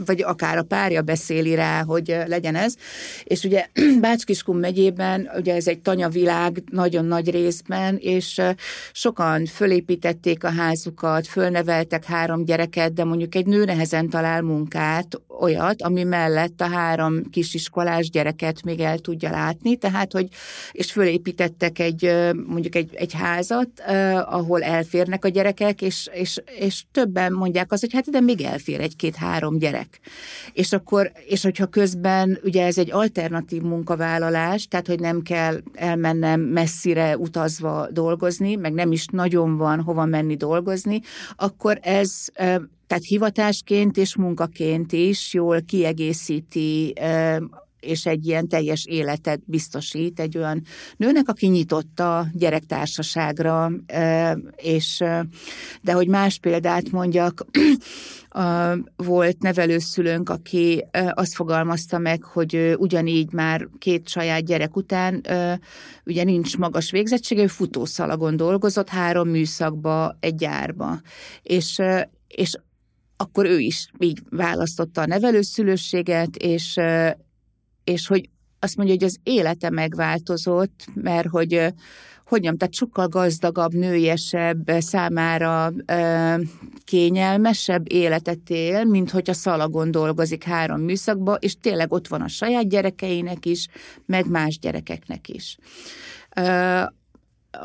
vagy 0.06 0.22
akár 0.22 0.58
a 0.58 0.64
párja 0.64 1.02
beszéli 1.02 1.56
rá, 1.56 1.84
hogy 1.84 2.18
legyen 2.28 2.56
ez. 2.56 2.76
És 3.24 3.44
ugye 3.44 3.66
Bácskiskun 4.02 4.56
megyében, 4.56 5.30
ugye 5.36 5.56
ez 5.56 5.68
egy 5.68 5.80
tanyavilág 5.80 6.64
nagyon 6.72 7.06
nagy 7.06 7.30
részben, 7.30 7.98
és 8.00 8.42
sokan 8.92 9.46
fölépítették 9.46 10.44
a 10.44 10.50
házukat, 10.50 11.28
fölneveltek 11.28 12.06
három 12.06 12.46
gyereket, 12.46 12.94
de 12.94 13.04
mondjuk 13.04 13.36
egy 13.36 13.46
nőnek 13.46 13.72
nehezen 13.74 14.10
talál 14.10 14.42
munkát, 14.42 15.22
olyat, 15.40 15.82
ami 15.82 16.04
mellett 16.04 16.62
a 16.62 16.70
három 16.70 17.30
kisiskolás 17.30 18.10
gyereket 18.10 18.64
még 18.64 18.80
el 18.80 18.98
tudja 18.98 19.30
látni, 19.30 19.76
tehát, 19.76 20.12
hogy, 20.12 20.28
és 20.72 20.92
fölépítettek 20.92 21.80
egy, 21.80 22.32
mondjuk 22.48 22.76
egy, 22.76 22.96
egy 22.96 23.14
házat, 23.14 23.70
ahol 24.26 24.64
elférnek 24.64 25.26
a 25.26 25.28
gyerekek, 25.28 25.82
és, 25.82 26.10
és, 26.14 26.42
és 26.60 26.84
többen 26.92 27.34
mondják 27.34 27.72
azt, 27.72 27.82
hogy 27.82 27.94
hát 27.94 28.10
de 28.10 28.20
még 28.20 28.42
elfér 28.42 28.82
egy-két-három 28.82 29.58
gyerek. 29.58 30.00
És 30.54 30.74
akkor, 30.74 31.12
és 31.28 31.44
hogyha 31.44 31.66
közben, 31.66 32.40
ugye 32.44 32.66
ez 32.66 32.78
egy 32.78 32.92
alternatív 32.92 33.62
munkavállalás, 33.62 34.68
tehát, 34.68 34.88
hogy 34.88 35.00
nem 35.00 35.22
kell 35.22 35.62
elmennem 35.74 36.42
messzire 36.42 37.18
utazva 37.18 37.88
dolgozni, 37.92 38.56
meg 38.56 38.74
nem 38.74 38.92
is 38.92 39.06
nagyon 39.06 39.58
van 39.58 39.82
hova 39.82 40.06
menni 40.06 40.36
dolgozni, 40.36 41.02
akkor 41.36 41.80
ez 41.82 42.26
tehát 42.88 43.04
hivatásként 43.06 43.98
és 43.98 44.16
munkaként 44.16 44.92
is 44.92 45.34
jól 45.34 45.62
kiegészíti 45.62 46.94
és 47.84 48.06
egy 48.06 48.28
ilyen 48.28 48.48
teljes 48.48 48.86
életet 48.86 49.42
biztosít 49.46 50.20
egy 50.20 50.38
olyan 50.38 50.62
nőnek, 50.98 51.30
aki 51.30 51.48
nyitott 51.48 52.00
a 52.00 52.26
gyerektársaságra, 52.34 53.72
és 54.56 55.04
de 55.82 55.92
hogy 55.92 56.08
más 56.08 56.40
példát 56.40 56.92
mondjak, 56.92 57.46
volt 58.96 59.42
nevelőszülőnk, 59.42 60.30
aki 60.30 60.86
azt 61.14 61.36
fogalmazta 61.36 61.98
meg, 61.98 62.24
hogy 62.24 62.76
ugyanígy 62.78 63.34
már 63.34 63.68
két 63.78 64.08
saját 64.08 64.46
gyerek 64.46 64.76
után 64.76 65.26
ugye 66.06 66.24
nincs 66.24 66.58
magas 66.58 66.92
végzettsége, 66.92 67.42
ő 67.42 67.48
futószalagon 67.48 68.36
dolgozott, 68.36 68.90
három 68.90 69.30
műszakba, 69.30 70.18
egy 70.20 70.36
gyárba. 70.36 71.02
És, 71.42 71.82
és 72.28 72.56
akkor 73.18 73.46
ő 73.46 73.60
is 73.60 73.90
így 74.00 74.20
választotta 74.30 75.02
a 75.02 75.06
nevelőszülőséget, 75.06 76.36
és, 76.36 76.80
és 77.84 78.08
hogy 78.08 78.30
azt 78.60 78.76
mondja, 78.76 78.96
hogy 78.96 79.04
az 79.04 79.18
élete 79.24 79.70
megváltozott, 79.70 80.86
mert 80.94 81.28
hogy 81.28 81.74
hogy 82.34 82.42
mondjam, 82.42 82.58
tehát 82.58 82.74
sokkal 82.74 83.08
gazdagabb, 83.08 83.74
nőiesebb, 83.74 84.72
számára 84.80 85.74
ö, 85.86 86.36
kényelmesebb 86.84 87.92
életet 87.92 88.50
él, 88.50 88.84
mint 88.84 89.12
hogy 89.12 89.30
a 89.30 89.34
szalagon 89.34 89.92
dolgozik 89.92 90.44
három 90.44 90.82
műszakba, 90.82 91.34
és 91.34 91.58
tényleg 91.58 91.94
ott 91.94 92.08
van 92.08 92.22
a 92.22 92.28
saját 92.28 92.70
gyerekeinek 92.70 93.46
is, 93.46 93.68
meg 94.06 94.30
más 94.30 94.60
gyerekeknek 94.60 95.30
is. 95.30 95.58
Ö, 96.36 96.82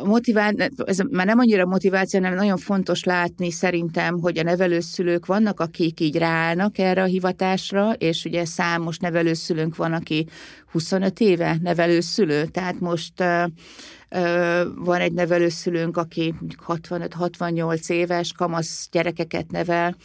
motivál, 0.04 0.54
ez 0.84 0.98
már 1.10 1.26
nem 1.26 1.38
annyira 1.38 1.66
motiváció, 1.66 2.20
hanem 2.20 2.36
nagyon 2.36 2.56
fontos 2.56 3.04
látni 3.04 3.50
szerintem, 3.50 4.20
hogy 4.20 4.38
a 4.38 4.42
nevelőszülők 4.42 5.26
vannak, 5.26 5.60
akik 5.60 6.00
így 6.00 6.16
ráállnak 6.16 6.78
erre 6.78 7.02
a 7.02 7.06
hivatásra, 7.06 7.92
és 7.92 8.24
ugye 8.24 8.44
számos 8.44 8.98
nevelőszülőnk 8.98 9.76
van, 9.76 9.92
aki 9.92 10.26
25 10.70 11.20
éve 11.20 11.56
nevelőszülő, 11.62 12.44
tehát 12.44 12.80
most 12.80 13.24
van 14.74 15.00
egy 15.00 15.12
nevelőszülőnk, 15.12 15.96
aki 15.96 16.34
65-68 16.66 17.90
éves, 17.90 18.32
kamasz 18.32 18.88
gyerekeket 18.90 19.50
nevel, 19.50 19.96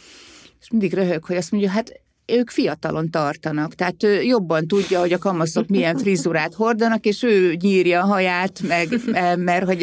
és 0.60 0.70
mindig 0.70 0.94
röhög, 0.94 1.24
hogy 1.24 1.36
azt 1.36 1.50
mondja, 1.50 1.70
hát 1.70 2.00
ők 2.26 2.50
fiatalon 2.50 3.10
tartanak, 3.10 3.74
tehát 3.74 4.02
ő 4.02 4.22
jobban 4.22 4.66
tudja, 4.66 5.00
hogy 5.00 5.12
a 5.12 5.18
kamaszok 5.18 5.68
milyen 5.68 5.96
frizurát 5.96 6.54
hordanak, 6.54 7.04
és 7.04 7.22
ő 7.22 7.54
nyírja 7.60 8.02
a 8.02 8.06
haját, 8.06 8.60
meg, 8.68 8.88
e, 9.12 9.36
mert 9.36 9.64
hogy, 9.64 9.78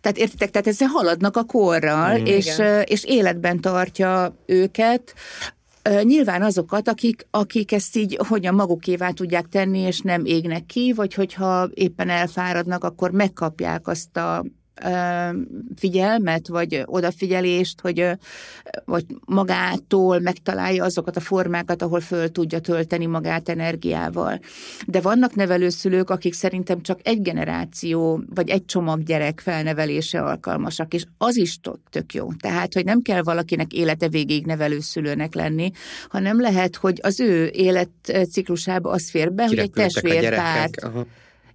tehát 0.00 0.18
értitek, 0.18 0.50
tehát 0.50 0.66
ezzel 0.66 0.88
haladnak 0.88 1.36
a 1.36 1.44
korral, 1.44 2.18
mm, 2.18 2.24
és, 2.24 2.62
és 2.84 3.04
életben 3.04 3.60
tartja 3.60 4.36
őket, 4.46 5.14
Nyilván 6.02 6.42
azokat, 6.42 6.88
akik, 6.88 7.26
akik 7.30 7.72
ezt 7.72 7.96
így 7.96 8.18
hogyan 8.28 8.54
magukévá 8.54 9.10
tudják 9.10 9.46
tenni, 9.46 9.78
és 9.78 10.00
nem 10.00 10.24
égnek 10.24 10.66
ki, 10.66 10.92
vagy 10.92 11.14
hogyha 11.14 11.68
éppen 11.74 12.08
elfáradnak, 12.08 12.84
akkor 12.84 13.10
megkapják 13.10 13.88
azt 13.88 14.16
a 14.16 14.44
figyelmet, 15.76 16.48
vagy 16.48 16.82
odafigyelést, 16.84 17.80
hogy 17.80 18.10
vagy 18.84 19.04
magától 19.24 20.20
megtalálja 20.20 20.84
azokat 20.84 21.16
a 21.16 21.20
formákat, 21.20 21.82
ahol 21.82 22.00
föl 22.00 22.30
tudja 22.30 22.58
tölteni 22.58 23.06
magát 23.06 23.48
energiával. 23.48 24.40
De 24.86 25.00
vannak 25.00 25.34
nevelőszülők, 25.34 26.10
akik 26.10 26.34
szerintem 26.34 26.82
csak 26.82 27.00
egy 27.02 27.22
generáció, 27.22 28.22
vagy 28.34 28.48
egy 28.48 28.64
csomag 28.64 29.02
gyerek 29.02 29.40
felnevelése 29.40 30.20
alkalmasak, 30.20 30.94
és 30.94 31.04
az 31.18 31.36
is 31.36 31.58
tök 31.90 32.14
jó. 32.14 32.32
Tehát, 32.32 32.74
hogy 32.74 32.84
nem 32.84 33.02
kell 33.02 33.22
valakinek 33.22 33.72
élete 33.72 34.08
végéig 34.08 34.46
nevelőszülőnek 34.46 35.34
lenni, 35.34 35.70
hanem 36.08 36.40
lehet, 36.40 36.76
hogy 36.76 37.00
az 37.02 37.20
ő 37.20 37.50
életciklusába 37.52 38.90
az 38.90 39.10
fér 39.10 39.32
be, 39.32 39.46
hogy 39.46 39.58
egy 39.58 39.70
testvérpárt 39.70 40.86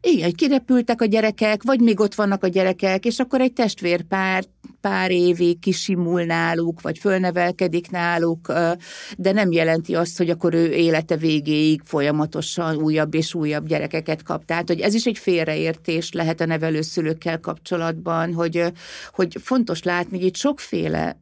igen, 0.01 0.31
kirepültek 0.31 1.01
a 1.01 1.05
gyerekek, 1.05 1.63
vagy 1.63 1.79
még 1.79 1.99
ott 1.99 2.15
vannak 2.15 2.43
a 2.43 2.47
gyerekek, 2.47 3.05
és 3.05 3.19
akkor 3.19 3.41
egy 3.41 3.53
testvérpár 3.53 4.43
pár 4.81 5.11
évig 5.11 5.59
kisimul 5.59 6.23
náluk, 6.23 6.81
vagy 6.81 6.97
fölnevelkedik 6.97 7.91
náluk, 7.91 8.53
de 9.17 9.31
nem 9.31 9.51
jelenti 9.51 9.95
azt, 9.95 10.17
hogy 10.17 10.29
akkor 10.29 10.53
ő 10.53 10.71
élete 10.71 11.17
végéig 11.17 11.81
folyamatosan 11.85 12.75
újabb 12.75 13.13
és 13.13 13.33
újabb 13.33 13.67
gyerekeket 13.67 14.23
kap. 14.23 14.45
Tehát, 14.45 14.67
hogy 14.67 14.79
ez 14.79 14.93
is 14.93 15.05
egy 15.05 15.17
félreértés 15.17 16.11
lehet 16.11 16.41
a 16.41 16.45
nevelőszülőkkel 16.45 17.39
kapcsolatban, 17.39 18.33
hogy, 18.33 18.63
hogy 19.11 19.37
fontos 19.41 19.83
látni, 19.83 20.17
hogy 20.17 20.25
itt 20.25 20.35
sokféle 20.35 21.19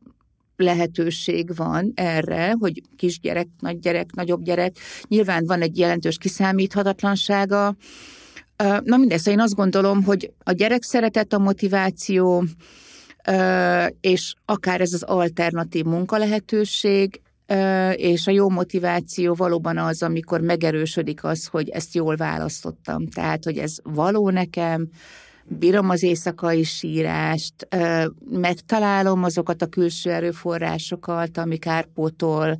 lehetőség 0.55 1.55
van 1.55 1.91
erre, 1.95 2.55
hogy 2.59 2.81
kisgyerek, 2.97 3.47
nagygyerek, 3.59 4.13
nagyobb 4.15 4.43
gyerek. 4.43 4.77
Nyilván 5.07 5.45
van 5.45 5.61
egy 5.61 5.77
jelentős 5.77 6.17
kiszámíthatatlansága, 6.17 7.75
Na 8.83 8.97
mindezt, 8.97 9.23
szóval 9.23 9.39
én 9.39 9.45
azt 9.45 9.55
gondolom, 9.55 10.03
hogy 10.03 10.31
a 10.43 10.51
gyerek 10.51 10.83
szeretet, 10.83 11.33
a 11.33 11.39
motiváció, 11.39 12.43
és 14.01 14.33
akár 14.45 14.81
ez 14.81 14.93
az 14.93 15.03
alternatív 15.03 15.85
munkalehetőség, 15.85 17.21
és 17.93 18.27
a 18.27 18.31
jó 18.31 18.49
motiváció 18.49 19.33
valóban 19.33 19.77
az, 19.77 20.03
amikor 20.03 20.41
megerősödik 20.41 21.23
az, 21.23 21.47
hogy 21.47 21.69
ezt 21.69 21.95
jól 21.95 22.15
választottam. 22.15 23.07
Tehát, 23.07 23.43
hogy 23.43 23.57
ez 23.57 23.75
való 23.83 24.29
nekem, 24.29 24.87
bírom 25.51 25.89
az 25.89 26.03
éjszakai 26.03 26.63
sírást, 26.63 27.67
megtalálom 28.31 29.23
azokat 29.23 29.61
a 29.61 29.67
külső 29.67 30.11
erőforrásokat, 30.11 31.37
ami 31.37 31.57
kárpótol 31.57 32.59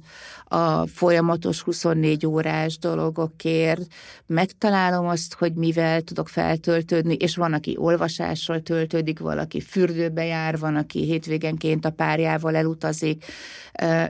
a 0.51 0.87
folyamatos 0.87 1.61
24 1.61 2.25
órás 2.25 2.77
dologokért, 2.77 3.81
megtalálom 4.25 5.07
azt, 5.07 5.33
hogy 5.33 5.53
mivel 5.53 6.01
tudok 6.01 6.29
feltöltődni, 6.29 7.13
és 7.13 7.35
van, 7.35 7.53
aki 7.53 7.75
olvasással 7.77 8.59
töltődik, 8.59 9.19
valaki 9.19 9.61
fürdőbe 9.61 10.25
jár, 10.25 10.57
van, 10.57 10.75
aki 10.75 11.03
hétvégenként 11.03 11.85
a 11.85 11.89
párjával 11.89 12.55
elutazik, 12.55 13.25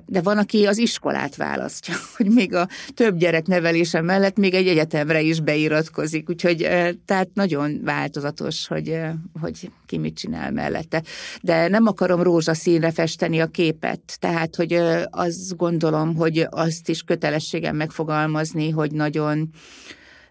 de 0.06 0.22
van, 0.22 0.38
aki 0.38 0.66
az 0.66 0.78
iskolát 0.78 1.36
választja, 1.36 1.96
hogy 2.18 2.28
még 2.30 2.54
a 2.54 2.68
több 2.94 3.18
gyerek 3.18 3.48
nevelése 3.48 4.02
mellett 4.02 4.38
még 4.38 4.54
egy 4.54 4.68
egyetemre 4.68 5.22
is 5.22 5.40
beiratkozik, 5.40 6.30
úgyhogy 6.30 6.58
tehát 7.06 7.30
nagyon 7.34 7.82
változatos, 7.84 8.68
hogy, 8.68 9.00
hogy 9.42 9.70
ki 9.90 9.98
mit 9.98 10.16
csinál 10.16 10.52
mellette. 10.52 11.04
De 11.42 11.68
nem 11.68 11.88
akarom 11.88 12.22
rózsaszínre 12.22 12.92
festeni 12.92 13.40
a 13.40 13.48
képet, 13.48 14.18
tehát, 14.20 14.56
hogy 14.56 14.74
azt 15.10 15.58
gondolom, 15.58 16.16
hogy 16.16 16.48
azt 16.50 16.90
is 16.90 17.02
kötelességem 17.02 17.76
megfogalmazni, 17.76 18.70
hogy 18.70 18.92
nagyon 18.92 19.50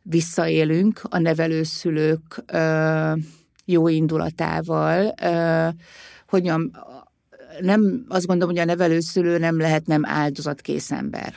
visszaélünk 0.03 1.01
a 1.03 1.19
nevelőszülők 1.19 2.45
jó 3.65 3.89
indulatával, 3.89 5.15
hogyan 6.29 6.77
nem, 7.61 8.05
azt 8.09 8.27
gondolom, 8.27 8.55
hogy 8.55 8.63
a 8.63 8.67
nevelőszülő 8.67 9.39
nem 9.39 9.59
lehet 9.59 9.87
nem 9.87 10.07
áldozatkész 10.07 10.91
ember. 10.91 11.35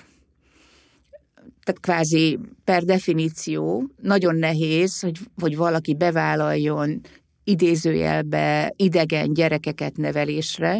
Tehát 1.63 1.81
kvázi 1.81 2.39
per 2.63 2.83
definíció 2.83 3.89
nagyon 4.01 4.35
nehéz, 4.35 4.99
hogy, 4.99 5.17
hogy 5.41 5.57
valaki 5.57 5.95
bevállaljon 5.95 7.01
idézőjelbe 7.43 8.73
idegen 8.75 9.33
gyerekeket 9.33 9.97
nevelésre, 9.97 10.79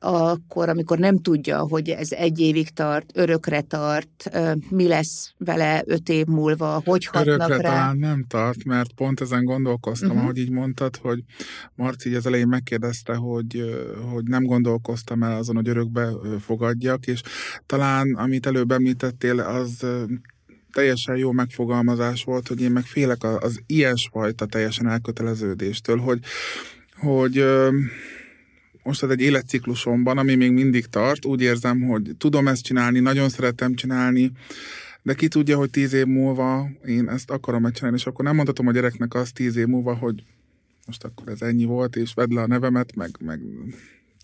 akkor, 0.00 0.68
amikor 0.68 0.98
nem 0.98 1.18
tudja, 1.18 1.58
hogy 1.58 1.88
ez 1.88 2.12
egy 2.12 2.40
évig 2.40 2.70
tart, 2.70 3.10
örökre 3.14 3.60
tart, 3.60 4.30
mi 4.70 4.86
lesz 4.86 5.34
vele 5.38 5.82
öt 5.86 6.08
év 6.08 6.26
múlva, 6.26 6.82
hogy 6.84 7.06
hatnak 7.06 7.26
örökre 7.26 7.56
rá. 7.56 7.70
talán 7.70 7.96
nem 7.96 8.24
tart, 8.28 8.64
mert 8.64 8.92
pont 8.92 9.20
ezen 9.20 9.44
gondolkoztam, 9.44 10.08
uh-huh. 10.08 10.22
ahogy 10.22 10.38
így 10.38 10.50
mondtad, 10.50 10.96
hogy 10.96 11.22
Marci 11.74 12.08
így 12.08 12.14
az 12.14 12.26
elején 12.26 12.48
megkérdezte, 12.48 13.14
hogy, 13.14 13.62
hogy 14.10 14.24
nem 14.24 14.44
gondolkoztam 14.44 15.22
el 15.22 15.36
azon, 15.36 15.56
hogy 15.56 15.68
örökbe 15.68 16.10
fogadjak, 16.40 17.06
és 17.06 17.22
talán, 17.66 18.14
amit 18.14 18.46
előbb 18.46 18.70
említettél, 18.70 19.40
az 19.40 19.86
teljesen 20.72 21.16
jó 21.16 21.32
megfogalmazás 21.32 22.24
volt, 22.24 22.48
hogy 22.48 22.62
én 22.62 22.70
meg 22.70 22.84
félek 22.84 23.24
az 23.24 23.60
ilyesfajta 23.66 24.46
teljesen 24.46 24.88
elköteleződéstől, 24.88 25.98
hogy, 25.98 26.20
hogy 26.96 27.44
most 28.82 29.02
egy 29.02 29.20
életciklusomban, 29.20 30.18
ami 30.18 30.34
még 30.34 30.52
mindig 30.52 30.86
tart, 30.86 31.24
úgy 31.24 31.40
érzem, 31.40 31.80
hogy 31.80 32.10
tudom 32.18 32.48
ezt 32.48 32.64
csinálni, 32.64 33.00
nagyon 33.00 33.28
szeretem 33.28 33.74
csinálni, 33.74 34.32
de 35.02 35.14
ki 35.14 35.28
tudja, 35.28 35.56
hogy 35.56 35.70
tíz 35.70 35.92
év 35.92 36.06
múlva 36.06 36.68
én 36.84 37.08
ezt 37.08 37.30
akarom 37.30 37.62
megcsinálni, 37.62 37.96
és 37.96 38.06
akkor 38.06 38.24
nem 38.24 38.34
mondhatom 38.34 38.66
a 38.66 38.72
gyereknek 38.72 39.14
azt 39.14 39.34
tíz 39.34 39.56
év 39.56 39.66
múlva, 39.66 39.94
hogy 39.94 40.22
most 40.86 41.04
akkor 41.04 41.28
ez 41.28 41.42
ennyi 41.42 41.64
volt, 41.64 41.96
és 41.96 42.14
vedd 42.14 42.34
le 42.34 42.40
a 42.40 42.46
nevemet, 42.46 42.94
meg, 42.94 43.10
meg 43.20 43.40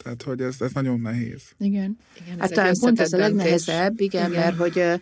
tehát, 0.04 0.22
hogy 0.22 0.40
ez, 0.40 0.60
ez 0.60 0.72
nagyon 0.72 1.00
nehéz. 1.00 1.42
Igen. 1.58 1.98
igen 2.24 2.38
hát 2.40 2.52
talán 2.52 2.74
pont 2.80 3.00
ez 3.00 3.12
a 3.12 3.16
legnehezebb, 3.16 4.00
igen, 4.00 4.30
igen, 4.30 4.42
mert 4.42 4.56
hogy, 4.56 5.00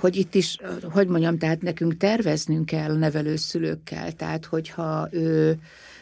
hogy 0.00 0.16
itt 0.16 0.34
is, 0.34 0.58
hogy 0.82 1.06
mondjam, 1.06 1.38
tehát 1.38 1.62
nekünk 1.62 1.96
terveznünk 1.96 2.66
kell 2.66 2.90
a 2.90 2.94
nevelőszülőkkel, 2.94 4.12
tehát 4.12 4.44
hogyha 4.44 5.08
ő 5.10 5.58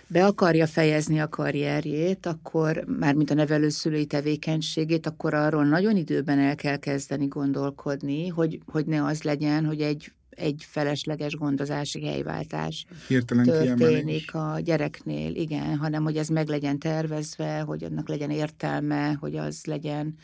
be 0.06 0.26
akarja 0.26 0.66
fejezni 0.66 1.20
a 1.20 1.28
karrierjét, 1.28 2.26
akkor 2.26 2.84
már 2.98 3.14
mint 3.14 3.30
a 3.30 3.34
nevelőszülői 3.34 4.06
tevékenységét, 4.06 5.06
akkor 5.06 5.34
arról 5.34 5.64
nagyon 5.64 5.96
időben 5.96 6.38
el 6.38 6.54
kell 6.54 6.76
kezdeni 6.76 7.26
gondolkodni, 7.26 8.28
hogy, 8.28 8.60
hogy 8.66 8.86
ne 8.86 9.04
az 9.04 9.22
legyen, 9.22 9.64
hogy 9.64 9.80
egy 9.80 10.12
egy 10.40 10.64
felesleges 10.68 11.34
gondozási 11.34 12.06
helyváltás 12.06 12.84
Hirtelen 13.08 13.44
történik 13.44 13.76
kiemelés. 13.76 14.28
a 14.32 14.60
gyereknél, 14.60 15.34
igen, 15.34 15.76
hanem 15.76 16.02
hogy 16.02 16.16
ez 16.16 16.28
meg 16.28 16.48
legyen 16.48 16.78
tervezve, 16.78 17.60
hogy 17.60 17.84
annak 17.84 18.08
legyen 18.08 18.30
értelme, 18.30 19.16
hogy 19.20 19.36
az 19.36 19.64
legyen 19.64 20.14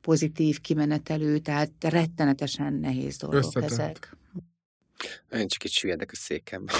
pozitív 0.00 0.60
kimenetelő, 0.60 1.38
tehát 1.38 1.70
rettenetesen 1.80 2.74
nehéz 2.74 3.16
dolgok 3.16 3.38
Összetett. 3.38 3.70
ezek. 3.70 4.16
Én 5.32 5.48
csak 5.48 5.64
itt 5.64 5.70
süllyedek 5.70 6.10
a 6.12 6.16
székembe. 6.16 6.72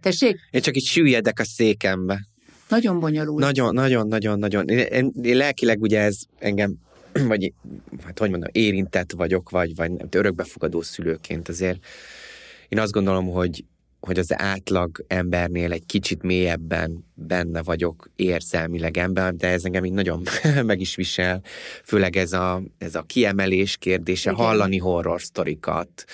Tessék? 0.00 0.40
Én 0.50 0.60
csak 0.60 0.76
itt 0.76 0.84
süllyedek 0.84 1.38
a 1.38 1.44
székembe. 1.44 2.26
Nagyon 2.68 3.00
bonyolult. 3.00 3.40
Nagyon, 3.40 3.74
nagyon, 3.74 4.06
nagyon, 4.06 4.38
nagyon. 4.38 4.68
Én, 4.68 4.78
én, 4.78 5.12
én 5.22 5.36
lelkileg 5.36 5.80
ugye 5.80 6.00
ez 6.00 6.18
engem, 6.38 6.74
vagy 7.12 7.52
hát 8.04 8.18
hogy 8.18 8.30
mondom, 8.30 8.48
érintett 8.52 9.12
vagyok, 9.12 9.50
vagy, 9.50 9.74
vagy 9.74 9.90
nem, 9.90 10.06
örökbefogadó 10.10 10.82
szülőként 10.82 11.48
azért. 11.48 11.84
Én 12.72 12.78
azt 12.78 12.92
gondolom, 12.92 13.30
hogy, 13.30 13.64
hogy 14.00 14.18
az 14.18 14.32
átlag 14.36 15.04
embernél 15.06 15.72
egy 15.72 15.86
kicsit 15.86 16.22
mélyebben 16.22 17.04
benne 17.14 17.62
vagyok 17.62 18.10
érzelmileg 18.16 18.96
ember, 18.96 19.34
de 19.34 19.48
ez 19.48 19.64
engem 19.64 19.84
így 19.84 19.92
nagyon 19.92 20.22
meg 20.64 20.80
is 20.80 20.94
visel, 20.94 21.42
főleg 21.84 22.16
ez 22.16 22.32
a, 22.32 22.62
ez 22.78 22.94
a 22.94 23.02
kiemelés 23.02 23.76
kérdése, 23.76 24.30
Igen. 24.30 24.44
hallani 24.44 24.78
horror 24.78 25.20
sztorikat, 25.22 26.04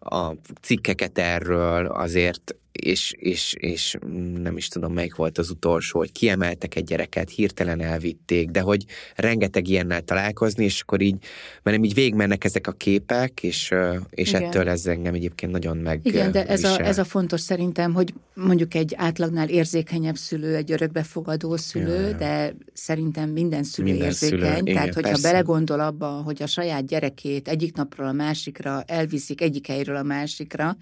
a 0.00 0.32
cikkeket 0.60 1.18
erről 1.18 1.86
azért, 1.86 2.56
és, 2.72 3.14
és, 3.18 3.54
és 3.58 3.96
nem 4.42 4.56
is 4.56 4.68
tudom, 4.68 4.92
melyik 4.92 5.14
volt 5.14 5.38
az 5.38 5.50
utolsó, 5.50 5.98
hogy 5.98 6.12
kiemeltek 6.12 6.74
egy 6.74 6.84
gyereket, 6.84 7.30
hirtelen 7.30 7.80
elvitték, 7.80 8.50
de 8.50 8.60
hogy 8.60 8.84
rengeteg 9.16 9.68
ilyennel 9.68 10.00
találkozni, 10.00 10.64
és 10.64 10.80
akkor 10.80 11.00
így, 11.00 11.16
mert 11.62 11.76
nem 11.76 11.84
így 11.84 11.94
végigmennek 11.94 12.44
ezek 12.44 12.66
a 12.66 12.72
képek, 12.72 13.42
és, 13.42 13.74
és 14.10 14.32
ettől 14.32 14.68
ez 14.68 14.86
engem 14.86 15.14
egyébként 15.14 15.52
nagyon 15.52 15.76
meg. 15.76 16.00
Igen, 16.02 16.32
de 16.32 16.46
ez 16.46 16.64
a, 16.64 16.80
ez 16.80 16.98
a 16.98 17.04
fontos 17.04 17.40
szerintem, 17.40 17.92
hogy 17.92 18.14
mondjuk 18.34 18.74
egy 18.74 18.94
átlagnál 18.96 19.48
érzékenyebb 19.48 20.16
szülő, 20.16 20.56
egy 20.56 20.72
örökbefogadó 20.72 21.56
szülő, 21.56 22.08
ja. 22.08 22.16
de 22.16 22.54
szerintem 22.72 23.30
minden 23.30 23.62
szülő 23.62 23.90
minden 23.90 24.06
érzékeny, 24.06 24.38
szülő, 24.38 24.50
tehát 24.50 24.66
igen, 24.66 24.82
hogyha 24.82 25.00
persze. 25.00 25.30
belegondol 25.30 25.80
abba, 25.80 26.06
hogy 26.06 26.42
a 26.42 26.46
saját 26.46 26.86
gyerekét 26.86 27.48
egyik 27.48 27.76
napról 27.76 28.06
a 28.06 28.12
másikra 28.12 28.82
elviszik 28.86 29.40
egyik 29.40 29.66
helyről 29.66 29.96
a 29.96 30.02
másikra. 30.02 30.76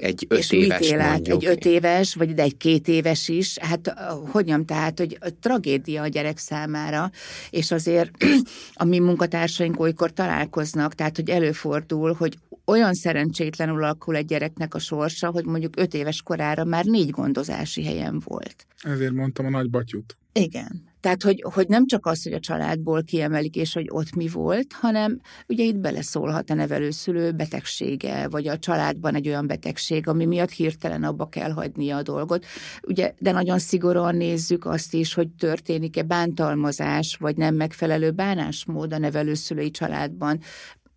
Egy 0.00 0.26
öt 0.28 0.52
éves 0.52 0.77
mit 0.78 0.88
él 0.88 1.00
át? 1.00 1.28
Egy 1.28 1.46
öt 1.46 1.64
éves, 1.64 2.14
vagy 2.14 2.38
egy 2.38 2.56
két 2.56 2.88
éves 2.88 3.28
is. 3.28 3.58
Hát 3.58 3.94
hogy 4.30 4.44
nem, 4.44 4.64
tehát, 4.64 4.98
hogy 4.98 5.18
tragédia 5.40 6.02
a 6.02 6.06
gyerek 6.06 6.38
számára, 6.38 7.10
és 7.50 7.70
azért 7.70 8.10
a 8.74 8.84
mi 8.84 8.98
munkatársaink 8.98 9.80
olykor 9.80 10.12
találkoznak, 10.12 10.94
tehát, 10.94 11.16
hogy 11.16 11.30
előfordul, 11.30 12.12
hogy 12.12 12.38
olyan 12.64 12.94
szerencsétlenül 12.94 13.84
alakul 13.84 14.16
egy 14.16 14.26
gyereknek 14.26 14.74
a 14.74 14.78
sorsa, 14.78 15.30
hogy 15.30 15.44
mondjuk 15.44 15.74
öt 15.76 15.94
éves 15.94 16.22
korára 16.22 16.64
már 16.64 16.84
négy 16.84 17.10
gondozási 17.10 17.84
helyen 17.84 18.22
volt. 18.24 18.66
Ezért 18.82 19.12
mondtam 19.12 19.46
a 19.46 19.50
nagybatyut. 19.50 20.16
Igen. 20.32 20.87
Tehát, 21.00 21.22
hogy, 21.22 21.44
hogy 21.54 21.68
nem 21.68 21.86
csak 21.86 22.06
az, 22.06 22.22
hogy 22.22 22.32
a 22.32 22.40
családból 22.40 23.02
kiemelik, 23.02 23.56
és 23.56 23.74
hogy 23.74 23.86
ott 23.90 24.14
mi 24.14 24.28
volt, 24.28 24.72
hanem 24.72 25.20
ugye 25.46 25.64
itt 25.64 25.76
beleszólhat 25.76 26.50
a 26.50 26.54
nevelőszülő 26.54 27.32
betegsége, 27.32 28.28
vagy 28.28 28.48
a 28.48 28.58
családban 28.58 29.14
egy 29.14 29.28
olyan 29.28 29.46
betegség, 29.46 30.08
ami 30.08 30.24
miatt 30.24 30.50
hirtelen 30.50 31.04
abba 31.04 31.28
kell 31.28 31.50
hagynia 31.50 31.96
a 31.96 32.02
dolgot. 32.02 32.46
Ugye, 32.82 33.14
de 33.18 33.32
nagyon 33.32 33.58
szigorúan 33.58 34.16
nézzük 34.16 34.64
azt 34.64 34.94
is, 34.94 35.14
hogy 35.14 35.28
történik-e 35.28 36.02
bántalmazás, 36.02 37.16
vagy 37.20 37.36
nem 37.36 37.54
megfelelő 37.54 38.10
bánásmód 38.10 38.92
a 38.92 38.98
nevelőszülői 38.98 39.70
családban, 39.70 40.40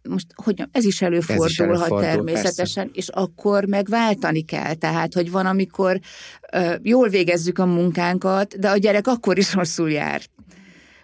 most 0.09 0.25
hogy 0.35 0.63
ez 0.71 0.85
is 0.85 1.01
előfordulhat 1.01 1.45
ez 1.45 1.51
is 1.51 1.59
előfordul, 1.59 2.01
természetesen, 2.01 2.85
persze. 2.85 2.99
és 2.99 3.07
akkor 3.07 3.65
megváltani 3.65 4.41
kell. 4.41 4.73
Tehát, 4.73 5.13
hogy 5.13 5.31
van, 5.31 5.45
amikor 5.45 5.99
uh, 6.53 6.75
jól 6.81 7.09
végezzük 7.09 7.59
a 7.59 7.65
munkánkat, 7.65 8.59
de 8.59 8.69
a 8.69 8.77
gyerek 8.77 9.07
akkor 9.07 9.37
is 9.37 9.53
rosszul 9.53 9.91
jár 9.91 10.21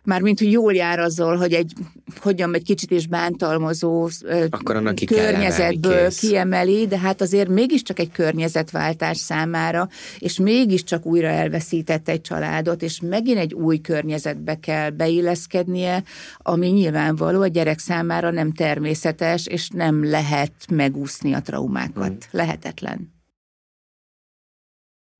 mármint, 0.07 0.39
hogy 0.39 0.51
jól 0.51 0.73
jár 0.73 0.99
azzal, 0.99 1.37
hogy 1.37 1.53
egy, 1.53 1.73
hogyan 2.19 2.55
egy 2.55 2.63
kicsit 2.63 2.91
is 2.91 3.07
bántalmazó 3.07 4.09
Akkor 4.49 4.75
annak 4.75 4.95
ki 4.95 5.05
környezetből 5.05 6.09
kiemeli, 6.09 6.87
de 6.87 6.97
hát 6.97 7.21
azért 7.21 7.49
mégiscsak 7.49 7.99
egy 7.99 8.11
környezetváltás 8.11 9.17
számára, 9.17 9.89
és 10.19 10.39
mégiscsak 10.39 11.05
újra 11.05 11.27
elveszített 11.27 12.09
egy 12.09 12.21
családot, 12.21 12.81
és 12.81 12.99
megint 13.01 13.37
egy 13.37 13.53
új 13.53 13.77
környezetbe 13.77 14.59
kell 14.59 14.89
beilleszkednie, 14.89 16.03
ami 16.37 16.67
nyilvánvaló 16.67 17.41
a 17.41 17.47
gyerek 17.47 17.79
számára 17.79 18.31
nem 18.31 18.53
természetes, 18.53 19.47
és 19.47 19.69
nem 19.69 20.09
lehet 20.09 20.53
megúszni 20.69 21.33
a 21.33 21.41
traumákat. 21.41 22.07
Hmm. 22.07 22.17
Lehetetlen. 22.31 23.15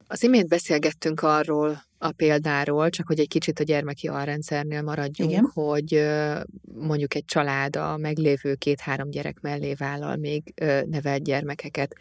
Az 0.07 0.23
imént 0.23 0.47
beszélgettünk 0.47 1.21
arról, 1.21 1.85
a 1.97 2.11
példáról, 2.11 2.89
csak 2.89 3.07
hogy 3.07 3.19
egy 3.19 3.27
kicsit 3.27 3.59
a 3.59 3.63
gyermeki 3.63 4.07
alrendszernél 4.07 4.81
maradjunk, 4.81 5.31
Igen. 5.31 5.51
hogy 5.53 6.07
mondjuk 6.73 7.15
egy 7.15 7.25
család 7.25 7.75
a 7.75 7.97
meglévő 7.97 8.55
két-három 8.55 9.09
gyerek 9.09 9.39
mellé 9.41 9.73
vállal 9.73 10.15
még 10.15 10.53
nevelt 10.89 11.23
gyermekeket. 11.23 11.95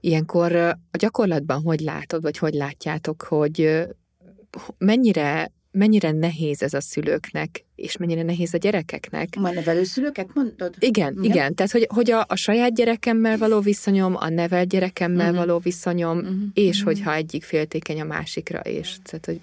Ilyenkor 0.00 0.56
a 0.90 0.96
gyakorlatban 0.98 1.62
hogy 1.62 1.80
látod, 1.80 2.22
vagy 2.22 2.38
hogy 2.38 2.54
látjátok, 2.54 3.22
hogy 3.22 3.86
mennyire 4.78 5.52
mennyire 5.74 6.10
nehéz 6.10 6.62
ez 6.62 6.74
a 6.74 6.80
szülőknek, 6.80 7.64
és 7.76 7.96
mennyire 7.96 8.22
nehéz 8.22 8.54
a 8.54 8.58
gyerekeknek. 8.58 9.28
A 9.32 9.50
nevelőszülőket 9.50 10.28
mondod? 10.34 10.74
Igen, 10.78 11.12
igen. 11.12 11.24
igen. 11.24 11.54
Tehát, 11.54 11.72
hogy, 11.72 11.86
hogy 11.94 12.10
a, 12.10 12.24
a 12.28 12.36
saját 12.36 12.74
gyerekemmel 12.74 13.38
való 13.38 13.60
viszonyom, 13.60 14.16
a 14.16 14.28
nevelt 14.28 14.68
gyerekemmel 14.68 15.30
uh-huh. 15.30 15.46
való 15.46 15.58
viszonyom, 15.58 16.18
uh-huh. 16.18 16.34
és 16.54 16.78
uh-huh. 16.78 16.94
hogyha 16.94 17.14
egyik 17.14 17.42
féltékeny 17.42 18.00
a 18.00 18.04
másikra 18.04 18.60
is. 18.64 18.98
Tehát, 19.02 19.26
hogy 19.26 19.40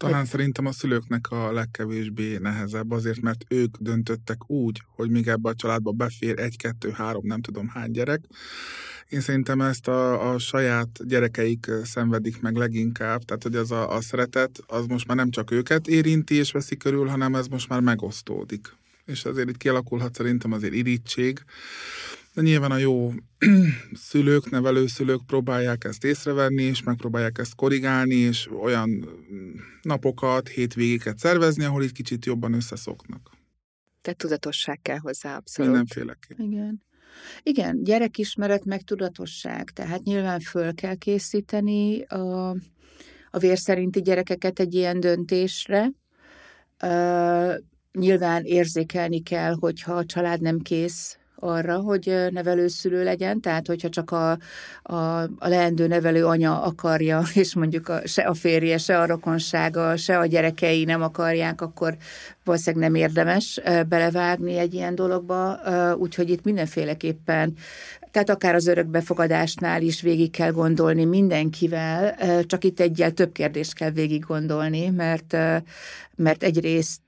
talán 0.00 0.24
szerintem 0.24 0.66
a 0.66 0.72
szülőknek 0.72 1.30
a 1.30 1.52
legkevésbé 1.52 2.36
nehezebb, 2.36 2.90
azért, 2.90 3.20
mert 3.20 3.44
ők 3.48 3.76
döntöttek 3.76 4.50
úgy, 4.50 4.82
hogy 4.94 5.10
még 5.10 5.28
ebbe 5.28 5.48
a 5.48 5.54
családba 5.54 5.90
befér 5.90 6.38
egy, 6.38 6.56
kettő, 6.56 6.90
három, 6.90 7.26
nem 7.26 7.40
tudom 7.40 7.68
hány 7.68 7.90
gyerek. 7.90 8.24
Én 9.08 9.20
szerintem 9.20 9.60
ezt 9.60 9.88
a, 9.88 10.30
a 10.32 10.38
saját 10.38 10.88
gyerekeik 11.08 11.70
szenvedik 11.84 12.40
meg 12.40 12.56
leginkább, 12.56 13.22
tehát 13.22 13.42
hogy 13.42 13.56
az 13.56 13.70
a, 13.70 13.94
a 13.94 14.00
szeretet, 14.00 14.60
az 14.66 14.86
most 14.86 15.06
már 15.06 15.16
nem 15.16 15.30
csak 15.30 15.50
őket 15.50 15.88
érinti 15.88 16.34
és 16.34 16.52
veszi 16.52 16.76
körül, 16.76 17.06
hanem 17.06 17.34
ez 17.34 17.46
most 17.46 17.68
már 17.68 17.80
megosztódik. 17.80 18.72
És 19.04 19.24
azért 19.24 19.48
itt 19.48 19.56
kialakulhat 19.56 20.14
szerintem 20.14 20.52
azért 20.52 20.74
irítség, 20.74 21.44
de 22.34 22.42
nyilván 22.42 22.70
a 22.70 22.76
jó 22.76 23.12
szülők, 23.92 24.50
nevelőszülők 24.50 25.20
próbálják 25.26 25.84
ezt 25.84 26.04
észrevenni, 26.04 26.62
és 26.62 26.82
megpróbálják 26.82 27.38
ezt 27.38 27.54
korrigálni, 27.54 28.14
és 28.14 28.50
olyan 28.62 29.08
napokat, 29.82 30.48
hétvégéket 30.48 31.18
szervezni, 31.18 31.64
ahol 31.64 31.82
itt 31.82 31.92
kicsit 31.92 32.24
jobban 32.24 32.52
összeszoknak. 32.52 33.30
Tehát 34.00 34.18
tudatosság 34.18 34.82
kell 34.82 34.98
hozzá, 34.98 35.36
abszolút. 35.36 35.70
Mindenféleképp. 35.70 36.38
Igen. 36.38 36.82
Igen, 37.42 37.82
gyerekismeret, 37.82 38.64
meg 38.64 38.82
tudatosság. 38.82 39.70
Tehát 39.70 40.02
nyilván 40.02 40.40
föl 40.40 40.74
kell 40.74 40.94
készíteni 40.94 42.02
a, 42.02 42.48
a 43.30 43.38
vér 43.38 43.58
szerinti 43.58 44.02
gyerekeket 44.02 44.60
egy 44.60 44.74
ilyen 44.74 45.00
döntésre. 45.00 45.90
Uh, 46.82 47.54
nyilván 47.92 48.44
érzékelni 48.44 49.22
kell, 49.22 49.54
hogyha 49.58 49.92
a 49.92 50.04
család 50.04 50.40
nem 50.40 50.58
kész 50.58 51.19
arra, 51.40 51.76
hogy 51.76 52.14
nevelőszülő 52.30 53.04
legyen, 53.04 53.40
tehát 53.40 53.66
hogyha 53.66 53.88
csak 53.88 54.10
a, 54.10 54.30
a, 54.82 55.22
a 55.22 55.48
leendő 55.48 55.86
nevelő 55.86 56.26
anya 56.26 56.62
akarja, 56.62 57.22
és 57.34 57.54
mondjuk 57.54 57.88
a, 57.88 58.00
se 58.04 58.22
a 58.22 58.34
férje, 58.34 58.78
se 58.78 58.98
a 58.98 59.06
rokonsága, 59.06 59.96
se 59.96 60.18
a 60.18 60.26
gyerekei 60.26 60.84
nem 60.84 61.02
akarják, 61.02 61.60
akkor 61.60 61.96
valószínűleg 62.44 62.90
nem 62.90 63.00
érdemes 63.00 63.60
belevágni 63.88 64.58
egy 64.58 64.74
ilyen 64.74 64.94
dologba, 64.94 65.58
úgyhogy 65.94 66.30
itt 66.30 66.44
mindenféleképpen 66.44 67.56
tehát 68.10 68.30
akár 68.30 68.54
az 68.54 68.66
örökbefogadásnál 68.66 69.82
is 69.82 70.00
végig 70.00 70.30
kell 70.30 70.50
gondolni 70.50 71.04
mindenkivel, 71.04 72.16
csak 72.46 72.64
itt 72.64 72.80
egyel 72.80 73.10
több 73.10 73.32
kérdést 73.32 73.74
kell 73.74 73.90
végig 73.90 74.24
gondolni, 74.24 74.88
mert, 74.88 75.36
mert 76.16 76.42
egyrészt 76.42 77.00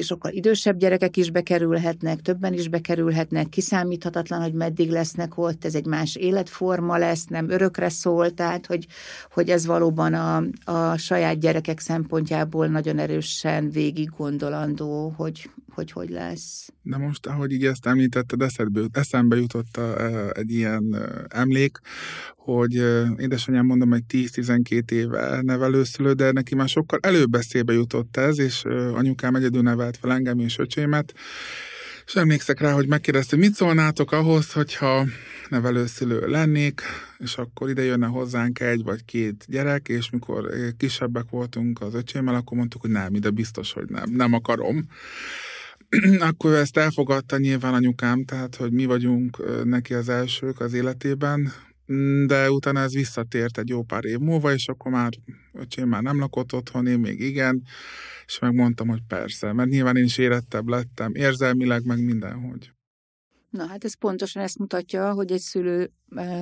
sokkal 0.00 0.32
idősebb 0.32 0.78
gyerekek 0.78 1.16
is 1.16 1.30
bekerülhetnek, 1.30 2.20
többen 2.20 2.52
is 2.52 2.68
bekerülhetnek, 2.68 3.48
kiszámíthatatlan, 3.48 4.42
hogy 4.42 4.52
meddig 4.52 4.90
lesznek 4.90 5.38
ott, 5.38 5.64
ez 5.64 5.74
egy 5.74 5.86
más 5.86 6.16
életforma 6.16 6.96
lesz, 6.96 7.24
nem 7.24 7.50
örökre 7.50 7.88
szól, 7.88 8.30
tehát 8.30 8.66
hogy, 8.66 8.86
hogy 9.30 9.50
ez 9.50 9.66
valóban 9.66 10.14
a, 10.14 10.42
a 10.64 10.96
saját 10.96 11.38
gyerekek 11.38 11.80
szempontjából 11.80 12.66
nagyon 12.66 12.98
erősen 12.98 13.70
végig 13.70 14.10
gondolandó, 14.16 15.14
hogy, 15.16 15.50
hogy 15.70 15.92
hogy 15.92 16.08
lesz. 16.08 16.72
De 16.82 16.96
most, 16.96 17.26
ahogy 17.26 17.52
így 17.52 17.64
ezt 17.64 17.86
említetted, 17.86 18.42
eszedbe, 18.42 18.80
eszembe 18.92 19.36
jutott 19.36 19.76
a, 19.76 20.30
egy 20.32 20.50
ilyen 20.50 20.96
emlék, 21.28 21.80
hogy 22.46 22.74
édesanyám 23.18 23.66
mondom, 23.66 23.92
egy 23.92 24.04
10-12 24.12 24.90
éve 24.90 25.40
nevelőszülő, 25.42 26.12
de 26.12 26.32
neki 26.32 26.54
már 26.54 26.68
sokkal 26.68 26.98
előbb 27.02 27.34
eszébe 27.34 27.72
jutott 27.72 28.16
ez, 28.16 28.38
és 28.38 28.64
anyukám 28.94 29.34
egyedül 29.34 29.62
nevelt 29.62 29.96
fel 29.96 30.12
engem 30.12 30.38
és 30.38 30.58
öcsémet, 30.58 31.14
és 32.06 32.14
emlékszek 32.14 32.60
rá, 32.60 32.72
hogy 32.72 32.88
megkérdezte, 32.88 33.36
mit 33.36 33.54
szólnátok 33.54 34.12
ahhoz, 34.12 34.52
hogyha 34.52 35.06
nevelőszülő 35.48 36.26
lennék, 36.26 36.80
és 37.18 37.36
akkor 37.36 37.68
ide 37.68 37.82
jönne 37.82 38.06
hozzánk 38.06 38.60
egy 38.60 38.82
vagy 38.82 39.04
két 39.04 39.44
gyerek, 39.48 39.88
és 39.88 40.10
mikor 40.10 40.50
kisebbek 40.76 41.30
voltunk 41.30 41.80
az 41.80 41.94
öcsémmel, 41.94 42.34
akkor 42.34 42.56
mondtuk, 42.56 42.80
hogy 42.80 42.90
nem, 42.90 43.14
ide 43.14 43.30
biztos, 43.30 43.72
hogy 43.72 43.88
nem, 43.88 44.10
nem 44.10 44.32
akarom. 44.32 44.86
akkor 46.30 46.54
ezt 46.54 46.76
elfogadta 46.76 47.38
nyilván 47.38 47.74
anyukám, 47.74 48.24
tehát, 48.24 48.56
hogy 48.56 48.72
mi 48.72 48.84
vagyunk 48.84 49.64
neki 49.64 49.94
az 49.94 50.08
elsők 50.08 50.60
az 50.60 50.72
életében, 50.72 51.52
de 52.26 52.50
utána 52.50 52.80
ez 52.80 52.94
visszatért 52.94 53.58
egy 53.58 53.68
jó 53.68 53.82
pár 53.82 54.04
év 54.04 54.18
múlva, 54.18 54.52
és 54.52 54.68
akkor 54.68 54.90
már 54.92 55.12
öcsém 55.52 55.88
már 55.88 56.02
nem 56.02 56.18
lakott 56.18 56.52
otthon, 56.52 56.86
én 56.86 56.98
még 56.98 57.20
igen, 57.20 57.62
és 58.26 58.38
megmondtam, 58.38 58.88
hogy 58.88 59.02
persze, 59.08 59.52
mert 59.52 59.68
nyilván 59.68 59.96
én 59.96 60.04
is 60.04 60.18
érettebb 60.18 60.68
lettem, 60.68 61.14
érzelmileg, 61.14 61.84
meg 61.84 62.04
mindenhogy. 62.04 62.70
Na 63.50 63.66
hát 63.66 63.84
ez 63.84 63.94
pontosan 63.94 64.42
ezt 64.42 64.58
mutatja, 64.58 65.12
hogy 65.12 65.32
egy 65.32 65.40
szülő 65.40 65.92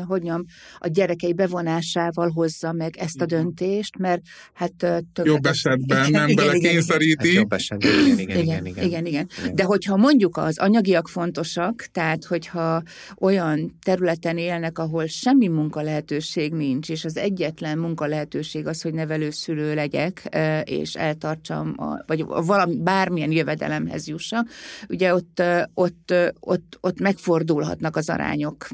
hogy 0.07 0.25
mondjam, 0.25 0.45
a 0.79 0.89
gyerekei 0.89 1.33
bevonásával 1.33 2.31
hozza 2.31 2.73
meg 2.73 2.97
ezt 2.97 3.21
a 3.21 3.27
döntést, 3.27 3.99
mert 3.99 4.23
hát 4.53 4.73
tök 5.13 5.27
Jobb 5.33 5.47
esetben 5.47 6.09
igen, 6.09 6.27
nem 6.27 6.35
bele 6.35 6.59
kényszeríti. 6.59 7.27
Hát 7.27 7.37
jobb 7.37 7.53
esetben, 7.53 7.91
igen 7.91 8.19
igen, 8.19 8.39
igen, 8.39 8.67
igen, 8.67 8.67
igen, 8.67 9.07
igen, 9.07 9.07
igen. 9.07 9.55
De 9.55 9.65
hogyha 9.65 9.97
mondjuk 9.97 10.37
az 10.37 10.59
anyagiak 10.59 11.09
fontosak, 11.09 11.87
tehát 11.93 12.25
hogyha 12.25 12.83
olyan 13.19 13.79
területen 13.83 14.39
élnek, 14.39 14.79
ahol 14.79 15.07
semmi 15.07 15.49
munka 15.49 15.83
lehetőség 15.83 16.53
nincs, 16.53 16.91
és 16.91 17.05
az 17.05 17.17
egyetlen 17.17 17.79
munka 17.79 18.07
lehetőség 18.07 18.67
az, 18.67 18.83
hogy 18.83 18.95
nevelőszülő 18.95 19.75
legyek, 19.75 20.29
és 20.65 20.95
eltartsam, 20.95 21.75
a, 21.77 22.03
vagy 22.07 22.25
valami, 22.27 22.77
bármilyen 22.77 23.33
jövedelemhez 23.33 24.09
jussak, 24.09 24.49
ugye 24.89 25.15
ott, 25.15 25.43
ott, 25.75 26.15
ott, 26.41 26.79
ott 26.81 27.01
megfordulhatnak 27.01 27.97
az 27.97 28.09
arányok 28.09 28.67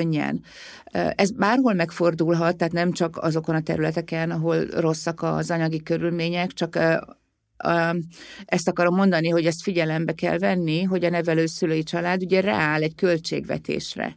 könnyen. 0.00 0.42
Ez 1.14 1.30
bárhol 1.30 1.74
megfordulhat, 1.74 2.56
tehát 2.56 2.72
nem 2.72 2.92
csak 2.92 3.16
azokon 3.16 3.54
a 3.54 3.60
területeken, 3.60 4.30
ahol 4.30 4.64
rosszak 4.64 5.22
az 5.22 5.50
anyagi 5.50 5.82
körülmények, 5.82 6.52
csak 6.52 6.78
ezt 8.44 8.68
akarom 8.68 8.94
mondani, 8.94 9.28
hogy 9.28 9.46
ezt 9.46 9.62
figyelembe 9.62 10.12
kell 10.12 10.38
venni, 10.38 10.82
hogy 10.82 11.04
a 11.04 11.10
nevelőszülői 11.10 11.82
család 11.82 12.22
ugye 12.22 12.40
rááll 12.40 12.82
egy 12.82 12.94
költségvetésre, 12.94 14.16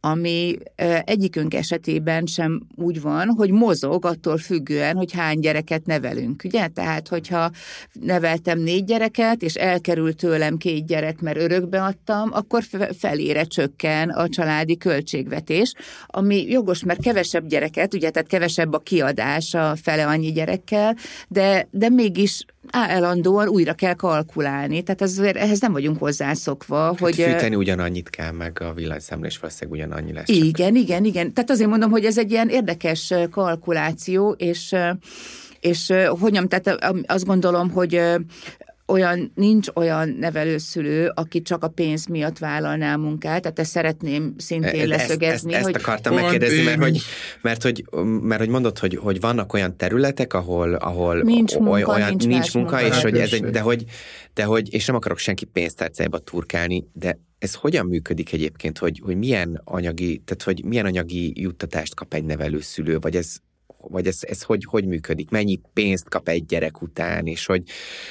ami 0.00 0.58
egyikünk 1.04 1.54
esetében 1.54 2.26
sem 2.26 2.60
úgy 2.76 3.00
van, 3.00 3.28
hogy 3.28 3.50
mozog 3.50 4.04
attól 4.04 4.38
függően, 4.38 4.96
hogy 4.96 5.12
hány 5.12 5.38
gyereket 5.38 5.86
nevelünk, 5.86 6.42
ugye? 6.44 6.66
Tehát, 6.66 7.08
hogyha 7.08 7.50
neveltem 7.92 8.58
négy 8.58 8.84
gyereket, 8.84 9.42
és 9.42 9.54
elkerült 9.54 10.16
tőlem 10.16 10.56
két 10.56 10.86
gyerek, 10.86 11.20
mert 11.20 11.36
örökbe 11.36 11.82
adtam, 11.82 12.30
akkor 12.32 12.62
felére 12.98 13.44
csökken 13.44 14.10
a 14.10 14.28
családi 14.28 14.76
költségvetés, 14.76 15.74
ami 16.06 16.42
jogos, 16.48 16.84
mert 16.84 17.02
kevesebb 17.02 17.46
gyereket, 17.46 17.94
ugye, 17.94 18.10
tehát 18.10 18.28
kevesebb 18.28 18.72
a 18.72 18.78
kiadás 18.78 19.54
a 19.54 19.76
fele 19.82 20.06
annyi 20.06 20.32
gyerekkel, 20.32 20.96
de, 21.28 21.68
de 21.70 21.88
mégis 21.88 22.44
állandóan 22.70 23.48
újra 23.48 23.72
kell 23.72 23.94
kalkulálni, 23.94 24.82
tehát 24.82 25.02
ez, 25.02 25.18
ehhez 25.18 25.60
nem 25.60 25.72
vagyunk 25.72 25.98
hozzászokva. 25.98 26.80
Hát 26.80 26.98
hogy 26.98 27.14
fűteni 27.14 27.54
ugyanannyit 27.54 28.10
kell, 28.10 28.30
meg 28.30 28.60
a 28.60 28.72
villanyszámlás 28.72 29.38
valószínűleg 29.38 29.80
ugyanannyi 29.80 30.12
lesz. 30.12 30.28
Igen, 30.28 30.74
csak. 30.74 30.82
igen, 30.82 31.04
igen. 31.04 31.32
Tehát 31.32 31.50
azért 31.50 31.70
mondom, 31.70 31.90
hogy 31.90 32.04
ez 32.04 32.18
egy 32.18 32.30
ilyen 32.30 32.48
érdekes 32.48 33.14
kalkuláció, 33.30 34.30
és 34.30 34.74
és 35.60 35.92
hogy 36.20 36.32
nem, 36.32 36.48
tehát 36.48 36.94
azt 37.06 37.24
gondolom, 37.24 37.70
hogy 37.70 38.00
olyan, 38.86 39.32
nincs 39.34 39.68
olyan 39.74 40.08
nevelőszülő, 40.08 41.12
aki 41.14 41.42
csak 41.42 41.64
a 41.64 41.68
pénz 41.68 42.06
miatt 42.06 42.38
vállalná 42.38 42.94
a 42.94 42.98
munkát, 42.98 43.42
tehát 43.42 43.58
ezt 43.58 43.70
szeretném 43.70 44.34
szintén 44.36 44.80
ezt, 44.80 44.86
leszögezni. 44.86 45.52
Ezt, 45.52 45.66
ezt, 45.66 45.74
ezt 45.74 45.84
akartam 45.84 46.14
megkérdezni, 46.14 46.62
mert 46.62 46.82
hogy, 46.82 47.00
mert 47.42 47.62
hogy, 47.62 47.84
mert 48.22 48.40
hogy 48.40 48.48
mondod, 48.48 48.78
hogy, 48.78 48.96
hogy 48.96 49.20
vannak 49.20 49.52
olyan 49.52 49.76
területek, 49.76 50.32
ahol, 50.32 50.74
ahol 50.74 51.22
nincs 51.22 51.56
munka, 51.56 51.70
olyan, 51.70 52.08
nincs, 52.08 52.26
nincs 52.26 52.54
munka, 52.54 52.80
munka 52.80 52.96
és 52.96 53.02
hogy 53.02 53.18
ez 53.18 53.32
egy, 53.32 53.44
de 53.44 53.60
hogy, 53.60 53.84
de 54.34 54.44
hogy, 54.44 54.74
és 54.74 54.86
nem 54.86 54.96
akarok 54.96 55.18
senki 55.18 55.44
pénztárcájába 55.44 56.18
turkálni, 56.18 56.84
de 56.92 57.18
ez 57.38 57.54
hogyan 57.54 57.86
működik 57.86 58.32
egyébként, 58.32 58.78
hogy, 58.78 59.00
hogy 59.04 59.16
milyen 59.16 59.60
anyagi, 59.64 60.22
tehát 60.24 60.42
hogy 60.42 60.64
milyen 60.64 60.86
anyagi 60.86 61.40
juttatást 61.40 61.94
kap 61.94 62.14
egy 62.14 62.24
nevelőszülő, 62.24 62.98
vagy 62.98 63.16
ez 63.16 63.36
vagy 63.88 64.06
ez, 64.06 64.18
ez 64.20 64.42
hogy, 64.42 64.64
hogy 64.64 64.84
működik? 64.84 65.30
Mennyi 65.30 65.60
pénzt 65.72 66.08
kap 66.08 66.28
egy 66.28 66.46
gyerek 66.46 66.82
után, 66.82 67.26
és 67.26 67.46
hogy 67.46 67.62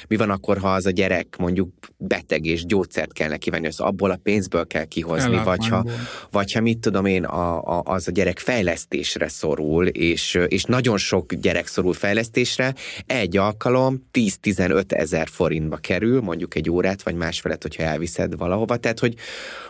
mi 0.08 0.16
van 0.16 0.30
akkor, 0.30 0.58
ha 0.58 0.72
az 0.72 0.86
a 0.86 0.90
gyerek 0.90 1.36
mondjuk 1.38 1.70
beteg, 1.96 2.44
és 2.44 2.64
gyógyszert 2.64 3.12
kell 3.12 3.28
neki 3.28 3.50
venni, 3.50 3.66
az 3.66 3.80
abból 3.80 4.10
a 4.10 4.18
pénzből 4.22 4.66
kell 4.66 4.84
kihozni, 4.84 5.40
vagy 5.44 5.68
ha, 5.68 5.84
vagy 6.30 6.52
ha 6.52 6.60
mit 6.60 6.78
tudom 6.78 7.04
én, 7.04 7.24
a, 7.24 7.78
a, 7.78 7.82
az 7.84 8.08
a 8.08 8.10
gyerek 8.10 8.38
fejlesztésre 8.38 9.28
szorul, 9.28 9.86
és, 9.86 10.38
és 10.48 10.64
nagyon 10.64 10.98
sok 10.98 11.34
gyerek 11.34 11.66
szorul 11.66 11.92
fejlesztésre, 11.92 12.74
egy 13.06 13.36
alkalom 13.36 14.08
10-15 14.12 14.92
ezer 14.92 15.28
forintba 15.28 15.76
kerül, 15.76 16.20
mondjuk 16.20 16.54
egy 16.54 16.70
órát, 16.70 17.02
vagy 17.02 17.14
másfelet, 17.14 17.62
hogyha 17.62 17.82
elviszed 17.82 18.36
valahova, 18.36 18.76
tehát 18.76 18.98
hogy, 18.98 19.14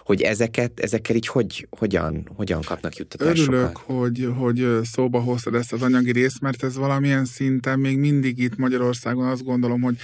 hogy 0.05 0.21
ezeket, 0.23 0.81
ezekkel 0.81 1.17
így 1.17 1.27
hogy, 1.27 1.67
hogyan, 1.71 2.29
hogyan 2.35 2.63
kapnak 2.63 2.97
juttatásokat? 2.97 3.55
Örülök, 3.55 3.77
hogy, 3.77 4.29
hogy 4.37 4.79
szóba 4.83 5.21
hoztad 5.21 5.55
ezt 5.55 5.73
az 5.73 5.83
anyagi 5.83 6.13
részt, 6.13 6.41
mert 6.41 6.63
ez 6.63 6.77
valamilyen 6.77 7.25
szinten 7.25 7.79
még 7.79 7.99
mindig 7.99 8.39
itt 8.39 8.57
Magyarországon 8.57 9.27
azt 9.27 9.45
gondolom, 9.45 9.81
hogy 9.81 9.97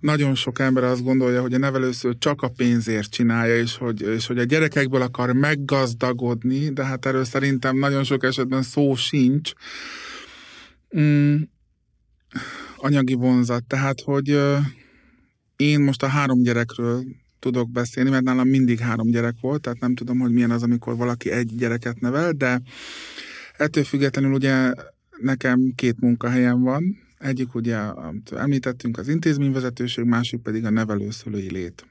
nagyon 0.00 0.34
sok 0.34 0.58
ember 0.58 0.84
azt 0.84 1.02
gondolja, 1.02 1.40
hogy 1.40 1.54
a 1.54 1.58
nevelősző 1.58 2.14
csak 2.18 2.42
a 2.42 2.48
pénzért 2.48 3.10
csinálja, 3.10 3.56
és 3.56 3.76
hogy, 3.76 4.02
és 4.02 4.26
hogy 4.26 4.38
a 4.38 4.44
gyerekekből 4.44 5.02
akar 5.02 5.32
meggazdagodni, 5.32 6.68
de 6.68 6.84
hát 6.84 7.06
erről 7.06 7.24
szerintem 7.24 7.78
nagyon 7.78 8.04
sok 8.04 8.24
esetben 8.24 8.62
szó 8.62 8.94
sincs. 8.94 9.52
Mm, 10.98 11.36
anyagi 12.76 13.14
vonzat, 13.14 13.64
tehát, 13.64 14.00
hogy 14.00 14.38
én 15.56 15.80
most 15.80 16.02
a 16.02 16.06
három 16.06 16.42
gyerekről 16.42 17.04
tudok 17.44 17.70
beszélni, 17.70 18.10
mert 18.10 18.24
nálam 18.24 18.48
mindig 18.48 18.78
három 18.78 19.10
gyerek 19.10 19.34
volt, 19.40 19.60
tehát 19.60 19.80
nem 19.80 19.94
tudom, 19.94 20.18
hogy 20.18 20.32
milyen 20.32 20.50
az, 20.50 20.62
amikor 20.62 20.96
valaki 20.96 21.30
egy 21.30 21.56
gyereket 21.56 22.00
nevel, 22.00 22.32
de 22.32 22.62
ettől 23.56 23.84
függetlenül 23.84 24.32
ugye 24.32 24.72
nekem 25.20 25.72
két 25.74 26.00
munkahelyem 26.00 26.60
van, 26.60 26.98
egyik 27.18 27.54
ugye, 27.54 27.76
amit 27.76 28.32
említettünk, 28.32 28.98
az 28.98 29.08
intézményvezetőség, 29.08 30.04
másik 30.04 30.40
pedig 30.40 30.64
a 30.64 30.70
nevelőszülői 30.70 31.50
lét. 31.50 31.86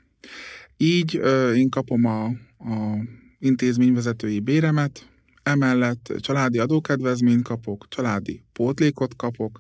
Így 0.78 1.18
ö, 1.22 1.54
én 1.54 1.70
kapom 1.70 2.06
a, 2.06 2.26
a 2.58 2.98
intézményvezetői 3.40 4.40
béremet, 4.40 5.08
emellett 5.44 6.14
családi 6.20 6.60
adókedvezményt 6.60 7.44
kapok, 7.44 7.86
családi 7.90 8.44
pótlékot 8.54 9.16
kapok, 9.16 9.60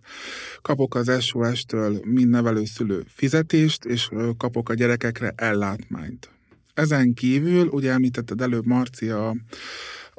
kapok 0.61 0.95
az 0.95 1.23
SOS-től 1.23 1.99
mind 2.05 2.29
nevelőszülő 2.29 3.03
fizetést, 3.07 3.85
és 3.85 4.09
kapok 4.37 4.69
a 4.69 4.73
gyerekekre 4.73 5.33
ellátmányt. 5.35 6.29
Ezen 6.73 7.13
kívül, 7.13 7.67
ugye 7.67 7.91
említetted 7.91 8.41
előbb 8.41 8.65
Marcia 8.65 9.29
a, 9.29 9.35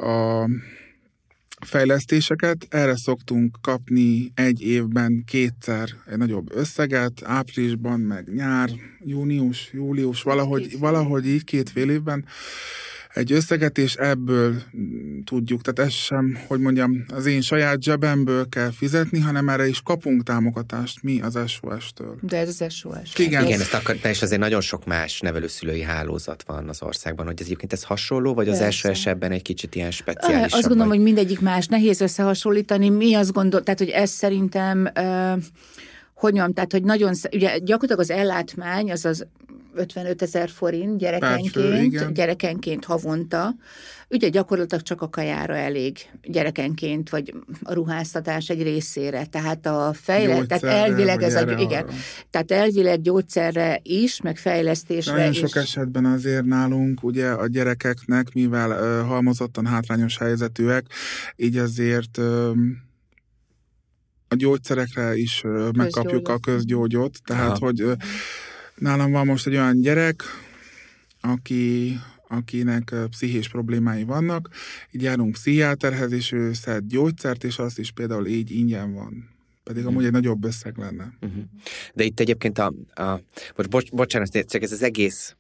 a 0.07 0.49
fejlesztéseket. 1.65 2.67
Erre 2.69 2.97
szoktunk 2.97 3.57
kapni 3.61 4.33
egy 4.35 4.63
évben 4.63 5.23
kétszer 5.27 5.89
egy 6.07 6.17
nagyobb 6.17 6.55
összeget, 6.55 7.23
áprilisban, 7.25 8.01
meg 8.01 8.35
nyár, 8.35 8.71
június, 9.01 9.71
július, 9.73 10.23
valahogy, 10.23 10.79
valahogy 10.79 11.27
így 11.27 11.45
két 11.45 11.71
fél 11.71 11.91
évben 11.91 12.25
egy 13.15 13.33
összeget, 13.33 13.79
és 13.79 13.95
ebből 13.95 14.63
tudjuk, 15.25 15.63
tehát 15.63 15.91
ez 15.91 15.97
sem, 15.97 16.39
hogy 16.47 16.61
mondjam, 16.61 17.05
az 17.09 17.27
én 17.27 17.41
saját 17.41 17.83
zsebemből 17.83 18.49
kell 18.49 18.71
fizetni, 18.71 19.19
hanem 19.19 19.49
erre 19.49 19.67
is 19.67 19.81
kapunk 19.81 20.23
támogatást 20.23 21.03
mi 21.03 21.21
az 21.21 21.39
SOS-től. 21.47 22.19
De 22.21 22.37
ez 22.37 22.49
az 22.49 22.73
SOS. 22.73 23.19
Igen, 23.19 23.45
Igen 23.45 23.61
ezt 23.61 23.75
akar, 23.75 23.97
és 24.03 24.23
azért 24.23 24.41
nagyon 24.41 24.61
sok 24.61 24.85
más 24.85 25.21
nevelőszülői 25.21 25.83
hálózat 25.83 26.43
van 26.47 26.69
az 26.69 26.83
országban, 26.83 27.27
hogy 27.27 27.41
ez 27.41 27.45
egyébként 27.45 27.73
ez 27.73 27.83
hasonló, 27.83 28.35
vagy 28.35 28.49
az 28.49 28.75
SOS 28.75 29.07
ebben 29.07 29.31
egy 29.33 29.43
kicsit 29.43 29.75
ilyen 29.75 29.91
speciális? 29.91 30.53
Azt 30.53 30.63
gondolom, 30.63 30.89
vagy... 30.89 30.97
hogy 30.97 31.07
mindegyik 31.07 31.41
más, 31.41 31.67
nehéz 31.67 32.01
összehasonlítani. 32.01 32.89
Mi 32.89 33.15
azt 33.15 33.33
gondol, 33.33 33.63
tehát 33.63 33.79
hogy 33.79 33.89
ez 33.89 34.11
szerintem 34.11 34.91
uh, 34.97 35.43
hogy 36.25 36.33
mondjam, 36.33 36.55
tehát 36.55 36.73
hogy 36.73 36.83
nagyon, 36.83 37.15
ugye 37.33 37.59
gyakorlatilag 37.59 38.01
az 38.01 38.11
ellátmány 38.11 38.91
az 38.91 39.05
az 39.05 39.27
55 39.75 40.23
ezer 40.23 40.51
forint 40.51 40.99
gyerekenként, 40.99 41.97
Pár 41.97 42.13
gyerekenként 42.13 42.85
havonta. 42.85 43.55
Ugye 44.11 44.29
gyakorlatilag 44.29 44.85
csak 44.85 45.03
a 45.03 45.09
kajára 45.09 45.57
elég 45.57 45.99
gyerekenként, 46.23 47.11
vagy 47.11 47.35
a 47.63 47.73
ruháztatás 47.73 48.49
egy 48.49 48.63
részére. 48.63 49.27
Tehát 49.27 49.67
a 49.67 49.93
fejle, 49.93 50.47
tehát 50.47 50.65
elvileg 50.65 51.23
ez 51.23 51.35
a, 51.35 51.59
igen, 51.59 51.87
tehát 52.31 52.51
elvileg 52.51 53.01
gyógyszerre 53.01 53.81
is, 53.83 54.21
meg 54.21 54.37
fejlesztésre 54.37 55.13
Nagyon 55.13 55.31
is. 55.31 55.39
sok 55.39 55.57
esetben 55.57 56.05
azért 56.05 56.45
nálunk 56.45 57.03
ugye 57.03 57.29
a 57.29 57.47
gyerekeknek, 57.47 58.33
mivel 58.35 58.71
uh, 58.71 59.09
halmozottan 59.09 59.67
hátrányos 59.67 60.19
helyzetűek, 60.19 60.87
így 61.37 61.57
azért 61.57 62.19
uh, 62.19 62.51
a 64.35 64.37
gyógyszerekre 64.37 65.17
is 65.17 65.43
uh, 65.45 65.73
megkapjuk 65.73 66.29
a 66.29 66.39
közgyógyot, 66.39 67.19
tehát 67.25 67.57
Aha. 67.57 67.59
hogy 67.59 67.85
Nálam 68.75 69.11
van 69.11 69.27
most 69.27 69.47
egy 69.47 69.53
olyan 69.53 69.81
gyerek, 69.81 70.23
aki, 71.21 71.97
akinek 72.29 72.95
pszichés 73.11 73.49
problémái 73.49 74.05
vannak, 74.05 74.49
így 74.91 75.03
járunk 75.03 75.33
pszichiáterhez, 75.33 76.13
és 76.13 76.33
ő 76.33 76.53
szed 76.53 76.85
gyógyszert, 76.87 77.45
és 77.45 77.59
azt 77.59 77.79
is 77.79 77.91
például 77.91 78.27
így 78.27 78.51
ingyen 78.51 78.93
van. 78.93 79.29
Pedig 79.65 79.83
uh-huh. 79.83 79.87
amúgy 79.87 80.05
egy 80.05 80.13
nagyobb 80.13 80.45
összeg 80.45 80.77
lenne. 80.77 81.13
Uh-huh. 81.21 81.43
De 81.95 82.05
itt 82.05 82.21
egyébként 82.21 82.59
a, 82.59 82.73
a 82.95 83.21
most 83.57 83.69
bocs, 83.69 83.91
bocsánat, 83.91 84.47
csak 84.47 84.63
ez 84.63 84.73
az 84.73 84.83
egész 84.83 85.37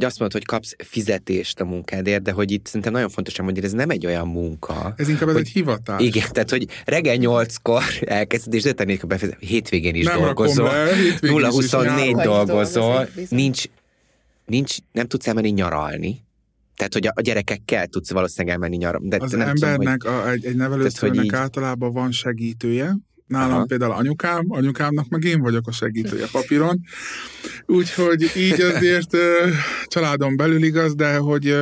hogy 0.00 0.08
azt 0.08 0.18
mondod, 0.18 0.38
hogy 0.38 0.46
kapsz 0.46 0.74
fizetést 0.78 1.60
a 1.60 1.64
munkádért, 1.64 2.22
de 2.22 2.32
hogy 2.32 2.50
itt 2.50 2.66
szerintem 2.66 2.92
nagyon 2.92 3.08
fontos 3.08 3.36
hogy 3.36 3.64
ez 3.64 3.72
nem 3.72 3.90
egy 3.90 4.06
olyan 4.06 4.28
munka. 4.28 4.94
Ez 4.96 5.08
inkább 5.08 5.28
hogy, 5.28 5.36
egy 5.40 5.48
hivatás. 5.48 6.02
Igen, 6.02 6.28
tehát 6.32 6.50
hogy 6.50 6.66
reggel 6.84 7.14
nyolckor 7.14 7.82
elkezded, 8.00 8.54
és 8.54 8.64
ötenék 8.64 9.02
a 9.02 9.06
befizet, 9.06 9.36
hétvégén 9.38 9.94
is 9.94 10.04
nem 10.04 10.20
dolgozol. 10.20 10.70
0-24 11.20 12.20
dolgozol, 12.24 13.08
nincs, 13.28 13.64
nincs, 14.46 14.76
nem 14.92 15.06
tudsz 15.06 15.26
elmenni 15.26 15.50
nyaralni. 15.50 16.24
Tehát, 16.76 16.92
hogy 16.92 17.06
a 17.14 17.20
gyerekekkel 17.20 17.86
tudsz 17.86 18.10
valószínűleg 18.10 18.54
elmenni 18.54 18.76
nyaralni. 18.76 19.08
De 19.08 19.16
az 19.20 19.32
nem 19.32 19.48
embernek, 19.48 20.00
tudom, 20.00 20.16
hogy, 20.16 20.26
a, 20.26 20.30
egy, 20.30 20.44
egy 20.44 20.56
nevelőszülőnek 20.56 21.32
általában 21.32 21.92
van 21.92 22.12
segítője, 22.12 22.96
Nálam 23.30 23.56
Aha. 23.56 23.64
például 23.64 23.92
anyukám, 23.92 24.44
anyukámnak 24.48 25.08
meg 25.08 25.24
én 25.24 25.40
vagyok 25.40 25.66
a 25.66 25.72
segítője 25.72 26.26
papíron. 26.32 26.80
Úgyhogy 27.66 28.30
így 28.36 28.60
azért 28.60 29.16
családon 29.86 30.36
belül 30.36 30.62
igaz, 30.62 30.94
de 30.94 31.16
hogy 31.16 31.56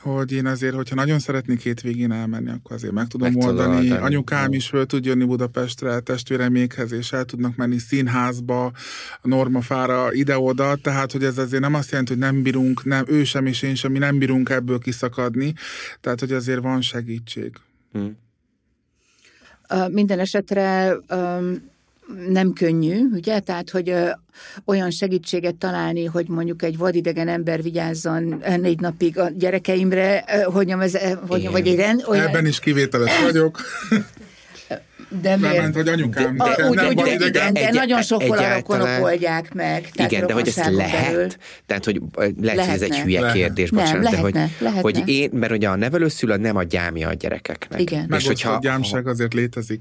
hogy 0.00 0.32
én 0.32 0.46
azért, 0.46 0.74
hogyha 0.74 0.94
nagyon 0.94 1.18
szeretnék 1.18 1.80
végén 1.82 2.12
elmenni, 2.12 2.50
akkor 2.50 2.72
azért 2.72 2.92
meg 2.92 3.06
tudom 3.06 3.32
meg 3.32 3.46
oldani. 3.46 3.88
Tudom, 3.88 4.02
Anyukám 4.02 4.52
is 4.52 4.66
föl 4.68 4.86
tud 4.86 5.04
jönni 5.04 5.24
Budapestre 5.24 6.00
testvéremékhez, 6.00 6.92
és 6.92 7.12
el 7.12 7.24
tudnak 7.24 7.56
menni 7.56 7.78
színházba, 7.78 8.72
normafára, 9.22 10.12
ide-oda, 10.12 10.76
tehát 10.76 11.12
hogy 11.12 11.24
ez 11.24 11.38
azért 11.38 11.62
nem 11.62 11.74
azt 11.74 11.90
jelenti, 11.90 12.12
hogy 12.12 12.20
nem 12.20 12.42
bírunk, 12.42 12.84
nem, 12.84 13.04
ő 13.08 13.24
sem 13.24 13.46
és 13.46 13.62
én 13.62 13.74
sem, 13.74 13.92
mi 13.92 13.98
nem 13.98 14.18
bírunk 14.18 14.48
ebből 14.48 14.78
kiszakadni, 14.78 15.54
tehát 16.00 16.20
hogy 16.20 16.32
azért 16.32 16.62
van 16.62 16.80
segítség. 16.80 17.52
Hmm. 17.92 18.16
Minden 19.90 20.18
esetre 20.18 20.96
nem 22.28 22.52
könnyű, 22.52 23.08
ugye? 23.12 23.38
Tehát, 23.38 23.70
hogy 23.70 23.88
ö, 23.90 24.08
olyan 24.64 24.90
segítséget 24.90 25.54
találni, 25.54 26.04
hogy 26.04 26.28
mondjuk 26.28 26.62
egy 26.62 26.76
vadidegen 26.76 27.28
ember 27.28 27.62
vigyázzon 27.62 28.42
négy 28.60 28.80
napig 28.80 29.18
a 29.18 29.28
gyerekeimre, 29.28 30.24
ö, 30.34 30.50
hogy 30.50 30.70
ez, 30.70 30.98
hogy, 31.26 31.50
vagy 31.50 31.68
egy 31.68 31.76
rend, 31.76 32.04
olyan... 32.08 32.26
Ebben 32.26 32.46
is 32.46 32.60
kivételes 32.60 33.22
vagyok. 33.22 33.60
De 35.22 35.36
miért? 35.36 35.74
hogy 35.74 35.88
anyukám, 35.88 36.36
de, 36.36 36.44
a, 36.44 36.68
úgy, 36.68 36.76
nem 36.76 36.86
úgy, 36.86 36.92
igen, 36.92 37.20
igen, 37.20 37.52
de 37.52 37.66
egy, 37.66 37.74
nagyon 37.74 38.02
sokkal 38.02 38.38
a 38.38 38.54
rokonok 38.54 39.02
oldják 39.02 39.54
meg. 39.54 39.90
Tehát 39.90 40.12
igen, 40.12 40.26
de 40.26 40.32
hogy 40.32 40.48
ezt 40.48 40.70
lehet, 40.70 41.12
belül. 41.12 41.28
tehát 41.66 41.84
hogy 41.84 42.00
lehet, 42.16 42.36
lehetne. 42.40 42.72
hogy 42.72 42.82
ez 42.82 42.82
egy 42.82 42.98
hülye 42.98 43.20
lehet. 43.20 43.36
kérdés, 43.36 43.70
bocsánat, 43.70 43.92
nem, 43.92 44.02
lehetne, 44.02 44.30
de 44.30 44.40
hogy, 44.40 44.50
lehetne. 44.60 44.80
hogy 44.80 45.08
én, 45.08 45.30
mert 45.32 45.52
ugye 45.52 45.68
a 45.68 45.76
nevelőszülő 45.76 46.36
nem 46.36 46.56
a 46.56 46.62
gyámja 46.62 47.08
a 47.08 47.12
gyerekeknek. 47.12 47.80
Igen. 47.80 48.04
Meg 48.08 48.20
és 48.20 48.26
hogyha, 48.26 48.52
a 48.52 48.58
gyámság 48.58 49.06
azért 49.06 49.34
létezik. 49.34 49.80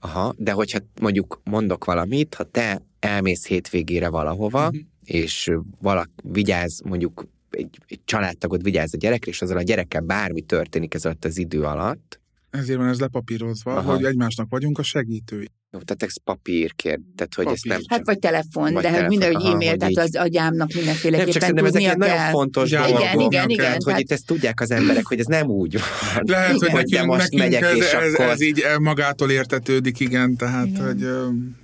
Aha, 0.00 0.34
de 0.36 0.52
hogyha 0.52 0.78
mondjuk 1.00 1.40
mondok 1.44 1.84
valamit, 1.84 2.34
ha 2.34 2.44
te 2.44 2.82
elmész 3.00 3.46
hétvégére 3.46 4.08
valahova, 4.08 4.66
uh-huh. 4.66 4.80
és 5.04 5.50
valak 5.80 6.10
vigyáz, 6.22 6.80
mondjuk 6.84 7.26
egy, 7.50 7.78
egy 7.88 8.00
családtagod 8.04 8.62
vigyáz 8.62 8.94
a 8.94 8.96
gyerekre, 8.96 9.30
és 9.30 9.42
azzal 9.42 9.56
a 9.56 9.62
gyerekkel 9.62 10.00
bármi 10.00 10.40
történik 10.40 10.94
ez 10.94 11.04
alatt 11.04 11.24
az 11.24 11.38
idő 11.38 11.62
alatt, 11.62 12.19
ezért 12.50 12.78
van 12.78 12.88
ez 12.88 13.00
lepapírozva, 13.00 13.76
Aha. 13.76 13.92
hogy 13.92 14.04
egymásnak 14.04 14.46
vagyunk 14.50 14.78
a 14.78 14.82
segítői. 14.82 15.48
Jó, 15.72 15.78
tehát 15.78 16.02
ez 16.02 16.22
papírkér, 16.24 17.00
tehát 17.16 17.34
hogy 17.34 17.44
papír. 17.44 17.52
ezt 17.52 17.64
nem. 17.64 17.80
Hát 17.88 18.06
vagy 18.06 18.18
telefon, 18.18 18.72
vagy 18.72 18.82
de 18.82 18.88
telefon, 18.88 19.08
minden, 19.08 19.34
hogy 19.34 19.44
e-mail, 19.44 19.76
tehát 19.76 19.96
az 19.96 20.14
a 20.14 20.26
gyámnak 20.26 20.72
mindenféleképpen 20.74 21.54
nem, 21.54 21.64
csak 21.64 21.64
tudnia 21.64 21.66
ezek 21.66 21.82
kell. 21.82 22.08
nagyon 22.08 22.30
fontos 22.30 22.70
igen, 22.70 22.82
dolgok. 22.82 23.00
Igen, 23.00 23.20
igen, 23.20 23.48
igen. 23.48 23.64
Tehát, 23.64 23.82
hogy 23.82 23.98
itt 23.98 24.10
ezt 24.10 24.26
tudják 24.26 24.60
az 24.60 24.70
emberek, 24.70 25.06
hogy 25.06 25.18
ez 25.18 25.26
nem 25.26 25.46
úgy 25.46 25.72
van. 25.72 26.22
Lehet, 26.26 26.54
igen. 26.54 26.70
hogy 26.70 26.84
nekünk, 26.90 27.10
most 27.10 27.30
nekünk 27.30 27.42
megyek, 27.42 27.62
ez, 27.62 27.76
és 27.76 27.92
ez, 27.92 28.12
akkor... 28.12 28.24
ez 28.24 28.40
így 28.40 28.64
magától 28.80 29.30
értetődik, 29.30 30.00
igen, 30.00 30.36
tehát, 30.36 30.66
igen. 30.66 30.86
hogy... 30.86 31.00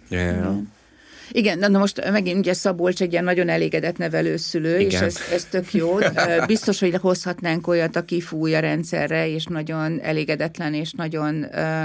Yeah. 0.08 0.56
Igen. 1.30 1.58
Na 1.58 1.78
most 1.78 2.10
megint 2.10 2.38
ugye 2.38 2.52
Szabolcs 2.52 3.02
egy 3.02 3.12
ilyen 3.12 3.24
nagyon 3.24 3.48
elégedett 3.48 3.96
nevelőszülő, 3.96 4.78
Igen. 4.78 4.90
és 4.90 5.00
ez, 5.00 5.16
ez 5.32 5.44
tök 5.44 5.72
jó. 5.72 5.98
Biztos, 6.46 6.80
hogy 6.80 6.94
hozhatnánk 7.00 7.66
olyat, 7.66 7.96
aki 7.96 8.20
fúj 8.20 8.54
a 8.54 8.60
rendszerre, 8.60 9.28
és 9.28 9.44
nagyon 9.44 10.00
elégedetlen, 10.02 10.74
és 10.74 10.92
nagyon 10.92 11.46
uh, 11.52 11.84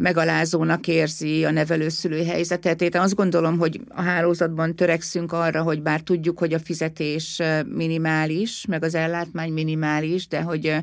megalázónak 0.00 0.88
érzi 0.88 1.44
a 1.44 1.50
nevelőszülő 1.50 2.24
helyzetet. 2.24 2.82
Én 2.82 2.90
azt 2.92 3.14
gondolom, 3.14 3.58
hogy 3.58 3.80
a 3.88 4.02
hálózatban 4.02 4.76
törekszünk 4.76 5.32
arra, 5.32 5.62
hogy 5.62 5.82
bár 5.82 6.00
tudjuk, 6.00 6.38
hogy 6.38 6.52
a 6.52 6.58
fizetés 6.58 7.42
minimális, 7.66 8.64
meg 8.68 8.84
az 8.84 8.94
ellátmány 8.94 9.52
minimális, 9.52 10.26
de 10.26 10.42
hogy 10.42 10.76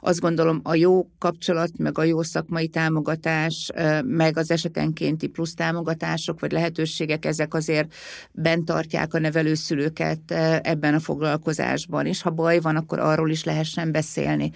azt 0.00 0.20
gondolom 0.20 0.60
a 0.62 0.74
jó 0.74 1.08
kapcsolat, 1.18 1.70
meg 1.76 1.98
a 1.98 2.04
jó 2.04 2.22
szakmai 2.22 2.68
támogatás, 2.68 3.70
meg 4.04 4.36
az 4.36 4.50
esetenkénti 4.50 5.26
plusz 5.26 5.54
támogatások, 5.54 6.40
vagy 6.40 6.52
lehetőségek, 6.52 7.24
ezek 7.24 7.54
azért 7.54 7.94
bent 8.32 8.64
tartják 8.64 9.14
a 9.14 9.18
nevelőszülőket 9.18 10.30
ebben 10.62 10.94
a 10.94 11.00
foglalkozásban, 11.00 12.06
és 12.06 12.22
ha 12.22 12.30
baj 12.30 12.60
van, 12.60 12.76
akkor 12.76 12.98
arról 12.98 13.30
is 13.30 13.44
lehessen 13.44 13.92
beszélni. 13.92 14.50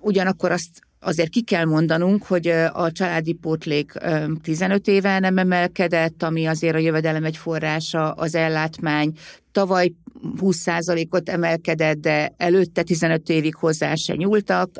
Ugyanakkor 0.00 0.50
azt 0.50 0.68
azért 1.04 1.28
ki 1.28 1.42
kell 1.42 1.64
mondanunk, 1.64 2.22
hogy 2.22 2.48
a 2.72 2.92
családi 2.92 3.32
pótlék 3.32 3.92
15 4.42 4.88
éve 4.88 5.18
nem 5.18 5.38
emelkedett, 5.38 6.22
ami 6.22 6.46
azért 6.46 6.74
a 6.74 6.78
jövedelem 6.78 7.24
egy 7.24 7.36
forrása, 7.36 8.12
az 8.12 8.34
ellátmány. 8.34 9.12
Tavaly 9.52 9.92
20%-ot 10.40 11.28
emelkedett, 11.28 11.96
de 11.96 12.34
előtte 12.36 12.82
15 12.82 13.28
évig 13.28 13.54
hozzá 13.54 13.94
se 13.94 14.14
nyúltak, 14.14 14.70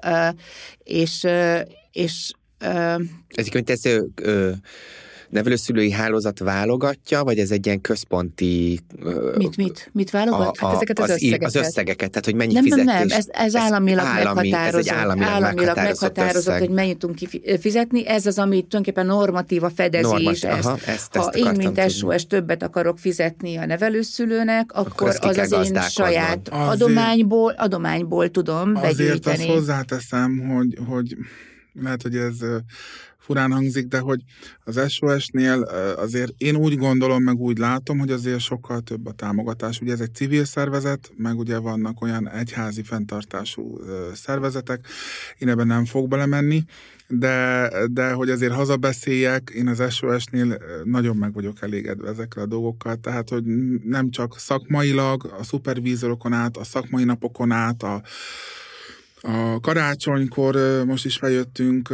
és, 0.84 1.26
és 1.92 2.32
Ezek, 3.28 3.68
ez 3.68 3.78
nevelőszülői 5.28 5.90
hálózat 5.90 6.38
válogatja, 6.38 7.24
vagy 7.24 7.38
ez 7.38 7.50
egy 7.50 7.66
ilyen 7.66 7.80
központi... 7.80 8.80
Mit, 9.36 9.56
mit? 9.56 9.90
Mit 9.92 10.10
válogat? 10.10 10.58
A, 10.58 10.64
a, 10.64 10.66
hát 10.66 10.74
ezeket 10.74 10.98
az, 10.98 11.10
az 11.10 11.14
összegeket. 11.14 11.48
Az 11.48 11.54
összegeket, 11.54 12.10
tehát 12.10 12.24
hogy 12.24 12.34
mennyi 12.34 12.52
nem, 12.52 12.62
fizetés. 12.62 12.84
Nem, 12.84 13.06
nem, 13.06 13.18
ez, 13.18 13.26
ez 13.30 13.56
államilag 13.56 14.04
állami, 14.04 14.48
meghatározott. 14.48 14.80
Ez 14.80 14.86
egy 14.86 14.92
államilag, 14.98 15.30
államilag 15.30 15.56
meghatározott, 15.56 16.16
meghatározott 16.16 16.58
hogy 16.58 16.70
mennyit 16.70 16.98
tudunk 16.98 17.18
fizetni. 17.60 18.06
Ez 18.06 18.26
az, 18.26 18.38
ami 18.38 18.54
tulajdonképpen 18.54 19.06
normatíva 19.06 19.70
fedezi 19.70 20.02
Normatív, 20.02 20.30
is 20.30 20.42
ezt. 20.42 20.64
Aha, 20.64 20.78
ezt, 20.86 21.14
ha 21.16 21.20
ezt 21.20 21.36
én, 21.36 21.52
mint 21.56 21.90
SOS 21.90 22.26
többet 22.26 22.62
akarok 22.62 22.98
fizetni 22.98 23.56
a 23.56 23.66
nevelőszülőnek, 23.66 24.72
akkor, 24.72 25.08
akkor 25.08 25.38
az 25.38 25.52
az 25.52 25.66
én 25.66 25.80
saját 25.80 26.48
adományból, 26.48 27.54
adományból 27.56 28.30
tudom 28.30 28.72
begyűjteni. 28.72 29.12
Azért 29.12 29.26
azt 29.26 29.44
hozzáteszem, 29.44 30.38
hogy, 30.38 30.78
hogy 30.88 31.16
lehet, 31.82 32.02
hogy 32.02 32.16
ez 32.16 32.36
furán 33.24 33.52
hangzik, 33.52 33.86
de 33.86 33.98
hogy 33.98 34.20
az 34.64 34.92
SOS-nél 34.92 35.62
azért 35.96 36.32
én 36.36 36.56
úgy 36.56 36.76
gondolom, 36.76 37.22
meg 37.22 37.36
úgy 37.36 37.58
látom, 37.58 37.98
hogy 37.98 38.10
azért 38.10 38.40
sokkal 38.40 38.80
több 38.80 39.06
a 39.06 39.12
támogatás. 39.12 39.80
Ugye 39.80 39.92
ez 39.92 40.00
egy 40.00 40.14
civil 40.14 40.44
szervezet, 40.44 41.12
meg 41.16 41.38
ugye 41.38 41.58
vannak 41.58 42.02
olyan 42.02 42.28
egyházi 42.28 42.82
fenntartású 42.82 43.80
szervezetek, 44.14 44.86
én 45.38 45.48
ebben 45.48 45.66
nem 45.66 45.84
fog 45.84 46.08
belemenni, 46.08 46.64
de, 47.08 47.70
de 47.90 48.12
hogy 48.12 48.30
azért 48.30 48.52
hazabeszéljek, 48.52 49.50
én 49.54 49.68
az 49.68 49.94
SOS-nél 49.94 50.58
nagyon 50.84 51.16
meg 51.16 51.32
vagyok 51.32 51.56
elégedve 51.60 52.08
ezekkel 52.08 52.42
a 52.42 52.46
dolgokkal, 52.46 52.96
tehát 52.96 53.28
hogy 53.28 53.44
nem 53.84 54.10
csak 54.10 54.38
szakmailag, 54.38 55.34
a 55.38 55.44
szupervízorokon 55.44 56.32
át, 56.32 56.56
a 56.56 56.64
szakmai 56.64 57.04
napokon 57.04 57.50
át, 57.50 57.82
a, 57.82 58.02
a 59.20 59.60
karácsonykor 59.60 60.84
most 60.86 61.04
is 61.04 61.16
feljöttünk 61.16 61.88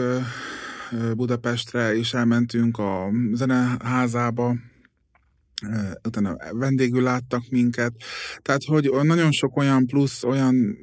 Budapestre, 1.17 1.97
és 1.97 2.15
elmentünk 2.15 2.79
a 2.79 3.11
zeneházába, 3.33 4.57
utána 6.07 6.37
vendégül 6.53 7.03
láttak 7.03 7.43
minket. 7.51 7.93
Tehát, 8.43 8.65
hogy 8.65 8.91
nagyon 9.03 9.31
sok 9.33 9.57
olyan 9.57 9.87
plusz, 9.87 10.25
olyan 10.25 10.77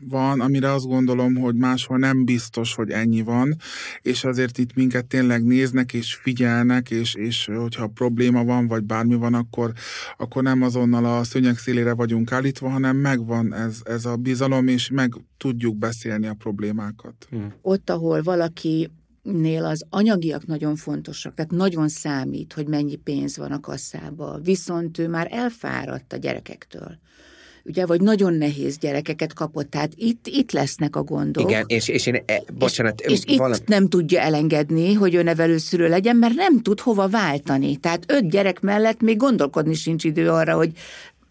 van, 0.00 0.40
amire 0.40 0.72
azt 0.72 0.86
gondolom, 0.86 1.34
hogy 1.34 1.54
máshol 1.54 1.98
nem 1.98 2.24
biztos, 2.24 2.74
hogy 2.74 2.90
ennyi 2.90 3.22
van, 3.22 3.56
és 4.00 4.24
azért 4.24 4.58
itt 4.58 4.74
minket 4.74 5.06
tényleg 5.06 5.44
néznek 5.44 5.92
és 5.92 6.14
figyelnek, 6.14 6.90
és, 6.90 7.14
és 7.14 7.50
hogyha 7.56 7.86
probléma 7.86 8.44
van, 8.44 8.66
vagy 8.66 8.84
bármi 8.84 9.14
van, 9.14 9.34
akkor, 9.34 9.72
akkor 10.16 10.42
nem 10.42 10.62
azonnal 10.62 11.04
a 11.04 11.24
szőnyeg 11.24 11.58
szélére 11.58 11.94
vagyunk 11.94 12.32
állítva, 12.32 12.68
hanem 12.68 12.96
megvan 12.96 13.54
ez, 13.54 13.80
ez 13.84 14.04
a 14.04 14.16
bizalom, 14.16 14.68
és 14.68 14.90
meg 14.90 15.14
tudjuk 15.36 15.76
beszélni 15.76 16.26
a 16.26 16.34
problémákat. 16.34 17.26
Hmm. 17.30 17.52
Ott, 17.62 17.90
ahol 17.90 18.22
valaki 18.22 18.90
nél 19.32 19.64
az 19.64 19.84
anyagiak 19.90 20.46
nagyon 20.46 20.76
fontosak, 20.76 21.34
tehát 21.34 21.50
nagyon 21.50 21.88
számít, 21.88 22.52
hogy 22.52 22.66
mennyi 22.66 22.96
pénz 22.96 23.36
van 23.36 23.52
a 23.52 23.60
kasszába, 23.60 24.38
viszont 24.42 24.98
ő 24.98 25.08
már 25.08 25.28
elfáradt 25.30 26.12
a 26.12 26.16
gyerekektől 26.16 26.98
ugye, 27.66 27.86
vagy 27.86 28.00
nagyon 28.00 28.34
nehéz 28.34 28.78
gyerekeket 28.78 29.32
kapott, 29.32 29.70
tehát 29.70 29.92
itt, 29.94 30.26
itt 30.26 30.52
lesznek 30.52 30.96
a 30.96 31.02
gondok. 31.02 31.50
Igen, 31.50 31.64
és, 31.66 31.88
és 31.88 32.06
én, 32.06 32.22
e, 32.26 32.42
bocsánat. 32.58 33.00
És, 33.00 33.24
és 33.24 33.36
valami... 33.36 33.56
itt 33.56 33.68
nem 33.68 33.88
tudja 33.88 34.20
elengedni, 34.20 34.92
hogy 34.92 35.14
ő 35.14 35.22
nevelőszülő 35.22 35.88
legyen, 35.88 36.16
mert 36.16 36.34
nem 36.34 36.62
tud 36.62 36.80
hova 36.80 37.08
váltani. 37.08 37.76
Tehát 37.76 38.04
öt 38.08 38.30
gyerek 38.30 38.60
mellett 38.60 39.00
még 39.00 39.16
gondolkodni 39.16 39.74
sincs 39.74 40.04
idő 40.04 40.30
arra, 40.30 40.54
hogy 40.54 40.72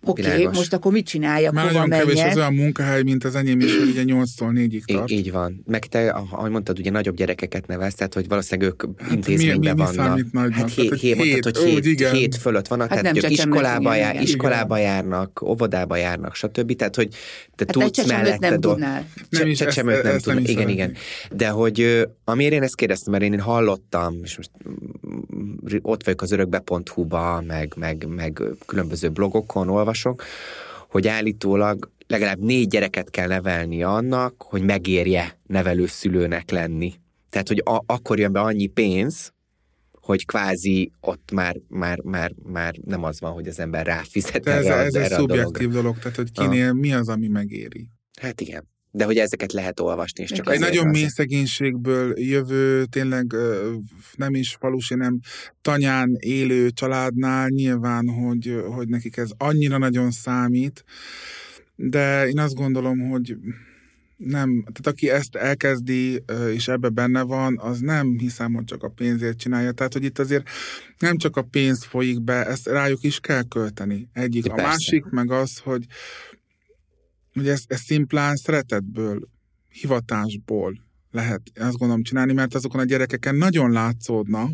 Oké, 0.05 0.21
okay, 0.21 0.45
most 0.45 0.73
akkor 0.73 0.91
mit 0.91 1.05
csináljak, 1.05 1.53
Már 1.53 1.67
hova 1.67 1.85
nagyon 1.85 2.07
kevés 2.07 2.23
az 2.23 2.37
olyan 2.37 2.53
munkahely, 2.53 3.03
mint 3.03 3.23
az 3.23 3.35
enyém 3.35 3.59
is, 3.59 3.77
hogy 3.77 3.89
ugye 3.89 4.03
8-tól 4.05 4.51
4-ig 4.53 4.83
tart. 4.85 5.11
Így, 5.11 5.17
így 5.17 5.31
van. 5.31 5.63
Meg 5.67 5.85
te, 5.85 6.09
ahogy 6.09 6.51
mondtad, 6.51 6.79
ugye 6.79 6.91
nagyobb 6.91 7.15
gyerekeket 7.15 7.67
nevelsz, 7.67 7.95
tehát 7.95 8.13
hogy 8.13 8.27
valószínűleg 8.27 8.71
ők 8.71 9.01
hát 9.01 9.11
intézményben 9.11 9.75
mi, 9.75 9.81
mi, 9.81 9.89
mi 9.89 9.95
vannak. 9.95 10.31
Nagynak? 10.31 10.53
Hát 10.53 10.69
hét, 10.69 10.93
hét, 10.93 11.15
mondtad, 11.15 11.57
hogy 11.57 11.69
hét, 11.69 11.87
úgy, 11.87 12.09
hét 12.09 12.35
fölött 12.35 12.67
vannak, 12.67 12.89
hát 12.89 13.01
tehát 13.01 13.17
ők 13.17 13.29
iskolába, 13.29 13.95
jár, 13.95 14.21
iskolába 14.21 14.77
járnak, 14.77 15.41
óvodába 15.41 15.95
járnak, 15.95 16.35
stb. 16.35 16.75
Tehát, 16.75 16.95
hogy 16.95 17.09
te 17.55 17.65
hát 17.67 17.71
tudsz 17.71 18.07
mellette 18.07 18.49
nem 18.49 18.59
tudnál. 18.59 19.07
Nem 19.29 19.47
is, 19.47 19.61
ezt, 19.61 19.83
nem 19.83 20.17
tudnál. 20.17 20.43
Igen, 20.43 20.69
igen. 20.69 20.93
De 21.31 21.49
hogy 21.49 22.07
amiért 22.23 22.53
én 22.53 22.63
ezt 22.63 22.75
kérdeztem, 22.75 23.11
mert 23.11 23.23
én 23.23 23.39
hallottam, 23.39 24.19
és 24.23 24.37
most 24.37 24.51
mm, 24.69 25.77
ott 25.81 26.03
vagyok 26.03 26.21
az 26.21 26.31
örökbe.hu-ba, 26.31 27.43
meg, 27.47 27.73
meg, 27.77 28.05
meg 28.15 28.41
különböző 28.65 29.09
blogokon 29.09 29.69
olvasok, 29.95 30.23
hogy 30.89 31.07
állítólag 31.07 31.91
legalább 32.07 32.39
négy 32.39 32.67
gyereket 32.67 33.09
kell 33.09 33.27
nevelni 33.27 33.83
annak, 33.83 34.41
hogy 34.41 34.61
megérje 34.61 35.39
nevelőszülőnek 35.47 36.51
lenni. 36.51 36.93
Tehát, 37.29 37.47
hogy 37.47 37.61
a, 37.65 37.83
akkor 37.85 38.19
jön 38.19 38.31
be 38.31 38.39
annyi 38.39 38.67
pénz, 38.67 39.33
hogy 39.91 40.25
kvázi 40.25 40.91
ott 40.99 41.31
már, 41.31 41.55
már, 41.67 41.99
már, 42.03 42.31
már 42.43 42.75
nem 42.85 43.03
az 43.03 43.19
van, 43.19 43.31
hogy 43.31 43.47
az 43.47 43.59
ember 43.59 43.85
ráfizet 43.85 44.47
ez, 44.47 44.65
erre, 44.65 44.75
ez 44.75 44.95
egy 44.95 45.09
szubjektív 45.09 45.69
dolog, 45.69 45.97
tehát 45.97 46.15
hogy 46.15 46.31
kinél 46.31 46.69
ah. 46.69 46.75
mi 46.75 46.93
az, 46.93 47.09
ami 47.09 47.27
megéri. 47.27 47.89
Hát 48.21 48.41
igen. 48.41 48.67
De 48.95 49.05
hogy 49.05 49.17
ezeket 49.17 49.51
lehet 49.51 49.79
olvasni, 49.79 50.23
és 50.23 50.31
csak 50.31 50.51
Egy 50.51 50.59
nagyon 50.59 50.87
mély 50.87 51.07
szegénységből 51.07 52.19
jövő, 52.19 52.85
tényleg 52.85 53.35
nem 54.15 54.33
is 54.35 54.55
falusi, 54.59 54.95
nem 54.95 55.19
tanyán 55.61 56.15
élő 56.19 56.69
családnál 56.69 57.47
nyilván, 57.47 58.07
hogy, 58.07 58.63
hogy 58.67 58.87
nekik 58.87 59.17
ez 59.17 59.29
annyira 59.37 59.77
nagyon 59.77 60.11
számít, 60.11 60.83
de 61.75 62.27
én 62.27 62.39
azt 62.39 62.53
gondolom, 62.53 62.99
hogy 62.99 63.37
nem, 64.17 64.61
tehát 64.61 64.87
aki 64.87 65.09
ezt 65.09 65.35
elkezdi, 65.35 66.23
és 66.53 66.67
ebbe 66.67 66.89
benne 66.89 67.21
van, 67.21 67.59
az 67.59 67.79
nem 67.79 68.17
hiszem, 68.17 68.53
hogy 68.53 68.63
csak 68.63 68.83
a 68.83 68.89
pénzért 68.89 69.37
csinálja. 69.37 69.71
Tehát, 69.71 69.93
hogy 69.93 70.03
itt 70.03 70.19
azért 70.19 70.49
nem 70.99 71.17
csak 71.17 71.37
a 71.37 71.41
pénz 71.41 71.85
folyik 71.85 72.21
be, 72.21 72.45
ezt 72.45 72.67
rájuk 72.67 73.03
is 73.03 73.19
kell 73.19 73.43
költeni. 73.43 74.07
Egyik. 74.13 74.43
De 74.43 74.51
a 74.51 74.55
persze. 74.55 74.69
másik 74.69 75.05
meg 75.05 75.31
az, 75.31 75.57
hogy, 75.57 75.85
hogy 77.35 77.47
ezt, 77.47 77.71
ezt 77.71 77.83
szimplán 77.83 78.35
szeretetből, 78.35 79.19
hivatásból 79.69 80.77
lehet 81.11 81.41
azt 81.55 81.77
gondolom 81.77 82.03
csinálni, 82.03 82.33
mert 82.33 82.55
azokon 82.55 82.79
a 82.79 82.85
gyerekeken 82.85 83.35
nagyon 83.35 83.71
látszódna, 83.71 84.49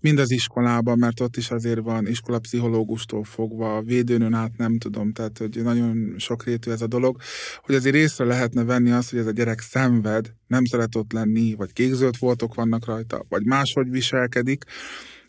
Mind 0.00 0.18
az 0.18 0.30
iskolában, 0.30 0.98
mert 0.98 1.20
ott 1.20 1.36
is 1.36 1.50
azért 1.50 1.80
van 1.80 2.06
iskolapszichológustól 2.06 3.24
fogva, 3.24 3.82
védőnön 3.82 4.34
át 4.34 4.56
nem 4.56 4.78
tudom, 4.78 5.12
tehát 5.12 5.38
hogy 5.38 5.60
nagyon 5.62 6.14
sokrétű 6.18 6.70
ez 6.70 6.82
a 6.82 6.86
dolog, 6.86 7.16
hogy 7.62 7.74
azért 7.74 7.94
észre 7.94 8.24
lehetne 8.24 8.64
venni 8.64 8.90
azt, 8.90 9.10
hogy 9.10 9.18
ez 9.18 9.26
a 9.26 9.30
gyerek 9.30 9.60
szenved, 9.60 10.32
nem 10.46 10.64
szeret 10.64 10.94
ott 10.94 11.12
lenni, 11.12 11.54
vagy 11.54 11.72
kékzöld 11.72 12.18
voltok 12.18 12.54
vannak 12.54 12.86
rajta, 12.86 13.24
vagy 13.28 13.44
máshogy 13.44 13.90
viselkedik, 13.90 14.64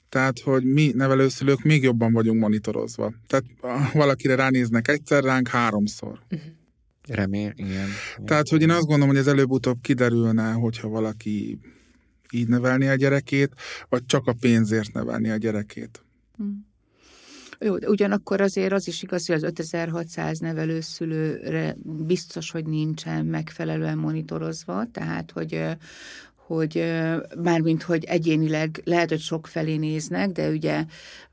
tehát, 0.10 0.40
hogy 0.40 0.64
mi 0.64 0.92
nevelőszülők 0.96 1.64
még 1.64 1.84
jobban 1.84 2.14
vagyunk 2.14 2.40
monitorozva. 2.40 3.14
Tehát 3.28 3.46
valakire 3.94 4.36
ránéznek 4.36 4.88
egyszer, 4.88 5.24
ránk 5.24 5.48
háromszor. 5.48 6.20
Uh-huh. 6.30 6.59
Remél, 7.10 7.54
igen. 7.56 7.88
Tehát, 8.26 8.50
hogy 8.50 8.62
én 8.62 8.70
azt 8.70 8.86
gondolom, 8.86 9.08
hogy 9.08 9.18
ez 9.18 9.28
előbb-utóbb 9.28 9.78
kiderülne, 9.82 10.52
hogyha 10.52 10.88
valaki 10.88 11.60
így 12.32 12.48
nevelni 12.48 12.88
a 12.88 12.96
gyerekét, 12.96 13.54
vagy 13.90 14.06
csak 14.06 14.28
a 14.28 14.36
pénzért 14.40 14.94
nevelni 14.94 15.30
a 15.30 15.38
gyerekét. 15.38 16.04
Hmm. 16.38 16.68
Jó, 17.62 17.78
de 17.78 17.90
ugyanakkor 17.90 18.42
azért 18.42 18.72
az 18.72 18.88
is 18.88 19.04
igaz, 19.04 19.26
hogy 19.26 19.36
az 19.36 19.44
5600 19.44 20.40
nevelőszülőre 20.40 21.76
biztos, 21.84 22.52
hogy 22.52 22.66
nincsen 22.66 23.26
megfelelően 23.26 23.98
monitorozva, 23.98 24.86
tehát 24.92 25.32
hogy 25.32 25.78
hogy 26.50 26.84
mármint, 27.44 27.84
hogy 27.84 28.04
egyénileg 28.04 28.82
lehet, 28.84 29.10
hogy 29.10 29.20
sok 29.20 29.48
felé 29.48 29.76
néznek, 29.76 30.32
de 30.32 30.50
ugye 30.50 30.86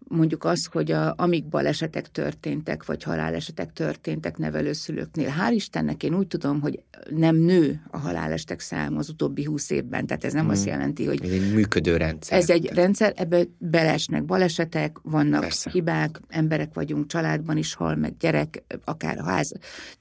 mondjuk 0.08 0.44
az, 0.44 0.68
hogy 0.72 0.92
a, 0.92 1.14
amik 1.16 1.44
balesetek 1.48 2.10
történtek, 2.10 2.84
vagy 2.84 3.02
halálesetek 3.02 3.72
történtek 3.72 4.36
nevelőszülőknél, 4.36 5.34
hál' 5.40 5.52
Istennek 5.52 6.02
én 6.02 6.14
úgy 6.14 6.26
tudom, 6.26 6.60
hogy 6.60 6.80
nem 7.10 7.36
nő 7.36 7.82
a 7.90 7.98
halálesetek 7.98 8.60
száma 8.60 8.98
az 8.98 9.08
utóbbi 9.08 9.44
húsz 9.44 9.70
évben, 9.70 10.06
tehát 10.06 10.24
ez 10.24 10.32
nem 10.32 10.42
hmm. 10.42 10.50
azt 10.50 10.66
jelenti, 10.66 11.04
hogy... 11.04 11.24
Ez 11.24 11.30
egy 11.30 11.54
működő 11.54 11.96
rendszer. 11.96 12.38
Ez 12.38 12.50
egy 12.50 12.66
rendszer, 12.66 13.12
ebbe 13.16 13.42
belesnek 13.58 14.24
balesetek, 14.24 14.96
vannak 15.02 15.40
Persze. 15.40 15.70
hibák, 15.70 16.20
emberek 16.28 16.74
vagyunk, 16.74 17.06
családban 17.06 17.56
is 17.56 17.74
hal 17.74 17.94
meg 17.94 18.16
gyerek, 18.16 18.62
akár 18.84 19.18
ház, 19.24 19.52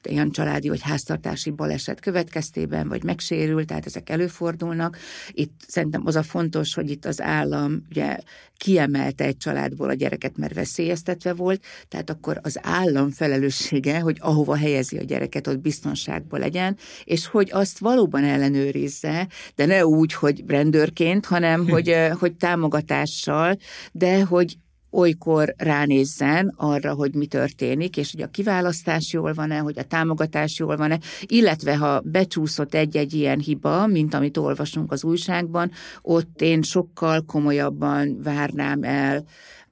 olyan 0.09 0.31
családi 0.31 0.69
vagy 0.69 0.81
háztartási 0.81 1.49
baleset 1.49 1.99
következtében, 1.99 2.87
vagy 2.87 3.03
megsérül, 3.03 3.65
tehát 3.65 3.85
ezek 3.85 4.09
előfordulnak. 4.09 4.97
Itt 5.31 5.61
szerintem 5.67 6.01
az 6.05 6.15
a 6.15 6.23
fontos, 6.23 6.73
hogy 6.73 6.89
itt 6.89 7.05
az 7.05 7.21
állam 7.21 7.85
ugye 7.89 8.17
kiemelte 8.57 9.23
egy 9.23 9.37
családból 9.37 9.89
gyereket, 9.95 10.37
mert 10.37 10.53
veszélyeztetve 10.53 11.33
volt, 11.33 11.63
tehát 11.87 12.09
akkor 12.09 12.39
az 12.43 12.59
állam 12.61 13.09
felelőssége, 13.11 13.99
hogy 13.99 14.17
ahova 14.19 14.57
helyezi 14.57 14.97
a 14.97 15.03
gyereket, 15.03 15.47
ott 15.47 15.59
biztonságban 15.59 16.39
legyen, 16.39 16.77
és 17.03 17.27
hogy 17.27 17.49
azt 17.51 17.79
valóban 17.79 18.23
ellenőrizze, 18.23 19.27
de 19.55 19.65
ne 19.65 19.85
úgy, 19.85 20.13
hogy 20.13 20.43
rendőrként, 20.47 21.25
hanem 21.25 21.69
hogy, 21.69 21.95
hogy 22.19 22.33
támogatással, 22.33 23.57
de 23.91 24.23
hogy 24.23 24.57
olykor 24.95 25.53
ránézzen 25.57 26.53
arra, 26.57 26.93
hogy 26.93 27.13
mi 27.13 27.25
történik, 27.25 27.97
és 27.97 28.11
hogy 28.11 28.21
a 28.21 28.27
kiválasztás 28.27 29.13
jól 29.13 29.33
van-e, 29.33 29.57
hogy 29.57 29.79
a 29.79 29.83
támogatás 29.83 30.59
jól 30.59 30.77
van-e, 30.77 30.99
illetve 31.21 31.77
ha 31.77 32.01
becsúszott 32.05 32.73
egy-egy 32.73 33.13
ilyen 33.13 33.39
hiba, 33.39 33.87
mint 33.87 34.13
amit 34.13 34.37
olvasunk 34.37 34.91
az 34.91 35.03
újságban, 35.03 35.71
ott 36.01 36.41
én 36.41 36.61
sokkal 36.61 37.21
komolyabban 37.25 38.19
várnám 38.23 38.83
el 38.83 39.25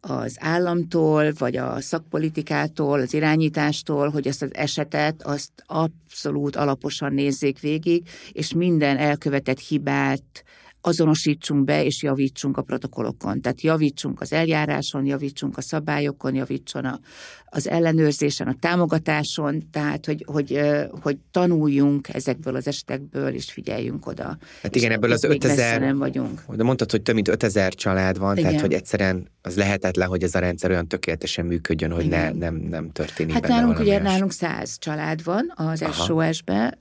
az 0.07 0.37
államtól, 0.39 1.31
vagy 1.37 1.55
a 1.55 1.81
szakpolitikától, 1.81 2.99
az 2.99 3.13
irányítástól, 3.13 4.09
hogy 4.09 4.27
ezt 4.27 4.41
az 4.41 4.53
esetet 4.53 5.23
azt 5.23 5.51
abszolút 5.65 6.55
alaposan 6.55 7.13
nézzék 7.13 7.59
végig, 7.59 8.07
és 8.31 8.53
minden 8.53 8.97
elkövetett 8.97 9.59
hibát 9.59 10.43
azonosítsunk 10.85 11.63
be 11.63 11.83
és 11.83 12.03
javítsunk 12.03 12.57
a 12.57 12.61
protokollokon. 12.61 13.41
Tehát 13.41 13.61
javítsunk 13.61 14.21
az 14.21 14.33
eljáráson, 14.33 15.05
javítsunk 15.05 15.57
a 15.57 15.61
szabályokon, 15.61 16.35
javítson 16.35 16.85
a, 16.85 16.99
az 17.45 17.69
ellenőrzésen, 17.69 18.47
a 18.47 18.55
támogatáson, 18.59 19.69
tehát 19.71 20.05
hogy, 20.05 20.25
hogy, 20.27 20.59
hogy 21.01 21.17
tanuljunk 21.31 22.09
ezekből 22.13 22.55
az 22.55 22.67
esetekből, 22.67 23.33
és 23.33 23.51
figyeljünk 23.51 24.07
oda. 24.07 24.37
Hát 24.61 24.75
igen, 24.75 24.91
ebből 24.91 25.11
az 25.11 25.23
5000, 25.23 25.79
nem 25.79 25.97
vagyunk. 25.97 26.41
De 26.55 26.63
mondtad, 26.63 26.91
hogy 26.91 27.01
több 27.01 27.15
mint 27.15 27.27
5000 27.27 27.73
család 27.73 28.17
van, 28.17 28.37
igen. 28.37 28.49
tehát 28.49 28.65
hogy 28.65 28.73
egyszerűen 28.73 29.27
az 29.41 29.55
lehetetlen, 29.55 30.07
hogy 30.07 30.23
ez 30.23 30.35
a 30.35 30.39
rendszer 30.39 30.69
olyan 30.69 30.87
tökéletesen 30.87 31.45
működjön, 31.45 31.91
hogy 31.91 32.07
ne, 32.07 32.31
nem, 32.31 32.55
nem 32.55 32.91
történik 32.91 33.33
Hát 33.33 33.47
nálunk 33.47 33.79
ugye 33.79 34.01
nálunk 34.01 34.31
száz 34.31 34.77
család 34.79 35.23
van 35.23 35.53
az 35.55 35.85
SOS-be, 36.05 36.77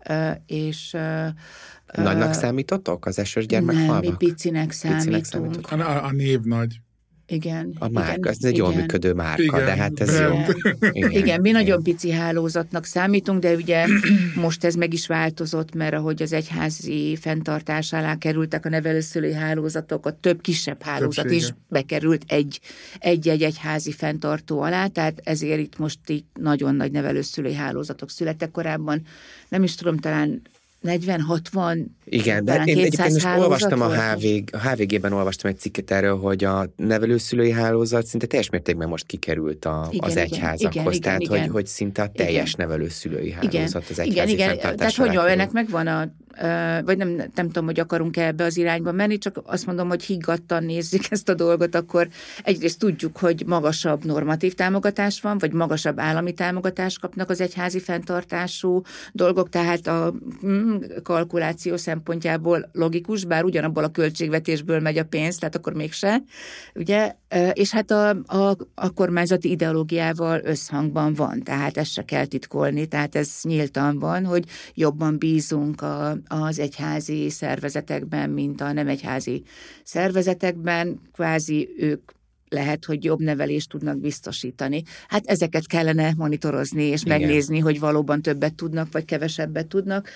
és 0.47 0.97
Nagynak 1.93 2.33
számítottok 2.33 3.07
az 3.07 3.19
esős 3.19 3.47
gyermekfalvak? 3.47 4.03
Nem, 4.03 4.11
mi 4.19 4.27
picinek 4.27 4.73
számítunk. 4.73 5.05
Picinek 5.05 5.25
számítunk. 5.25 5.71
A, 5.71 6.05
a 6.05 6.13
név 6.13 6.41
nagy. 6.41 6.81
Igen. 7.33 7.77
A 7.79 7.89
márka, 7.89 8.17
igen, 8.17 8.33
ez 8.33 8.39
egy 8.41 8.53
igen. 8.53 8.65
jól 8.65 8.75
működő 8.75 9.13
márka, 9.13 9.43
igen, 9.43 9.65
de 9.65 9.77
hát 9.77 10.01
ez 10.01 10.21
jó. 10.21 10.39
Igen, 10.91 11.11
igen, 11.11 11.41
mi 11.41 11.49
igen. 11.49 11.63
nagyon 11.63 11.83
pici 11.83 12.11
hálózatnak 12.11 12.85
számítunk, 12.85 13.41
de 13.41 13.55
ugye 13.55 13.87
most 14.35 14.65
ez 14.65 14.75
meg 14.75 14.93
is 14.93 15.07
változott, 15.07 15.75
mert 15.75 15.95
ahogy 15.95 16.23
az 16.23 16.33
egyházi 16.33 17.17
fenntartás 17.21 17.93
alá 17.93 18.17
kerültek 18.17 18.67
a 18.67 18.69
nevelőszülői 18.69 19.33
hálózatok, 19.33 20.07
a 20.07 20.19
több 20.21 20.41
kisebb 20.41 20.83
hálózat 20.83 21.25
Többsége. 21.25 21.47
is 21.47 21.55
bekerült 21.69 22.25
egy-egy 22.27 23.29
egyházi 23.29 23.93
fenntartó 23.93 24.61
alá, 24.61 24.87
tehát 24.87 25.21
ezért 25.25 25.61
itt 25.61 25.79
most 25.79 25.99
itt 26.07 26.37
nagyon 26.41 26.75
nagy 26.75 26.91
nevelőszülői 26.91 27.55
hálózatok 27.55 28.11
születtek 28.11 28.51
korábban. 28.51 29.03
Nem 29.49 29.63
is 29.63 29.75
tudom, 29.75 29.97
talán 29.97 30.43
40-60 30.85 31.85
Igen, 32.05 32.45
de 32.45 32.63
én 32.65 32.79
egyébként 32.79 33.13
most 33.13 33.27
olvastam 33.39 33.81
a, 33.81 33.89
HVG, 33.89 34.45
a 34.53 34.59
HVG-ben 34.59 35.13
olvastam 35.13 35.51
egy 35.51 35.59
cikket 35.59 35.91
erről, 35.91 36.19
hogy 36.19 36.45
a 36.45 36.67
nevelőszülői 36.77 37.51
hálózat 37.51 38.07
szinte 38.07 38.27
teljes 38.27 38.51
mértékben 38.51 38.89
most 38.89 39.07
kikerült 39.07 39.65
a, 39.65 39.89
igen, 39.91 40.09
az 40.09 40.17
egyházakhoz, 40.17 40.95
igen, 40.95 41.01
tehát 41.01 41.21
igen, 41.21 41.31
hogy, 41.31 41.39
igen. 41.39 41.53
hogy 41.53 41.67
szinte 41.67 42.03
a 42.03 42.09
teljes 42.09 42.53
igen. 42.53 42.67
nevelőszülői 42.67 43.31
hálózat 43.31 43.53
igen. 43.53 43.83
az 43.91 43.99
egyházi 43.99 44.33
Igen, 44.33 44.55
igen, 44.55 44.77
tehát 44.77 44.95
hogy 44.95 45.17
ennek 45.17 45.51
megvan 45.51 45.87
a 45.87 46.13
vagy 46.85 46.97
nem, 46.97 47.09
nem 47.35 47.47
tudom, 47.47 47.65
hogy 47.65 47.81
akarunk 47.81 48.17
-e 48.17 48.27
ebbe 48.27 48.45
az 48.45 48.57
irányba 48.57 48.93
menni, 48.93 49.19
csak 49.19 49.41
azt 49.45 49.67
mondom, 49.67 49.89
hogy 49.89 50.03
higgadtan 50.03 50.65
nézzük 50.65 51.03
ezt 51.11 51.29
a 51.29 51.35
dolgot, 51.35 51.75
akkor 51.75 52.09
egyrészt 52.43 52.79
tudjuk, 52.79 53.17
hogy 53.17 53.43
magasabb 53.47 54.05
normatív 54.05 54.55
támogatás 54.55 55.21
van, 55.21 55.39
vagy 55.39 55.53
magasabb 55.53 56.01
állami 56.01 56.33
támogatást 56.33 57.01
kapnak 57.01 57.31
az 57.31 57.41
egyházi 57.41 57.81
fenntartású 57.81 58.83
dolgok, 59.13 59.49
tehát 59.49 59.87
a 59.87 60.15
mm, 60.47 60.77
kalkuláció 61.03 61.77
szempontjából 61.77 62.69
logikus, 62.73 63.25
bár 63.25 63.45
ugyanabból 63.45 63.85
a 63.85 63.91
költségvetésből 63.91 64.81
megy 64.81 64.99
a 64.99 65.05
pénz, 65.05 65.37
tehát 65.37 65.57
akkor 65.57 65.73
mégse, 65.73 66.23
ugye, 66.75 67.15
és 67.53 67.71
hát 67.71 67.91
a, 67.91 68.09
a, 68.09 68.57
a 68.75 68.91
kormányzati 68.91 69.51
ideológiával 69.51 70.41
összhangban 70.45 71.15
van, 71.15 71.43
tehát 71.43 71.77
ezt 71.77 71.93
se 71.93 72.05
kell 72.05 72.27
titkolni, 72.27 72.87
tehát 72.87 73.17
ez 73.17 73.31
nyíltan 73.43 73.99
van, 73.99 74.25
hogy 74.25 74.45
jobban 74.75 75.19
bízunk 75.19 75.83
a, 75.83 76.17
az 76.27 76.59
egyházi 76.59 77.31
szervezetekben, 77.31 78.31
mint 78.31 78.61
a 78.61 78.73
nem 78.73 78.89
egyházi 78.89 79.43
szervezetekben, 79.83 81.01
kvázi 81.13 81.69
ők 81.77 82.11
lehet, 82.53 82.85
hogy 82.85 83.05
jobb 83.05 83.21
nevelést 83.21 83.69
tudnak 83.69 83.99
biztosítani. 83.99 84.83
Hát 85.09 85.27
ezeket 85.27 85.67
kellene 85.67 86.13
monitorozni 86.17 86.83
és 86.83 87.03
Igen. 87.03 87.19
megnézni, 87.19 87.59
hogy 87.59 87.81
valóban 87.81 88.23
többet 88.23 88.55
tudnak, 88.55 88.93
vagy 88.93 89.05
kevesebbet 89.05 89.67
tudnak. 89.67 90.09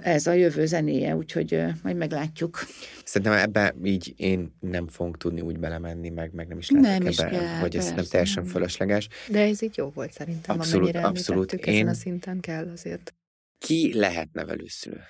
Ez 0.00 0.26
a 0.26 0.32
jövő 0.32 0.66
zenéje, 0.66 1.16
úgyhogy 1.16 1.62
majd 1.82 1.96
meglátjuk. 1.96 2.58
Szerintem 3.04 3.32
ebbe 3.38 3.74
így 3.84 4.14
én 4.16 4.54
nem 4.60 4.86
fogunk 4.86 5.18
tudni 5.18 5.40
úgy 5.40 5.58
belemenni, 5.58 6.08
meg, 6.08 6.32
meg 6.32 6.48
nem 6.48 6.58
is 6.58 6.70
lehet 6.70 6.98
nem 6.98 7.12
ebbe, 7.12 7.28
kell, 7.28 7.58
hogy 7.58 7.76
ez 7.76 7.92
nem 7.92 8.04
teljesen 8.04 8.44
fölösleges. 8.44 9.08
De 9.28 9.40
ez 9.40 9.62
így 9.62 9.76
jó 9.76 9.90
volt 9.94 10.12
szerintem, 10.12 10.56
abszolút, 10.58 10.88
amennyire 10.88 11.06
abszolút. 11.06 11.52
Én... 11.52 11.74
ezen 11.74 11.88
a 11.88 11.94
szinten 11.94 12.40
kell 12.40 12.68
azért. 12.72 13.14
Ki 13.58 13.92
lehet 13.94 14.28
nevelőszülő? 14.32 15.00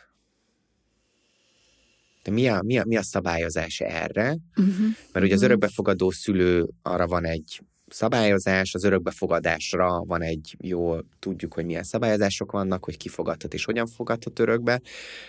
Mi 2.31 2.49
a, 2.49 2.63
mi 2.63 2.79
a, 2.79 2.85
mi 2.87 2.97
a 2.97 3.03
szabályozás 3.03 3.81
erre? 3.81 4.37
Uh-huh. 4.57 4.87
Mert 5.13 5.25
ugye 5.25 5.35
az 5.35 5.41
mhm. 5.41 5.51
örökbefogadó 5.51 6.11
szülő 6.11 6.69
arra 6.83 7.07
van 7.07 7.25
egy 7.25 7.61
szabályozás, 7.93 8.75
az 8.75 8.85
örökbefogadásra 8.85 10.05
van 10.05 10.23
egy 10.23 10.57
jó, 10.61 10.97
tudjuk, 11.19 11.55
hogy 11.55 11.65
milyen 11.65 11.83
szabályozások 11.83 12.53
vannak, 12.53 12.85
hogy 12.85 12.97
ki 12.97 13.09
fogadhat 13.09 13.55
és 13.55 13.65
hogyan 13.65 13.87
fogadhat 13.87 14.39
örökbe, 14.39 14.81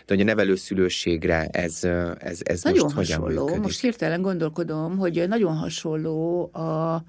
de 0.06 0.14
hogy 0.14 0.22
a 0.22 0.24
nevelőszülőségre 0.24 1.46
ez, 1.46 1.84
ez, 2.18 2.40
ez 2.44 2.64
nagyon 2.64 2.84
most 2.84 2.96
hasonló. 2.96 3.26
hogyan 3.26 3.42
működik? 3.42 3.62
Most 3.62 3.82
hirtelen 3.82 4.22
gondolkodom, 4.22 4.98
hogy 4.98 5.28
nagyon 5.28 5.56
hasonló 5.56 6.50
a, 6.54 7.04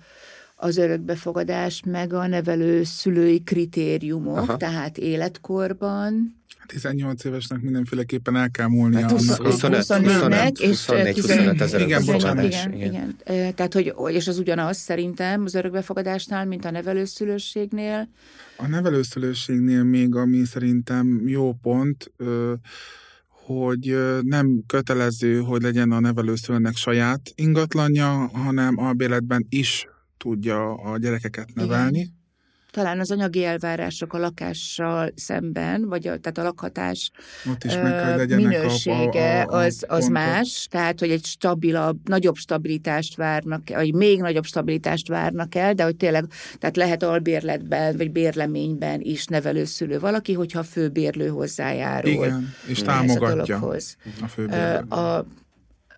az 0.62 0.76
örökbefogadás, 0.76 1.82
meg 1.86 2.12
a 2.12 2.26
nevelő 2.26 2.84
szülői 2.84 3.42
kritériumok, 3.42 4.36
Aha. 4.36 4.56
tehát 4.56 4.98
életkorban, 4.98 6.40
18 6.66 7.24
évesnek 7.24 7.60
mindenféleképpen 7.60 8.36
el 8.36 8.50
kell 8.50 8.66
múlnia. 8.66 9.00
Hát 9.00 9.10
20, 9.10 9.36
25, 9.36 9.86
25, 9.86 10.58
24, 10.58 11.14
25 11.14 11.60
ezer 11.60 11.80
igen, 11.80 12.04
bocsánat, 12.04 12.44
igen, 12.44 12.72
igen. 12.72 13.16
igen. 13.26 13.54
Tehát, 13.54 13.72
hogy, 13.72 13.94
és 14.08 14.28
az 14.28 14.38
ugyanaz 14.38 14.76
szerintem 14.76 15.42
az 15.44 15.54
örökbefogadásnál, 15.54 16.46
mint 16.46 16.64
a 16.64 16.70
nevelőszülőségnél. 16.70 18.08
A 18.56 18.66
nevelőszülőségnél 18.66 19.82
még, 19.82 20.14
ami 20.14 20.44
szerintem 20.44 21.22
jó 21.26 21.52
pont, 21.52 22.12
hogy 23.28 23.96
nem 24.22 24.62
kötelező, 24.66 25.40
hogy 25.40 25.62
legyen 25.62 25.90
a 25.92 26.00
nevelőszülőnek 26.00 26.76
saját 26.76 27.20
ingatlanja, 27.34 28.30
hanem 28.32 28.78
a 28.78 28.92
béletben 28.92 29.46
is 29.48 29.86
tudja 30.22 30.74
a 30.74 30.98
gyerekeket 30.98 31.54
nevelni. 31.54 31.98
Igen 31.98 32.20
talán 32.72 33.00
az 33.00 33.10
anyagi 33.10 33.44
elvárások 33.44 34.12
a 34.12 34.18
lakással 34.18 35.12
szemben, 35.14 35.88
vagy 35.88 36.06
a, 36.06 36.18
tehát 36.18 36.38
a 36.38 36.42
lakhatás 36.42 37.10
Ott 37.50 37.64
is 37.64 37.74
meg 37.74 38.36
minősége 38.36 39.42
a, 39.42 39.52
a, 39.52 39.56
a 39.56 39.64
az, 39.64 39.84
az 39.88 40.08
más, 40.08 40.66
tehát 40.70 41.00
hogy 41.00 41.10
egy 41.10 41.24
stabilabb, 41.24 42.08
nagyobb 42.08 42.36
stabilitást 42.36 43.16
várnak, 43.16 43.62
vagy 43.68 43.94
még 43.94 44.20
nagyobb 44.20 44.44
stabilitást 44.44 45.08
várnak 45.08 45.54
el, 45.54 45.74
de 45.74 45.84
hogy 45.84 45.96
tényleg, 45.96 46.24
tehát 46.58 46.76
lehet 46.76 47.02
albérletben, 47.02 47.96
vagy 47.96 48.10
bérleményben 48.10 49.00
is 49.00 49.26
nevelőszülő 49.26 49.98
valaki, 49.98 50.32
hogyha 50.32 50.58
a 50.58 50.62
főbérlő 50.62 51.28
hozzájárul. 51.28 52.10
Igen, 52.10 52.54
és 52.66 52.82
támogatja 52.82 53.58
a, 53.58 53.76
a 54.20 54.26
főbérlő. 54.26 54.76
A, 54.88 55.26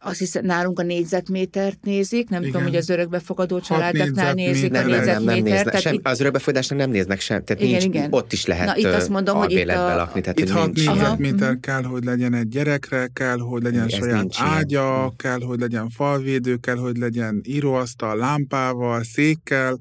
azt 0.05 0.19
hiszem, 0.19 0.45
nálunk 0.45 0.79
a 0.79 0.83
négyzetmétert 0.83 1.79
nézik, 1.83 2.29
nem 2.29 2.41
Igen. 2.41 2.53
tudom, 2.53 2.67
hogy 2.67 2.77
az 2.77 2.89
örökbefogadó 2.89 3.61
családoknál 3.61 4.35
nézik 4.35 4.71
nem, 4.71 4.85
a 4.85 4.87
négyzetmétert. 4.87 5.25
Nem, 5.25 5.43
nem, 5.43 5.83
nem 5.85 6.01
az 6.03 6.21
örökbefogadásnál 6.21 6.79
nem 6.79 6.91
néznek 6.91 7.21
sem, 7.21 7.45
tehát 7.45 7.63
igen, 7.63 7.81
nincs, 7.81 7.95
igen. 7.95 8.09
ott 8.11 8.33
is 8.33 8.47
lehet 8.47 8.67
Na, 8.67 8.77
itt 8.77 8.85
azt 8.85 9.09
mondom, 9.09 9.37
hogy 9.37 9.53
itt 9.53 9.69
a... 9.69 9.95
lakni. 9.95 10.21
Tehát, 10.21 10.41
itt 10.41 10.51
hat 10.51 10.73
négyzetméter 10.73 11.51
mhm. 11.51 11.61
kell, 11.61 11.83
hogy 11.83 12.05
legyen 12.05 12.35
egy 12.35 12.49
gyerekre, 12.49 13.11
kell, 13.13 13.39
hogy 13.39 13.63
legyen 13.63 13.85
Ez 13.85 13.93
saját 13.95 14.27
ágya, 14.37 14.97
ilyen. 14.97 15.13
kell, 15.17 15.41
hogy 15.41 15.61
legyen 15.61 15.91
falvédő, 15.91 16.57
kell, 16.57 16.77
hogy 16.77 16.97
legyen 16.97 17.41
íróasztal, 17.45 18.17
lámpával, 18.17 19.05
székkel, 19.05 19.79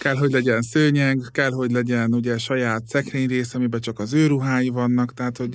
kell, 0.00 0.14
hogy 0.14 0.30
legyen 0.30 0.62
szőnyeg, 0.62 1.20
kell, 1.32 1.50
hogy 1.50 1.70
legyen 1.70 2.14
ugye 2.14 2.38
saját 2.38 2.82
rész, 3.12 3.54
amiben 3.54 3.80
csak 3.80 3.98
az 3.98 4.12
ő 4.12 4.26
ruhái 4.26 4.68
vannak, 4.68 5.14
tehát 5.14 5.36
hogy, 5.36 5.50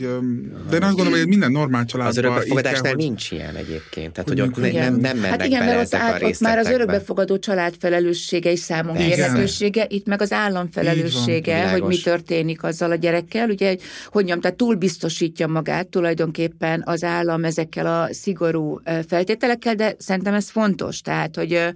de 0.70 0.76
én 0.76 0.82
azt 0.82 0.96
gondolom, 0.96 1.20
hogy 1.20 1.28
minden 1.28 1.52
normál 1.52 1.86
családban... 1.86 2.18
Az 2.18 2.24
örökbefogadásnál 2.24 2.94
hogy... 2.94 3.04
nincs 3.04 3.32
ilyen 3.32 3.56
egyébként, 3.56 3.85
tehát 3.90 4.28
hogy 4.28 4.42
ott 4.42 4.56
nem, 4.56 4.72
nem 4.96 5.18
mennek 5.18 5.30
hát 5.30 5.46
igen, 5.46 5.60
bele 5.60 5.76
mert 5.76 5.94
ott, 5.94 6.00
át, 6.00 6.24
ott 6.24 6.40
már 6.40 6.58
az 6.58 6.68
örökbefogadó 6.68 7.40
család 7.40 7.76
felelőssége 7.80 8.52
és 8.52 8.60
számon 8.60 8.96
érhetősége, 8.96 9.86
itt 9.90 10.06
meg 10.06 10.22
az 10.22 10.32
állam 10.32 10.72
felelőssége, 10.72 11.62
van, 11.62 11.72
hogy 11.72 11.82
mi 11.82 11.98
történik 11.98 12.64
azzal 12.64 12.92
a 12.92 12.96
gyerekkel, 12.96 13.50
ugye, 13.50 13.68
hogy 13.68 13.80
mondjam, 14.14 14.40
tehát 14.40 14.58
túl 14.58 14.76
biztosítja 14.76 15.48
magát 15.48 15.88
tulajdonképpen 15.88 16.84
az 16.86 17.04
állam 17.04 17.44
ezekkel 17.44 17.86
a 18.02 18.14
szigorú 18.14 18.82
feltételekkel, 19.08 19.76
de 19.76 19.96
szerintem 19.98 20.34
ez 20.34 20.50
fontos, 20.50 21.02
tehát, 21.02 21.36
hogy 21.36 21.74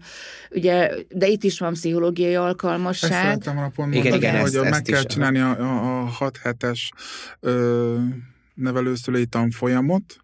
ugye, 0.52 0.92
de 1.10 1.28
itt 1.28 1.44
is 1.44 1.60
van 1.60 1.74
pszichológiai 1.74 2.36
alkalmasság. 2.36 3.12
Ezt 3.12 3.22
szerettem 3.22 3.54
volna 3.54 3.72
pont 3.76 3.94
igen, 3.94 4.10
mondani, 4.10 4.32
igen, 4.32 4.42
hogy 4.42 4.56
ezt, 4.56 4.64
meg 4.64 4.74
ezt 4.74 4.84
kell 4.84 5.04
is, 5.04 5.14
csinálni 5.14 5.40
a, 5.40 5.60
a, 5.60 6.02
a 6.02 6.06
6 6.06 6.38
hetes 6.38 6.92
nevelőszülői 8.54 9.26
tanfolyamot, 9.26 10.18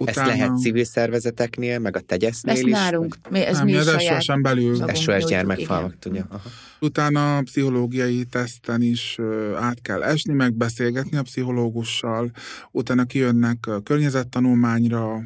Utána... 0.00 0.30
Ezt 0.30 0.38
lehet 0.38 0.58
civil 0.58 0.84
szervezeteknél, 0.84 1.78
meg 1.78 1.96
a 1.96 2.00
tegyesznél 2.00 2.54
Ezt 2.54 2.62
is? 2.62 2.72
nálunk. 2.72 3.16
Mi, 3.30 3.40
ez 3.40 3.56
nem, 3.56 3.66
mi 3.66 3.74
ez 3.74 4.02
SOS-en 4.02 4.42
belül. 4.42 4.94
SOS 4.94 5.24
gyermekfalvak, 5.24 5.98
tudja. 5.98 6.26
Aha. 6.28 6.48
Utána 6.80 7.36
a 7.36 7.42
pszichológiai 7.42 8.24
teszten 8.24 8.82
is 8.82 9.18
át 9.56 9.82
kell 9.82 10.02
esni, 10.02 10.32
meg 10.32 10.54
beszélgetni 10.54 11.16
a 11.16 11.22
pszichológussal, 11.22 12.30
utána 12.70 13.04
kijönnek 13.04 13.66
a 13.66 13.80
környezettanulmányra, 13.80 15.22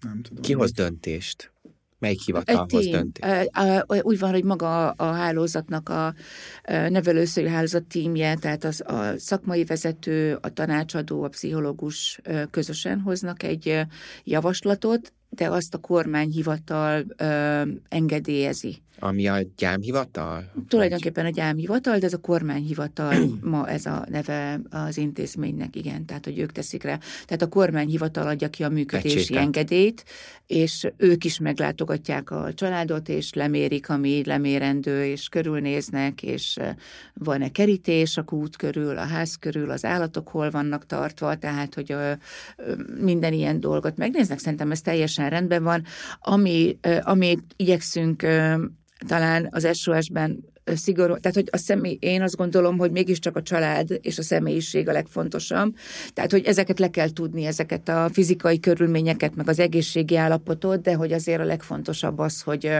nem 0.00 0.22
tudom. 0.22 0.42
Ki 0.42 0.52
hoz 0.52 0.72
döntést? 0.72 1.52
Melyik 2.00 2.20
hivatalhoz 2.20 2.86
dönti? 2.86 3.20
Úgy 4.02 4.18
van, 4.18 4.30
hogy 4.30 4.44
maga 4.44 4.90
a 4.90 5.12
hálózatnak 5.12 5.88
a 5.88 6.14
nevelőszülő 6.66 7.46
hálózat 7.46 7.84
tímje, 7.84 8.34
tehát 8.34 8.64
az, 8.64 8.82
a 8.86 9.18
szakmai 9.18 9.64
vezető, 9.64 10.38
a 10.40 10.52
tanácsadó, 10.52 11.22
a 11.22 11.28
pszichológus 11.28 12.20
közösen 12.50 13.00
hoznak 13.00 13.42
egy 13.42 13.80
javaslatot, 14.24 15.12
de 15.30 15.48
azt 15.48 15.74
a 15.74 15.78
kormányhivatal 15.78 17.04
ö, 17.16 17.62
engedélyezi. 17.88 18.82
Ami 19.02 19.28
a 19.28 19.38
gyámhivatal? 19.56 20.52
Tulajdonképpen 20.68 21.24
a 21.24 21.30
gyámhivatal, 21.30 21.98
de 21.98 22.06
ez 22.06 22.12
a 22.12 22.18
kormányhivatal 22.18 23.14
ma 23.40 23.68
ez 23.68 23.86
a 23.86 24.06
neve 24.08 24.60
az 24.70 24.96
intézménynek, 24.96 25.76
igen, 25.76 26.04
tehát 26.04 26.24
hogy 26.24 26.38
ők 26.38 26.52
teszik 26.52 26.82
rá. 26.82 26.98
Tehát 27.24 27.42
a 27.42 27.48
kormányhivatal 27.48 28.26
adja 28.26 28.48
ki 28.48 28.62
a 28.62 28.68
működési 28.68 29.16
Pecséten. 29.16 29.42
engedélyt, 29.42 30.04
és 30.46 30.90
ők 30.96 31.24
is 31.24 31.38
meglátogatják 31.38 32.30
a 32.30 32.52
családot, 32.54 33.08
és 33.08 33.32
lemérik, 33.32 33.88
ami 33.88 34.24
lemérendő, 34.24 35.04
és 35.04 35.28
körülnéznek, 35.28 36.22
és 36.22 36.58
van-e 37.14 37.48
kerítés 37.48 38.16
a 38.16 38.22
kút 38.22 38.56
körül, 38.56 38.98
a 38.98 39.06
ház 39.06 39.34
körül, 39.34 39.70
az 39.70 39.84
állatok 39.84 40.28
hol 40.28 40.50
vannak 40.50 40.86
tartva, 40.86 41.36
tehát 41.36 41.74
hogy 41.74 41.92
ö, 41.92 42.12
minden 43.00 43.32
ilyen 43.32 43.60
dolgot 43.60 43.96
megnéznek. 43.96 44.38
Szerintem 44.38 44.70
ez 44.70 44.80
teljesen 44.80 45.19
rendben 45.28 45.62
van. 45.62 45.84
Ami, 46.20 46.78
amit 47.00 47.42
igyekszünk 47.56 48.26
talán 49.06 49.48
az 49.50 49.78
SOS-ben 49.78 50.50
szigorú, 50.64 51.16
tehát 51.16 51.36
hogy 51.36 51.48
a 51.50 51.56
személy, 51.56 51.96
én 52.00 52.22
azt 52.22 52.36
gondolom, 52.36 52.78
hogy 52.78 52.90
mégiscsak 52.90 53.36
a 53.36 53.42
család 53.42 53.98
és 54.00 54.18
a 54.18 54.22
személyiség 54.22 54.88
a 54.88 54.92
legfontosabb, 54.92 55.74
tehát 56.12 56.30
hogy 56.30 56.44
ezeket 56.44 56.78
le 56.78 56.90
kell 56.90 57.10
tudni, 57.10 57.44
ezeket 57.44 57.88
a 57.88 58.08
fizikai 58.12 58.60
körülményeket, 58.60 59.34
meg 59.34 59.48
az 59.48 59.58
egészségi 59.58 60.16
állapotot, 60.16 60.80
de 60.80 60.94
hogy 60.94 61.12
azért 61.12 61.40
a 61.40 61.44
legfontosabb 61.44 62.18
az, 62.18 62.40
hogy 62.40 62.70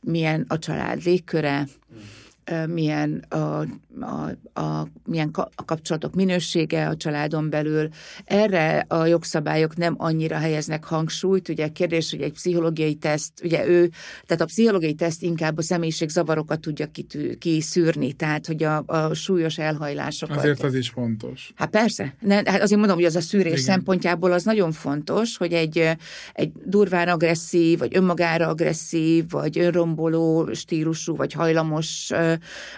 milyen 0.00 0.44
a 0.48 0.58
család 0.58 1.04
légköre, 1.04 1.66
milyen 2.66 3.24
a, 3.28 3.36
a, 4.00 4.60
a, 4.60 4.86
milyen 5.04 5.30
a 5.54 5.64
kapcsolatok 5.64 6.14
minősége 6.14 6.88
a 6.88 6.96
családon 6.96 7.50
belül. 7.50 7.88
Erre 8.24 8.84
a 8.88 9.06
jogszabályok 9.06 9.76
nem 9.76 9.94
annyira 9.98 10.36
helyeznek 10.36 10.84
hangsúlyt. 10.84 11.48
Ugye 11.48 11.68
kérdés, 11.68 12.10
hogy 12.10 12.20
egy 12.20 12.32
pszichológiai 12.32 12.94
teszt, 12.94 13.32
ugye 13.44 13.66
ő, 13.66 13.90
tehát 14.26 14.42
a 14.42 14.46
pszichológiai 14.46 14.94
teszt 14.94 15.22
inkább 15.22 15.58
a 15.58 15.62
zavarokat 16.06 16.60
tudja 16.60 16.86
kitű, 16.86 17.34
kiszűrni, 17.34 18.12
tehát 18.12 18.46
hogy 18.46 18.62
a, 18.62 18.82
a 18.86 19.14
súlyos 19.14 19.58
elhajlásokat. 19.58 20.36
Azért 20.36 20.62
az 20.62 20.74
is 20.74 20.88
fontos. 20.88 21.52
Hát 21.54 21.70
persze. 21.70 22.14
Ne, 22.20 22.34
hát 22.34 22.62
azért 22.62 22.78
mondom, 22.78 22.96
hogy 22.96 23.04
az 23.04 23.16
a 23.16 23.20
szűrés 23.20 23.52
Igen. 23.52 23.64
szempontjából 23.64 24.32
az 24.32 24.44
nagyon 24.44 24.72
fontos, 24.72 25.36
hogy 25.36 25.52
egy, 25.52 25.90
egy 26.32 26.52
durván 26.64 27.08
agresszív, 27.08 27.78
vagy 27.78 27.96
önmagára 27.96 28.48
agresszív, 28.48 29.24
vagy 29.30 29.58
önromboló 29.58 30.52
stílusú, 30.52 31.16
vagy 31.16 31.32
hajlamos 31.32 32.10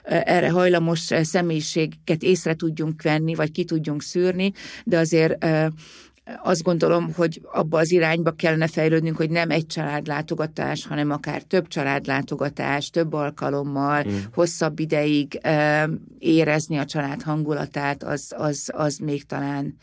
erre 0.04 0.50
hajlamos 0.50 1.08
személyiséget 1.22 2.22
észre 2.22 2.54
tudjunk 2.54 3.02
venni, 3.02 3.34
vagy 3.34 3.50
ki 3.50 3.64
tudjunk 3.64 4.02
szűrni, 4.02 4.52
de 4.84 4.98
azért 4.98 5.44
azt 6.42 6.62
gondolom, 6.62 7.12
hogy 7.12 7.40
abba 7.52 7.78
az 7.78 7.90
irányba 7.90 8.30
kellene 8.30 8.66
fejlődnünk, 8.66 9.16
hogy 9.16 9.30
nem 9.30 9.50
egy 9.50 9.66
családlátogatás, 9.66 10.86
hanem 10.86 11.10
akár 11.10 11.42
több 11.42 11.68
családlátogatás, 11.68 12.90
több 12.90 13.12
alkalommal, 13.12 14.04
mm. 14.08 14.16
hosszabb 14.34 14.78
ideig 14.78 15.40
érezni 16.18 16.76
a 16.78 16.84
család 16.84 17.22
hangulatát, 17.22 18.02
az, 18.02 18.32
az, 18.36 18.70
az 18.72 18.96
még 18.96 19.24
talán 19.24 19.76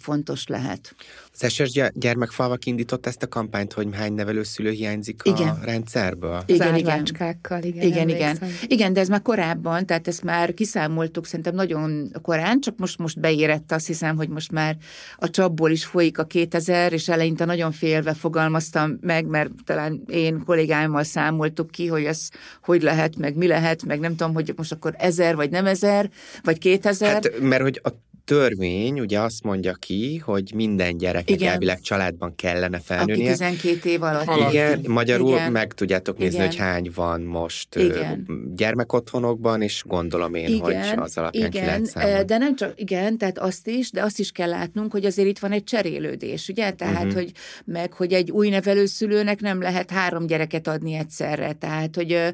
fontos 0.00 0.46
lehet. 0.46 0.94
Az 1.32 1.52
SS 1.52 1.80
gyermekfalvak 1.94 2.66
indított 2.66 3.06
ezt 3.06 3.22
a 3.22 3.28
kampányt, 3.28 3.72
hogy 3.72 3.88
hány 3.92 4.12
nevelőszülő 4.12 4.70
hiányzik 4.70 5.20
igen. 5.24 5.48
a 5.48 5.58
rendszerből? 5.64 6.42
Igen, 6.46 6.76
igen. 6.76 7.04
igen. 7.06 7.62
Igen, 7.62 8.08
igen. 8.08 8.38
Igen, 8.66 8.92
de 8.92 9.00
ez 9.00 9.08
már 9.08 9.22
korábban, 9.22 9.86
tehát 9.86 10.08
ezt 10.08 10.22
már 10.22 10.54
kiszámoltuk 10.54 11.26
szerintem 11.26 11.54
nagyon 11.54 12.10
korán, 12.22 12.60
csak 12.60 12.78
most 12.78 12.98
most 12.98 13.20
beérett 13.20 13.72
azt 13.72 13.86
hiszem, 13.86 14.16
hogy 14.16 14.28
most 14.28 14.52
már 14.52 14.76
a 15.16 15.30
csapból 15.30 15.70
is 15.70 15.84
folyik 15.84 16.18
a 16.18 16.24
2000, 16.24 16.92
és 16.92 17.08
eleinte 17.08 17.44
nagyon 17.44 17.72
félve 17.72 18.14
fogalmaztam 18.14 18.98
meg, 19.00 19.26
mert 19.26 19.50
talán 19.64 20.02
én 20.06 20.42
kollégáimmal 20.44 21.04
számoltuk 21.04 21.70
ki, 21.70 21.86
hogy 21.86 22.04
ez 22.04 22.28
hogy 22.62 22.82
lehet, 22.82 23.16
meg 23.16 23.36
mi 23.36 23.46
lehet, 23.46 23.84
meg 23.84 24.00
nem 24.00 24.16
tudom, 24.16 24.34
hogy 24.34 24.52
most 24.56 24.72
akkor 24.72 24.94
ezer, 24.98 25.36
vagy 25.36 25.50
nem 25.50 25.66
ezer, 25.66 26.10
vagy 26.42 26.58
kétezer. 26.58 27.12
Hát, 27.12 27.40
mert 27.40 27.62
hogy 27.62 27.80
a 27.82 27.88
törvény 28.24 29.00
ugye 29.00 29.20
azt 29.20 29.42
mondja 29.42 29.72
ki, 29.72 30.16
hogy 30.16 30.52
minden 30.54 30.96
gyereknek 30.96 31.40
Igen. 31.40 31.52
elvileg 31.52 31.80
családban 31.80 32.34
kellene 32.36 32.76
Aki 32.76 32.84
felnőnie. 32.86 33.30
12 33.30 33.88
év 33.90 34.02
alatt. 34.02 34.26
Alatti. 34.26 34.56
Igen, 34.56 34.80
magyarul 34.86 35.34
Igen. 35.34 35.52
meg 35.52 35.72
tudjátok 35.72 36.18
nézni, 36.18 36.34
Igen. 36.34 36.46
hogy 36.46 36.56
hány 36.56 36.90
van 36.94 37.20
most 37.20 37.74
Igen. 37.76 38.26
gyermekotthonokban, 38.54 39.62
és 39.62 39.82
gondolom 39.86 40.34
én, 40.34 40.60
hogy 40.60 40.76
az 40.96 41.18
alapján 41.18 41.50
ki 41.50 41.58
lehet 41.58 41.78
igen, 41.78 41.84
számolni. 41.84 42.24
de 42.24 42.38
nem 42.38 42.56
csak, 42.56 42.72
igen, 42.76 43.18
tehát 43.18 43.38
azt 43.38 43.68
is, 43.68 43.90
de 43.90 44.02
azt 44.02 44.18
is 44.18 44.30
kell 44.30 44.48
látnunk, 44.48 44.92
hogy 44.92 45.04
azért 45.04 45.28
itt 45.28 45.38
van 45.38 45.52
egy 45.52 45.64
cserélődés, 45.64 46.48
ugye? 46.48 46.70
Tehát, 46.70 46.94
uh-huh. 46.94 47.12
hogy 47.12 47.32
meg, 47.64 47.92
hogy 47.92 48.12
egy 48.12 48.30
új 48.30 48.48
nevelőszülőnek 48.48 49.40
nem 49.40 49.60
lehet 49.60 49.90
három 49.90 50.26
gyereket 50.26 50.68
adni 50.68 50.94
egyszerre, 50.94 51.52
tehát, 51.52 51.94
hogy 51.94 52.12
ö, 52.12 52.28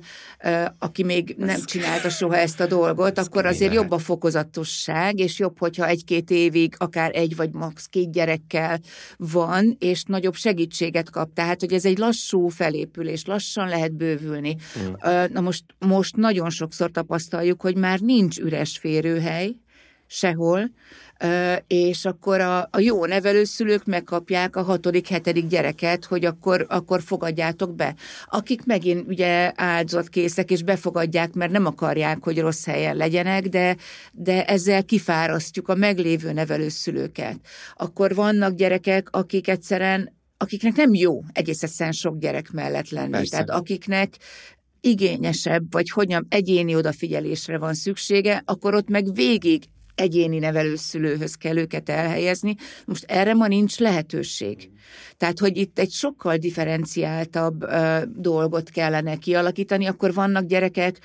ö, 0.44 0.62
aki 0.78 1.02
még 1.02 1.34
nem 1.38 1.60
csinálta 1.64 2.08
soha 2.08 2.36
ezt 2.36 2.60
a 2.60 2.66
dolgot, 2.66 3.18
Ez 3.18 3.26
akkor 3.26 3.46
azért 3.46 3.72
lehet. 3.72 3.82
jobb 3.82 3.90
a 3.90 3.98
fokozatosság, 3.98 5.18
és 5.18 5.38
jobb, 5.38 5.58
hogyha 5.80 5.98
egy-két 5.98 6.30
évig 6.30 6.74
akár 6.78 7.10
egy 7.14 7.36
vagy 7.36 7.52
max. 7.52 7.86
két 7.86 8.12
gyerekkel 8.12 8.80
van, 9.16 9.76
és 9.78 10.02
nagyobb 10.02 10.34
segítséget 10.34 11.10
kap. 11.10 11.32
Tehát, 11.32 11.60
hogy 11.60 11.72
ez 11.72 11.84
egy 11.84 11.98
lassú 11.98 12.48
felépülés, 12.48 13.24
lassan 13.24 13.68
lehet 13.68 13.92
bővülni. 13.92 14.56
Mm. 14.78 15.12
Na 15.32 15.40
most, 15.40 15.64
most 15.78 16.16
nagyon 16.16 16.50
sokszor 16.50 16.90
tapasztaljuk, 16.90 17.60
hogy 17.60 17.76
már 17.76 18.00
nincs 18.00 18.38
üres 18.38 18.78
férőhely 18.78 19.54
sehol, 20.06 20.70
és 21.66 22.04
akkor 22.04 22.40
a, 22.40 22.68
a 22.70 22.78
jó 22.78 23.06
nevelőszülők 23.06 23.84
megkapják 23.84 24.56
a 24.56 24.62
hatodik, 24.62 25.08
hetedik 25.08 25.46
gyereket, 25.46 26.04
hogy 26.04 26.24
akkor, 26.24 26.66
akkor 26.68 27.02
fogadjátok 27.02 27.74
be. 27.74 27.94
Akik 28.26 28.64
megint 28.64 29.08
ugye 29.08 29.52
áldozatkészek, 29.54 30.50
és 30.50 30.62
befogadják, 30.62 31.32
mert 31.32 31.52
nem 31.52 31.66
akarják, 31.66 32.24
hogy 32.24 32.40
rossz 32.40 32.64
helyen 32.64 32.96
legyenek, 32.96 33.48
de, 33.48 33.76
de 34.12 34.44
ezzel 34.44 34.84
kifárasztjuk 34.84 35.68
a 35.68 35.74
meglévő 35.74 36.32
nevelőszülőket. 36.32 37.36
Akkor 37.74 38.14
vannak 38.14 38.54
gyerekek, 38.54 39.08
akik 39.10 39.48
egyszerűen 39.48 40.18
akiknek 40.36 40.74
nem 40.76 40.94
jó 40.94 41.22
egész 41.32 41.62
egyszerűen 41.62 41.94
sok 41.94 42.18
gyerek 42.18 42.50
mellett 42.50 42.88
lenni. 42.88 43.10
Persze. 43.10 43.30
Tehát 43.30 43.50
akiknek 43.50 44.16
igényesebb, 44.80 45.62
vagy 45.70 45.90
hogyan 45.90 46.26
egyéni 46.28 46.74
odafigyelésre 46.74 47.58
van 47.58 47.74
szüksége, 47.74 48.42
akkor 48.44 48.74
ott 48.74 48.88
meg 48.88 49.14
végig 49.14 49.62
egyéni 49.94 50.38
nevelőszülőhöz 50.38 51.34
kell 51.34 51.56
őket 51.56 51.88
elhelyezni. 51.88 52.56
Most 52.84 53.04
erre 53.04 53.34
ma 53.34 53.46
nincs 53.46 53.78
lehetőség. 53.78 54.70
Tehát, 55.16 55.38
hogy 55.38 55.56
itt 55.56 55.78
egy 55.78 55.90
sokkal 55.90 56.36
differenciáltabb 56.36 57.62
ö, 57.62 57.98
dolgot 58.14 58.70
kellene 58.70 59.16
kialakítani, 59.16 59.86
akkor 59.86 60.14
vannak 60.14 60.44
gyerekek, 60.44 60.98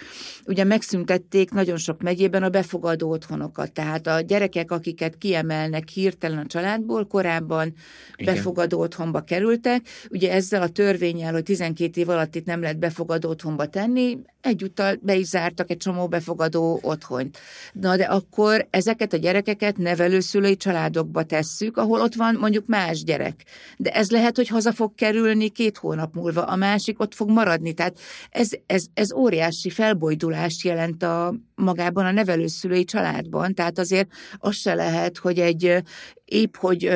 ugye 0.45 0.63
megszüntették 0.63 1.51
nagyon 1.51 1.78
sok 1.78 2.01
megyében 2.01 2.43
a 2.43 2.49
befogadó 2.49 3.09
otthonokat. 3.09 3.71
Tehát 3.71 4.07
a 4.07 4.21
gyerekek, 4.21 4.71
akiket 4.71 5.17
kiemelnek 5.17 5.88
hirtelen 5.88 6.38
a 6.38 6.45
családból, 6.45 7.07
korábban 7.07 7.73
Igen. 8.15 8.34
befogadó 8.34 8.80
otthonba 8.80 9.21
kerültek. 9.21 9.88
Ugye 10.09 10.32
ezzel 10.32 10.61
a 10.61 10.69
törvényel, 10.69 11.34
hogy 11.34 11.43
12 11.43 12.01
év 12.01 12.09
alatt 12.09 12.36
itt 12.36 12.45
nem 12.45 12.61
lehet 12.61 12.80
befogadó 12.80 13.30
otthonba 13.30 13.65
tenni, 13.65 14.17
egyúttal 14.45 14.97
be 15.01 15.15
is 15.15 15.28
zártak 15.28 15.69
egy 15.69 15.78
csomó 15.78 16.07
befogadó 16.07 16.80
otthonyt. 16.82 17.38
Na 17.73 17.97
de 17.97 18.03
akkor 18.03 18.67
ezeket 18.69 19.13
a 19.13 19.17
gyerekeket 19.17 19.78
nevelőszülői 19.78 20.57
családokba 20.57 21.23
tesszük, 21.23 21.78
ahol 21.78 22.01
ott 22.01 22.15
van 22.15 22.36
mondjuk 22.36 22.65
más 22.67 23.03
gyerek. 23.03 23.43
De 23.78 23.91
ez 23.91 24.09
lehet, 24.09 24.36
hogy 24.36 24.47
haza 24.47 24.74
fog 24.74 24.95
kerülni 24.95 25.49
két 25.49 25.78
hónap 25.78 26.13
múlva, 26.13 26.43
a 26.43 26.55
másik 26.55 26.99
ott 26.99 27.13
fog 27.13 27.30
maradni. 27.30 27.74
Tehát 27.74 27.99
ez, 28.30 28.49
ez, 28.66 28.86
ez 28.93 29.13
óriási 29.13 29.70
felbojdulást 29.70 30.63
jelent 30.63 31.03
a 31.03 31.34
magában 31.56 32.06
a 32.06 32.12
nevelőszülői 32.12 32.84
családban. 32.84 33.53
Tehát 33.53 33.80
azért 33.80 34.10
az 34.38 34.56
se 34.56 34.74
lehet, 34.74 35.18
hogy 35.18 35.39
egy 35.39 35.84
épp, 36.26 36.56
hogy 36.56 36.89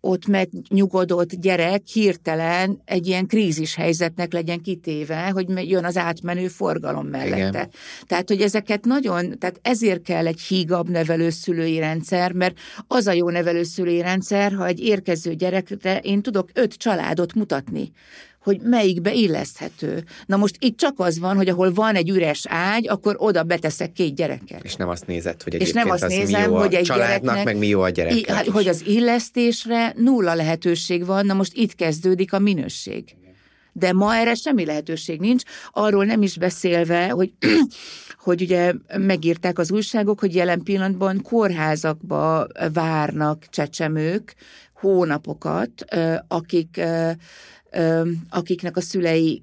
ott 0.00 0.26
megnyugodott 0.26 1.34
gyerek 1.34 1.82
hirtelen 1.86 2.82
egy 2.84 3.06
ilyen 3.06 3.26
krízis 3.26 3.74
helyzetnek 3.74 4.32
legyen 4.32 4.60
kitéve, 4.60 5.30
hogy 5.30 5.68
jön 5.70 5.84
az 5.84 5.96
átmenő 5.96 6.48
forgalom 6.48 7.06
mellette. 7.06 7.48
Igen. 7.48 7.70
Tehát, 8.06 8.28
hogy 8.28 8.40
ezeket 8.40 8.84
nagyon, 8.84 9.38
tehát 9.38 9.58
ezért 9.62 10.02
kell 10.02 10.26
egy 10.26 10.40
hígabb 10.40 10.88
nevelőszülői 10.88 11.78
rendszer, 11.78 12.32
mert 12.32 12.58
az 12.86 13.06
a 13.06 13.12
jó 13.12 13.30
nevelőszülői 13.30 14.00
rendszer, 14.00 14.52
ha 14.52 14.66
egy 14.66 14.80
érkező 14.80 15.34
gyerekre 15.34 15.98
én 15.98 16.22
tudok 16.22 16.48
öt 16.52 16.74
családot 16.74 17.34
mutatni, 17.34 17.92
hogy 18.42 18.60
melyikbe 18.62 19.12
illeszthető. 19.12 20.04
Na 20.26 20.36
most 20.36 20.56
itt 20.58 20.76
csak 20.76 20.94
az 20.96 21.18
van, 21.18 21.36
hogy 21.36 21.48
ahol 21.48 21.72
van 21.72 21.94
egy 21.94 22.08
üres 22.08 22.44
ágy, 22.48 22.88
akkor 22.88 23.14
oda 23.18 23.42
beteszek 23.42 23.92
két 23.92 24.14
gyereket. 24.14 24.64
És 24.64 24.74
nem 24.74 24.88
azt 24.88 25.06
nézed, 25.06 25.42
hogy 25.42 25.54
És 25.54 25.60
egyébként 25.60 25.84
nem 25.84 25.94
azt 25.94 26.02
az 26.02 26.10
mi 26.10 26.16
nézem, 26.16 26.50
jó 26.50 26.56
a 26.56 26.58
hogy 26.60 26.74
egy 26.74 26.84
családnak, 26.84 27.20
gyereknek- 27.20 27.44
meg 27.44 27.58
mi 27.58 27.66
jó 27.66 27.80
a 27.80 27.88
I, 27.88 27.92
gyereknek. 27.92 28.36
hát, 28.36 28.46
hogy 28.46 28.68
az 28.68 28.82
illesztésre 28.86 29.92
nulla 29.96 30.34
lehetőség 30.34 31.06
van, 31.06 31.26
na 31.26 31.34
most 31.34 31.52
itt 31.54 31.74
kezdődik 31.74 32.32
a 32.32 32.38
minőség. 32.38 33.04
De 33.72 33.92
ma 33.92 34.14
erre 34.14 34.34
semmi 34.34 34.64
lehetőség 34.64 35.20
nincs, 35.20 35.42
arról 35.72 36.04
nem 36.04 36.22
is 36.22 36.36
beszélve, 36.38 37.08
hogy, 37.08 37.32
hogy 38.24 38.42
ugye 38.42 38.72
megírták 38.98 39.58
az 39.58 39.70
újságok, 39.70 40.20
hogy 40.20 40.34
jelen 40.34 40.62
pillanatban 40.62 41.22
kórházakba 41.22 42.46
várnak 42.72 43.44
csecsemők 43.50 44.34
hónapokat, 44.74 45.84
akik, 46.28 46.80
akiknek 48.28 48.76
a 48.76 48.80
szülei 48.80 49.42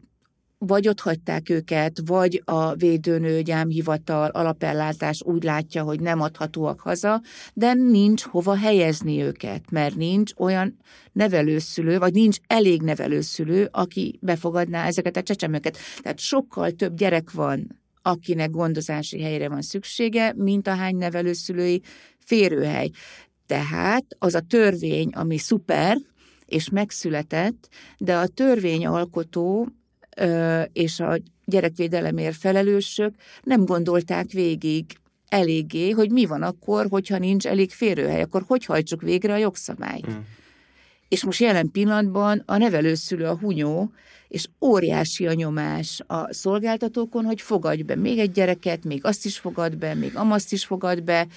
vagy 0.60 0.88
ott 0.88 1.00
hagyták 1.00 1.50
őket, 1.50 2.00
vagy 2.06 2.42
a 2.46 2.74
védőnő, 2.76 3.42
gyámhivatal, 3.42 4.30
alapellátás 4.30 5.22
úgy 5.24 5.44
látja, 5.44 5.84
hogy 5.84 6.00
nem 6.00 6.22
adhatóak 6.22 6.80
haza, 6.80 7.22
de 7.54 7.74
nincs 7.74 8.24
hova 8.24 8.56
helyezni 8.56 9.22
őket, 9.22 9.72
mert 9.72 9.96
nincs 9.96 10.32
olyan 10.38 10.78
nevelőszülő, 11.12 11.98
vagy 11.98 12.14
nincs 12.14 12.38
elég 12.48 12.82
nevelőszülő, 12.82 13.68
aki 13.72 14.20
befogadná 14.22 14.86
ezeket 14.86 15.18
a 15.18 15.24
csecsemőket. 15.24 15.78
Tehát 16.02 16.20
sokkal 16.20 16.72
több 16.72 16.96
gyerek 16.96 17.32
van, 17.32 17.80
akinek 18.02 18.50
gondozási 18.50 19.22
helyre 19.22 19.50
van 19.50 19.62
szüksége, 19.62 20.34
mint 20.36 20.68
ahány 20.68 20.96
nevelőszülői 20.96 21.82
férőhely. 22.20 22.90
Tehát 23.46 24.06
az 24.20 24.36
a 24.36 24.40
törvény, 24.40 25.10
ami 25.10 25.38
szuper, 25.38 25.98
és 26.48 26.70
megszületett, 26.70 27.70
de 27.98 28.18
a 28.18 28.28
törvényalkotó 28.28 29.68
ö, 30.18 30.62
és 30.74 31.00
a 31.00 31.18
gyerekvédelemért 31.46 32.36
felelősök 32.36 33.14
nem 33.44 33.66
gondolták 33.66 34.32
végig 34.32 34.86
eléggé, 35.28 35.90
hogy 35.90 36.12
mi 36.12 36.26
van 36.26 36.42
akkor, 36.42 36.88
hogyha 36.90 37.18
nincs 37.18 37.48
elég 37.48 37.72
férőhely, 37.72 38.22
akkor 38.22 38.44
hogy 38.48 38.66
hajtsuk 38.66 39.02
végre 39.02 39.34
a 39.34 39.38
jogszabályt. 39.38 40.08
Mm. 40.12 40.20
És 41.08 41.24
most 41.24 41.40
jelen 41.40 41.72
pillanatban 41.72 42.44
a 42.46 42.58
nevelőszülő 42.58 43.26
a 43.26 43.38
hunyó, 43.38 43.92
és 44.28 44.48
óriási 44.62 45.28
a 45.28 45.34
nyomás 45.34 46.02
a 46.08 46.34
szolgáltatókon, 46.34 47.26
hogy 47.26 47.42
fogadj 47.42 47.82
be 47.82 47.96
még 47.96 48.20
egy 48.20 48.32
gyereket, 48.32 48.84
még 48.84 49.06
azt 49.06 49.26
is 49.26 49.38
fogad 49.38 49.78
be, 49.78 49.94
még 49.94 50.16
amaszt 50.16 50.52
is 50.52 50.66
fogad 50.66 51.04
be, 51.04 51.28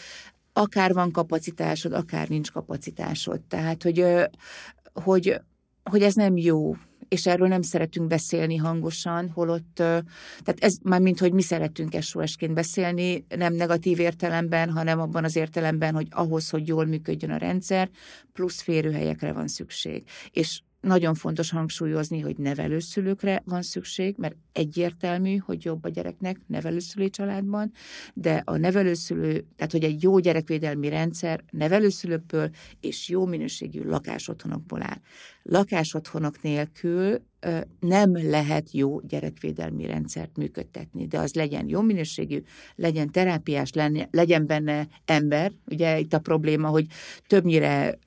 akár 0.53 0.93
van 0.93 1.11
kapacitásod, 1.11 1.93
akár 1.93 2.29
nincs 2.29 2.51
kapacitásod. 2.51 3.41
Tehát, 3.41 3.83
hogy, 3.83 4.01
ö, 4.01 4.25
hogy, 4.93 5.41
hogy 5.85 6.03
ez 6.03 6.15
nem 6.15 6.37
jó, 6.37 6.75
és 7.09 7.27
erről 7.27 7.49
nem 7.49 7.63
szeretünk 7.63 8.07
beszélni 8.07 8.57
hangosan, 8.57 9.31
holott, 9.31 9.75
tehát 9.75 10.57
ez 10.59 10.77
már 10.83 11.01
mint, 11.01 11.19
hogy 11.19 11.33
mi 11.33 11.43
szeretünk 11.43 12.01
SOS-ként 12.01 12.55
beszélni, 12.55 13.27
nem 13.37 13.55
negatív 13.55 13.99
értelemben, 14.01 14.71
hanem 14.71 15.01
abban 15.01 15.25
az 15.25 15.37
értelemben, 15.37 15.95
hogy 15.95 16.07
ahhoz, 16.11 16.51
hogy 16.51 16.69
jól 16.69 16.85
működjön 16.85 17.31
a 17.31 17.37
rendszer, 17.37 17.91
plusz 18.33 18.61
férőhelyekre 18.61 19.33
van 19.33 19.49
szükség. 19.49 20.05
És 20.31 20.61
nagyon 20.81 21.15
fontos 21.15 21.51
hangsúlyozni, 21.51 22.21
hogy 22.21 22.37
nevelőszülőkre 22.39 23.43
van 23.45 23.63
szükség, 23.63 24.15
mert 24.19 24.37
egyértelmű, 24.53 25.37
hogy 25.37 25.65
jobb 25.65 25.85
a 25.85 25.89
gyereknek 25.89 26.41
nevelőszülői 26.47 27.11
családban, 27.11 27.73
de 28.15 28.43
a 28.45 28.57
nevelőszülő, 28.57 29.45
tehát 29.57 29.73
hogy 29.73 29.85
egy 29.85 30.03
jó 30.03 30.19
gyerekvédelmi 30.19 30.89
rendszer 30.89 31.45
nevelőszülőkből 31.51 32.51
és 32.81 33.09
jó 33.09 33.27
minőségű 33.27 33.83
lakásotthonokból 33.85 34.83
áll. 34.83 35.01
Lakásotthonok 35.43 36.43
nélkül 36.43 37.23
nem 37.81 38.13
lehet 38.13 38.73
jó 38.73 39.01
gyerekvédelmi 39.01 39.87
rendszert 39.87 40.37
működtetni, 40.37 41.07
de 41.07 41.19
az 41.19 41.35
legyen 41.35 41.69
jó 41.69 41.81
minőségű, 41.81 42.43
legyen 42.75 43.11
terápiás, 43.11 43.71
legyen 44.11 44.47
benne 44.47 44.89
ember. 45.05 45.53
Ugye 45.67 45.99
itt 45.99 46.13
a 46.13 46.19
probléma, 46.19 46.69
hogy 46.69 46.87
többnyire 47.27 47.99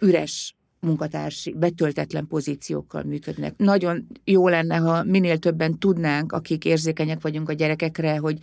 üres 0.00 0.56
munkatársi, 0.80 1.54
betöltetlen 1.56 2.26
pozíciókkal 2.26 3.02
működnek. 3.02 3.54
Nagyon 3.56 4.06
jó 4.24 4.48
lenne, 4.48 4.76
ha 4.76 5.04
minél 5.04 5.38
többen 5.38 5.78
tudnánk, 5.78 6.32
akik 6.32 6.64
érzékenyek 6.64 7.20
vagyunk 7.20 7.48
a 7.48 7.52
gyerekekre, 7.52 8.18
hogy 8.18 8.38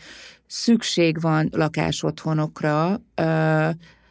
szükség 0.47 1.21
van 1.21 1.49
lakásotthonokra, 1.51 3.01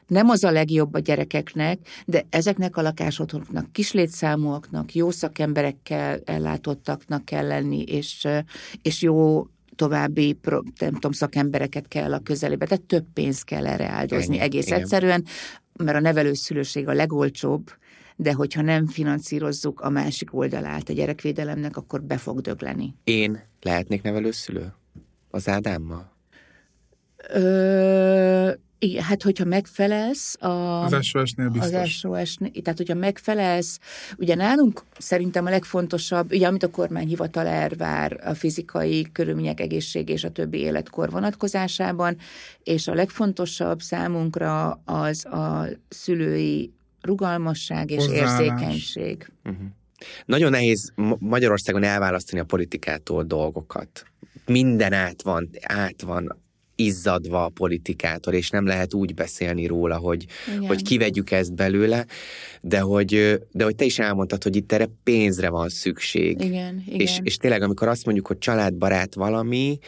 nem 0.07 0.29
az 0.29 0.45
a 0.45 0.51
legjobb 0.51 0.95
a 0.95 0.99
gyerekeknek, 0.99 1.79
de 2.07 2.27
ezeknek 2.31 2.77
a 2.77 2.83
lakásotthonoknak 2.83 3.73
kislétszámúaknak, 3.73 4.95
jó 4.95 5.11
szakemberekkel 5.11 6.21
ellátottaknak 6.25 7.25
kell 7.25 7.47
lenni, 7.47 7.83
és, 7.83 8.29
és 8.83 9.03
jó 9.03 9.47
további 9.77 10.39
nem 10.79 10.93
tudom, 10.93 11.13
szakembereket 11.13 11.89
kell 11.89 12.13
a 12.13 12.19
közelébe, 12.19 12.67
tehát 12.67 12.85
több 12.85 13.05
pénzt 13.13 13.45
kell 13.45 13.67
erre 13.67 13.89
áldozni 13.89 14.35
Ennyi, 14.35 14.45
egész 14.45 14.67
igen. 14.67 14.81
egyszerűen, 14.81 15.25
mert 15.79 15.97
a 15.97 16.01
nevelőszülőség 16.01 16.89
a 16.89 16.93
legolcsóbb, 16.93 17.71
de 18.17 18.33
hogyha 18.33 18.63
nem 18.63 18.87
finanszírozzuk 18.87 19.81
a 19.81 19.89
másik 19.89 20.35
oldalát 20.35 20.89
a 20.89 20.93
gyerekvédelemnek, 20.93 21.77
akkor 21.77 22.03
be 22.03 22.17
fog 22.17 22.41
dögleni. 22.41 22.95
Én 23.05 23.41
lehetnék 23.61 24.03
nevelőszülő? 24.03 24.73
Az 25.31 25.49
Ádámmal? 25.49 26.13
Ö, 27.33 28.51
igen, 28.79 29.03
hát 29.03 29.23
hogyha 29.23 29.45
megfelelsz 29.45 30.43
a... 30.43 30.83
Az 30.85 31.05
SOS-nél 31.05 31.49
biztos. 31.49 31.73
Az 31.73 31.89
SOS, 31.89 32.37
tehát 32.63 32.77
hogyha 32.77 32.95
megfelelsz, 32.95 33.79
ugye 34.19 34.35
nálunk 34.35 34.83
szerintem 34.99 35.47
a 35.47 35.51
legfontosabb, 35.51 36.33
ugye 36.33 36.47
amit 36.47 36.63
a 36.63 36.71
kormányhivatal 36.71 37.47
elvár 37.47 38.21
a 38.25 38.35
fizikai 38.35 39.07
körülmények, 39.13 39.61
egészség 39.61 40.09
és 40.09 40.25
a 40.25 40.31
többi 40.31 40.59
életkor 40.59 41.11
vonatkozásában, 41.11 42.17
és 42.63 42.89
a 42.89 42.95
legfontosabb 42.95 43.81
számunkra 43.81 44.81
az 44.85 45.25
a 45.25 45.67
szülői 45.89 46.73
rugalmasság 47.05 47.91
és 47.91 47.97
Hozzáállás. 47.97 48.41
érzékenység. 48.41 49.31
Uh-huh. 49.45 49.67
Nagyon 50.25 50.51
nehéz 50.51 50.93
Ma- 50.95 51.17
Magyarországon 51.21 51.83
elválasztani 51.83 52.41
a 52.41 52.45
politikától 52.45 53.25
dolgokat. 53.25 54.05
Minden 54.47 54.93
át 54.93 55.23
van, 55.23 55.51
át 55.63 56.03
van 56.03 56.43
izzadva 56.77 57.45
a 57.45 57.49
politikától, 57.49 58.35
és 58.35 58.51
nem 58.51 58.67
lehet 58.67 58.95
úgy 58.95 59.15
beszélni 59.15 59.67
róla, 59.67 59.97
hogy, 59.97 60.27
Igen. 60.49 60.67
hogy 60.67 60.83
kivegyük 60.83 61.31
ezt 61.31 61.55
belőle, 61.55 62.07
de 62.61 62.81
hogy, 62.81 63.41
de 63.53 63.65
hogy 63.65 63.77
te 63.77 63.85
is 63.85 63.99
elmondtad, 63.99 64.43
hogy 64.43 64.57
itt 64.57 64.73
erre 64.73 64.89
pénzre 65.03 65.49
van 65.49 65.69
szükség. 65.69 66.41
Igen, 66.41 66.83
igen. 66.87 67.01
És, 67.01 67.19
és 67.23 67.37
tényleg, 67.37 67.63
amikor 67.63 67.89
azt 67.89 68.05
mondjuk, 68.05 68.27
hogy 68.27 68.39
családbarát 68.39 69.15
valami, 69.15 69.79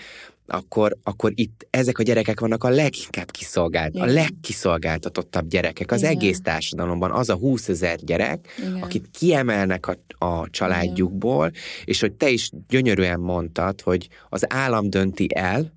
akkor, 0.46 0.96
akkor 1.02 1.32
itt 1.34 1.66
ezek 1.70 1.98
a 1.98 2.02
gyerekek 2.02 2.40
vannak 2.40 2.64
a 2.64 2.68
leginkább 2.68 3.30
kiszolgált, 3.30 3.94
a 3.94 3.98
Igen. 3.98 4.12
legkiszolgáltatottabb 4.14 5.48
gyerekek 5.48 5.92
az 5.92 5.98
Igen. 6.00 6.10
egész 6.10 6.40
társadalomban. 6.40 7.10
Az 7.10 7.28
a 7.28 7.34
20 7.34 7.68
ezer 7.68 7.98
gyerek, 8.04 8.54
Igen. 8.58 8.82
akit 8.82 9.08
kiemelnek 9.10 9.86
a, 9.86 10.24
a 10.26 10.50
családjukból, 10.50 11.50
és 11.84 12.00
hogy 12.00 12.12
te 12.12 12.28
is 12.30 12.50
gyönyörűen 12.68 13.20
mondtad, 13.20 13.80
hogy 13.80 14.08
az 14.28 14.44
állam 14.52 14.90
dönti 14.90 15.26
el, 15.34 15.74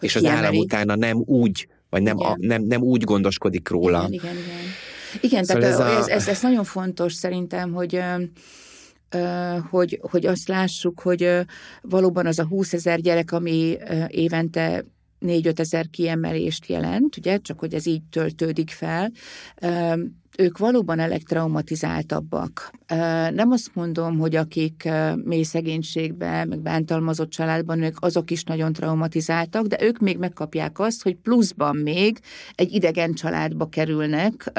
és 0.00 0.14
az 0.16 0.20
kiemeli. 0.22 0.44
állam 0.44 0.56
utána 0.58 0.94
nem 0.94 1.16
úgy, 1.26 1.68
vagy 1.90 2.02
nem, 2.02 2.18
a, 2.18 2.34
Igen. 2.36 2.48
nem, 2.48 2.62
nem 2.62 2.82
úgy 2.82 3.04
gondoskodik 3.04 3.68
róla. 3.68 4.06
Igen, 4.10 4.12
igen, 4.12 4.36
igen. 4.36 4.58
Igen, 5.20 5.44
Szóval 5.44 5.62
tehát 5.62 5.80
ez 5.80 5.86
a- 5.86 5.98
ez, 5.98 6.06
ez, 6.08 6.28
ez 6.28 6.42
nagyon 6.42 6.64
fontos 6.64 7.12
szerintem, 7.12 7.72
hogy 7.72 8.00
hogy, 9.70 10.00
hogy 10.02 10.26
azt 10.26 10.48
lássuk, 10.48 11.00
hogy 11.00 11.30
valóban 11.82 12.26
az 12.26 12.38
a 12.38 12.46
20 12.46 12.72
ezer 12.72 13.00
gyerek, 13.00 13.32
ami 13.32 13.76
évente 14.08 14.84
4-5 15.20 15.58
ezer 15.58 15.88
kiemelést 15.90 16.66
jelent, 16.66 17.16
ugye, 17.16 17.38
csak 17.38 17.58
hogy 17.58 17.74
ez 17.74 17.86
így 17.86 18.02
töltődik 18.10 18.70
fel, 18.70 19.12
ők 20.40 20.58
valóban 20.58 20.98
a 20.98 21.06
legtraumatizáltabbak. 21.06 22.70
Nem 23.34 23.50
azt 23.50 23.70
mondom, 23.74 24.18
hogy 24.18 24.36
akik 24.36 24.88
mély 25.24 25.42
szegénységben, 25.42 26.48
meg 26.48 26.60
bántalmazott 26.60 27.30
családban, 27.30 27.82
ők 27.82 27.96
azok 28.00 28.30
is 28.30 28.44
nagyon 28.44 28.72
traumatizáltak, 28.72 29.66
de 29.66 29.76
ők 29.82 29.98
még 29.98 30.18
megkapják 30.18 30.78
azt, 30.78 31.02
hogy 31.02 31.14
pluszban 31.16 31.76
még 31.76 32.18
egy 32.54 32.72
idegen 32.72 33.12
családba 33.14 33.66
kerülnek, 33.68 34.52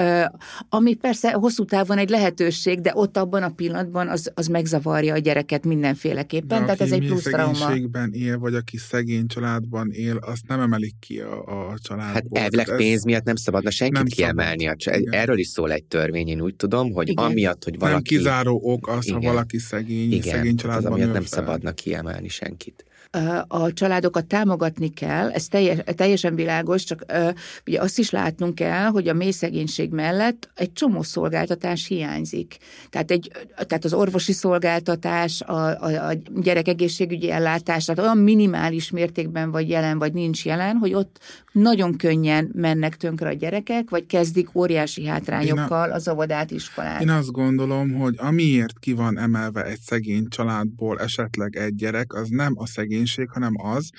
ami 0.70 0.94
persze 0.94 1.32
hosszú 1.32 1.66
távon 1.66 1.98
egy 1.98 2.10
lehetőség, 2.10 2.82
de 2.82 2.92
ott 2.96 3.18
abban 3.18 3.44
a 3.44 3.50
pillanatban 3.50 4.08
az, 4.08 4.32
az 4.34 4.48
megzavarja 4.48 5.14
a 5.14 5.18
gyereket 5.18 5.66
mindenféleképpen, 5.66 6.60
De 6.60 6.66
tehát 6.66 6.82
aki 6.82 6.84
ez 6.84 6.92
egy 6.92 7.06
plusz 7.08 7.24
trauma. 7.24 7.54
szegénységben 7.54 8.12
él, 8.14 8.38
vagy 8.38 8.54
aki 8.54 8.78
szegény 8.78 9.28
családban 9.28 9.90
él, 9.92 10.18
azt 10.18 10.48
nem 10.48 10.60
emelik 10.60 10.96
ki 11.00 11.20
a, 11.20 11.70
a 11.70 11.78
családból. 11.82 12.12
Hát 12.14 12.26
elvileg 12.44 12.76
pénz 12.76 13.04
miatt 13.04 13.24
nem 13.24 13.36
szabadna 13.36 13.70
senkit 13.72 13.98
nem 13.98 14.06
kiemelni. 14.06 14.68
A 14.68 14.76
csa- 14.76 14.96
Igen. 14.96 15.14
Erről 15.14 15.38
is 15.38 15.48
szól 15.48 15.71
egy 15.72 15.84
törvény, 15.84 16.28
én 16.28 16.42
úgy 16.42 16.56
tudom, 16.56 16.92
hogy 16.92 17.10
Igen. 17.10 17.26
amiatt, 17.26 17.64
hogy 17.64 17.78
Nem 17.78 17.90
valaki... 17.90 18.16
kizáró 18.16 18.60
ok 18.64 18.88
az, 18.88 19.10
ha 19.10 19.18
Igen. 19.18 19.32
valaki 19.34 19.58
szegény, 19.58 20.12
Igen, 20.12 20.36
szegény 20.36 20.54
az 20.56 20.62
családban 20.62 20.92
amiatt 20.92 21.08
nő 21.08 21.14
nem 21.14 21.24
fel. 21.24 21.40
szabadna 21.40 21.72
kiemelni 21.72 22.28
senkit. 22.28 22.86
A 23.48 23.74
családokat 23.74 24.26
támogatni 24.26 24.90
kell, 24.90 25.30
ez 25.30 25.48
teljes, 25.48 25.78
teljesen 25.96 26.36
világos, 26.36 26.84
csak 26.84 27.06
ugye 27.68 27.82
azt 27.82 28.00
is 28.00 28.10
látnunk 28.10 28.56
kell, 28.56 28.86
hogy 28.86 29.08
a 29.08 29.14
mély 29.14 29.32
szegénység 29.32 29.92
mellett 29.92 30.50
egy 30.56 30.74
csomó 30.74 31.02
szolgáltatás 31.02 31.88
hiányzik. 31.88 32.58
Tehát, 32.90 33.12
egy, 33.12 33.32
tehát 33.56 33.86
az 33.86 33.94
orvosi 33.94 34.32
szolgáltatás, 34.32 35.42
a, 35.42 35.82
a, 35.82 36.08
a 36.10 36.14
gyerek 36.36 36.68
egészségügyi 36.68 37.32
ellátás, 37.32 37.86
tehát 37.86 38.02
olyan 38.02 38.18
minimális 38.18 38.92
mértékben 38.92 39.52
vagy 39.52 39.70
jelen, 39.70 40.00
vagy 40.00 40.14
nincs 40.14 40.46
jelen, 40.46 40.76
hogy 40.76 40.94
ott 40.94 41.20
nagyon 41.52 41.98
könnyen 41.98 42.50
mennek 42.54 42.96
tönkre 42.96 43.30
a 43.30 43.34
gyerekek, 43.34 43.90
vagy 43.90 44.06
kezdik 44.06 44.56
óriási 44.56 45.06
hátrányokkal 45.06 45.92
az 45.92 46.10
óvodát, 46.10 46.52
iskolát. 46.52 47.02
Én 47.02 47.10
azt 47.10 47.32
gondolom, 47.32 47.94
hogy 47.94 48.16
amiért 48.18 48.80
ki 48.80 48.94
van 48.94 49.20
emelve 49.20 49.64
egy 49.64 49.80
szegény 49.80 50.28
családból 50.28 51.00
esetleg 51.00 51.56
egy 51.56 51.76
gyerek, 51.76 52.14
az 52.14 52.28
nem 52.30 52.54
a 52.56 52.66
szegénység, 53.06 53.30
hanem 53.30 53.54
az, 53.58 53.90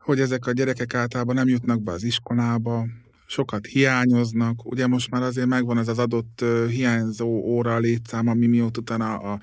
hogy 0.00 0.20
ezek 0.20 0.46
a 0.46 0.52
gyerekek 0.52 0.94
általában 0.94 1.34
nem 1.34 1.48
jutnak 1.48 1.82
be 1.82 1.92
az 1.92 2.02
iskolába, 2.02 2.86
sokat 3.26 3.66
hiányoznak. 3.66 4.64
Ugye 4.64 4.86
most 4.86 5.10
már 5.10 5.22
azért 5.22 5.46
megvan 5.46 5.78
ez 5.78 5.88
az 5.88 5.98
adott 5.98 6.44
hiányzó 6.68 7.28
óra 7.28 7.78
létszám, 7.78 8.26
ami 8.26 8.46
miatt 8.46 8.76
utána 8.76 9.18
a 9.18 9.40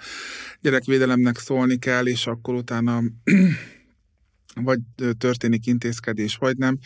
gyerekvédelemnek 0.61 1.37
szólni 1.37 1.77
kell, 1.77 2.07
és 2.07 2.27
akkor 2.27 2.53
utána 2.55 3.01
vagy 4.67 4.79
történik 5.17 5.65
intézkedés, 5.65 6.35
vagy 6.35 6.57
nem. 6.57 6.77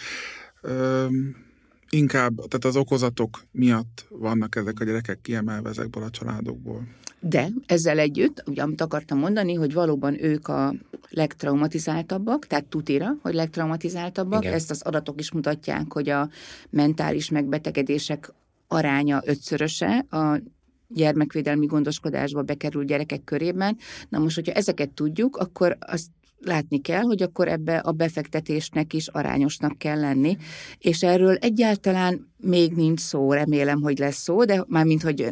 Inkább, 1.96 2.36
tehát 2.36 2.66
az 2.66 2.76
okozatok 2.76 3.44
miatt 3.52 4.06
vannak 4.10 4.56
ezek 4.56 4.80
a 4.80 4.84
gyerekek 4.84 5.22
kiemelve 5.22 5.70
ezekből 5.70 6.04
a 6.04 6.10
családokból. 6.10 6.88
De 7.20 7.48
ezzel 7.66 8.00
együtt, 8.00 8.44
ugye 8.46 8.62
amit 8.62 8.82
akartam 8.82 9.18
mondani, 9.18 9.54
hogy 9.54 9.74
valóban 9.74 10.24
ők 10.24 10.48
a 10.48 10.74
legtraumatizáltabbak, 11.10 12.48
tehát 12.48 12.66
tutira, 12.66 13.18
hogy 13.22 13.34
legtraumatizáltabbak, 13.34 14.44
Igen. 14.44 14.54
ezt 14.54 14.72
az 14.72 14.82
adatok 14.82 15.20
is 15.20 15.32
mutatják, 15.32 15.94
hogy 15.94 16.10
a 16.10 16.30
mentális 16.70 17.30
megbetegedések 17.30 18.34
aránya 18.68 19.22
ötszöröse 19.26 20.06
a 20.10 20.42
gyermekvédelmi 20.88 21.66
gondoskodásba 21.66 22.42
bekerül 22.42 22.86
gyerekek 22.86 23.24
körében. 23.24 23.78
Na 24.10 24.20
most, 24.20 24.36
hogyha 24.36 24.52
ezeket 24.54 24.90
tudjuk, 24.90 25.38
akkor 25.38 25.78
azt 25.80 26.08
látni 26.44 26.82
kell, 26.82 27.02
hogy 27.02 27.22
akkor 27.22 27.48
ebbe 27.48 27.78
a 27.78 27.92
befektetésnek 27.92 28.94
is 28.94 29.08
arányosnak 29.08 29.78
kell 29.78 30.00
lenni, 30.00 30.38
és 30.78 31.04
erről 31.04 31.36
egyáltalán 31.36 32.30
még 32.38 32.72
nincs 32.74 33.00
szó, 33.00 33.34
remélem, 33.34 33.82
hogy 33.82 33.98
lesz 33.98 34.22
szó, 34.22 34.44
de 34.44 34.64
mármint, 34.68 35.02
hogy 35.02 35.28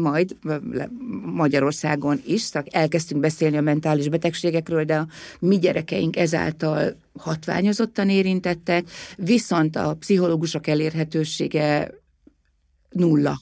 majd 0.00 0.36
Magyarországon 1.24 2.20
is, 2.26 2.40
szóval 2.40 2.68
elkezdtünk 2.70 3.20
beszélni 3.20 3.56
a 3.56 3.60
mentális 3.60 4.08
betegségekről, 4.08 4.84
de 4.84 4.96
a 4.96 5.06
mi 5.40 5.58
gyerekeink 5.58 6.16
ezáltal 6.16 6.96
hatványozottan 7.18 8.08
érintettek, 8.08 8.90
viszont 9.16 9.76
a 9.76 9.94
pszichológusok 9.94 10.66
elérhetősége 10.66 11.90
nulla. 12.90 13.40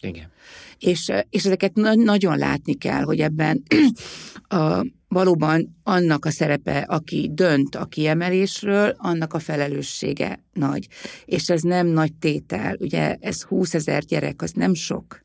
Igen. 0.00 0.30
És, 0.78 1.12
és 1.30 1.44
ezeket 1.44 1.74
na- 1.74 1.94
nagyon 1.94 2.38
látni 2.38 2.74
kell, 2.74 3.02
hogy 3.02 3.20
ebben 3.20 3.62
a, 4.48 4.84
valóban 5.08 5.78
annak 5.82 6.24
a 6.24 6.30
szerepe, 6.30 6.78
aki 6.78 7.30
dönt 7.32 7.74
a 7.74 7.84
kiemelésről, 7.84 8.94
annak 8.96 9.34
a 9.34 9.38
felelőssége 9.38 10.44
nagy. 10.52 10.88
És 11.24 11.48
ez 11.48 11.62
nem 11.62 11.86
nagy 11.86 12.12
tétel, 12.12 12.76
ugye 12.80 13.16
ez 13.20 13.42
20 13.42 13.74
ezer 13.74 14.04
gyerek, 14.04 14.42
az 14.42 14.52
nem 14.52 14.74
sok. 14.74 15.24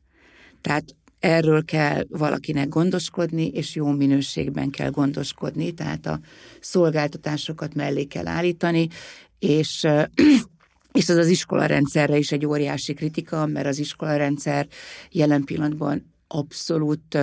Tehát 0.60 0.84
erről 1.18 1.64
kell 1.64 2.04
valakinek 2.08 2.68
gondoskodni, 2.68 3.46
és 3.46 3.74
jó 3.74 3.90
minőségben 3.90 4.70
kell 4.70 4.90
gondoskodni, 4.90 5.72
tehát 5.72 6.06
a 6.06 6.20
szolgáltatásokat 6.60 7.74
mellé 7.74 8.04
kell 8.04 8.26
állítani, 8.26 8.88
és 9.38 9.86
és 10.92 11.08
ez 11.08 11.16
az 11.16 11.28
iskolarendszerre 11.28 12.16
is 12.16 12.32
egy 12.32 12.46
óriási 12.46 12.94
kritika, 12.94 13.46
mert 13.46 13.66
az 13.66 13.78
iskolarendszer 13.78 14.66
jelen 15.10 15.44
pillanatban 15.44 16.14
abszolút, 16.28 17.18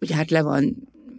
ugye 0.00 0.14
hát 0.14 0.30
le 0.30 0.42
van, 0.42 0.76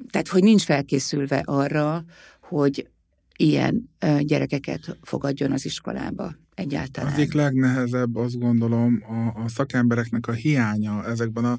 tehát 0.10 0.28
hogy 0.28 0.43
nincs 0.43 0.64
felkészülve 0.64 1.41
arra, 1.45 2.03
hogy 2.41 2.88
ilyen 3.36 3.89
gyerekeket 4.20 4.97
fogadjon 5.01 5.51
az 5.51 5.66
iskolába 5.66 6.36
egyáltalán. 6.55 7.12
Az 7.12 7.20
egyik 7.20 7.34
legnehezebb, 7.34 8.16
azt 8.16 8.39
gondolom, 8.39 9.03
a, 9.07 9.41
a 9.43 9.47
szakembereknek 9.47 10.28
a 10.28 10.32
hiánya 10.32 11.05
ezekben 11.05 11.45
a, 11.45 11.57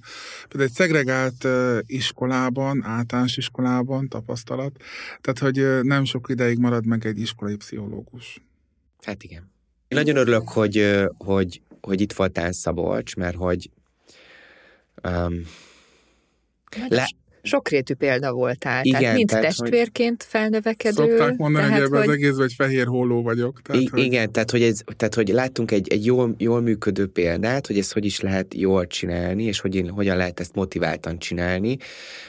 például 0.48 0.70
egy 0.70 0.76
szegregált 0.76 1.46
iskolában, 1.86 2.84
általános 2.84 3.36
iskolában 3.36 4.08
tapasztalat, 4.08 4.76
tehát 5.20 5.38
hogy 5.38 5.84
nem 5.84 6.04
sok 6.04 6.28
ideig 6.28 6.58
marad 6.58 6.86
meg 6.86 7.06
egy 7.06 7.18
iskolai 7.20 7.56
pszichológus. 7.56 8.42
Hát 9.00 9.22
igen. 9.22 9.50
Én 9.88 9.98
nagyon 9.98 10.16
örülök, 10.16 10.48
hogy, 10.48 11.06
hogy, 11.18 11.62
hogy 11.80 12.00
itt 12.00 12.12
voltál 12.12 12.52
Szabolcs, 12.52 13.16
mert 13.16 13.36
hogy 13.36 13.70
um, 15.08 15.42
le, 16.88 17.08
sokrétű 17.42 17.94
példa 17.94 18.32
voltál. 18.32 18.84
Igen, 18.84 19.00
tehát 19.00 19.16
mint 19.16 19.28
tehát, 19.28 19.44
testvérként 19.44 20.22
felnövekedő. 20.22 20.94
Szokták 20.94 21.36
mondani, 21.36 21.64
tehát, 21.64 21.78
hogy 21.78 21.86
ebben 21.86 22.08
az 22.08 22.14
egészben 22.14 22.46
egy 22.46 22.54
fehér 22.56 22.86
holló 22.86 23.22
vagyok. 23.22 23.62
Tehát, 23.62 23.82
I- 23.82 23.88
hogy... 23.88 24.00
Igen, 24.00 24.32
tehát 24.32 24.50
hogy, 24.50 24.62
ez, 24.62 24.80
tehát 24.96 25.14
hogy 25.14 25.28
láttunk 25.28 25.70
egy, 25.70 25.88
egy 25.92 26.04
jól, 26.04 26.34
jól 26.38 26.60
működő 26.60 27.06
példát, 27.06 27.66
hogy 27.66 27.78
ezt 27.78 27.92
hogy 27.92 28.04
is 28.04 28.20
lehet 28.20 28.54
jól 28.54 28.86
csinálni, 28.86 29.44
és 29.44 29.60
hogy, 29.60 29.90
hogyan 29.94 30.16
lehet 30.16 30.40
ezt 30.40 30.54
motiváltan 30.54 31.18
csinálni. 31.18 31.76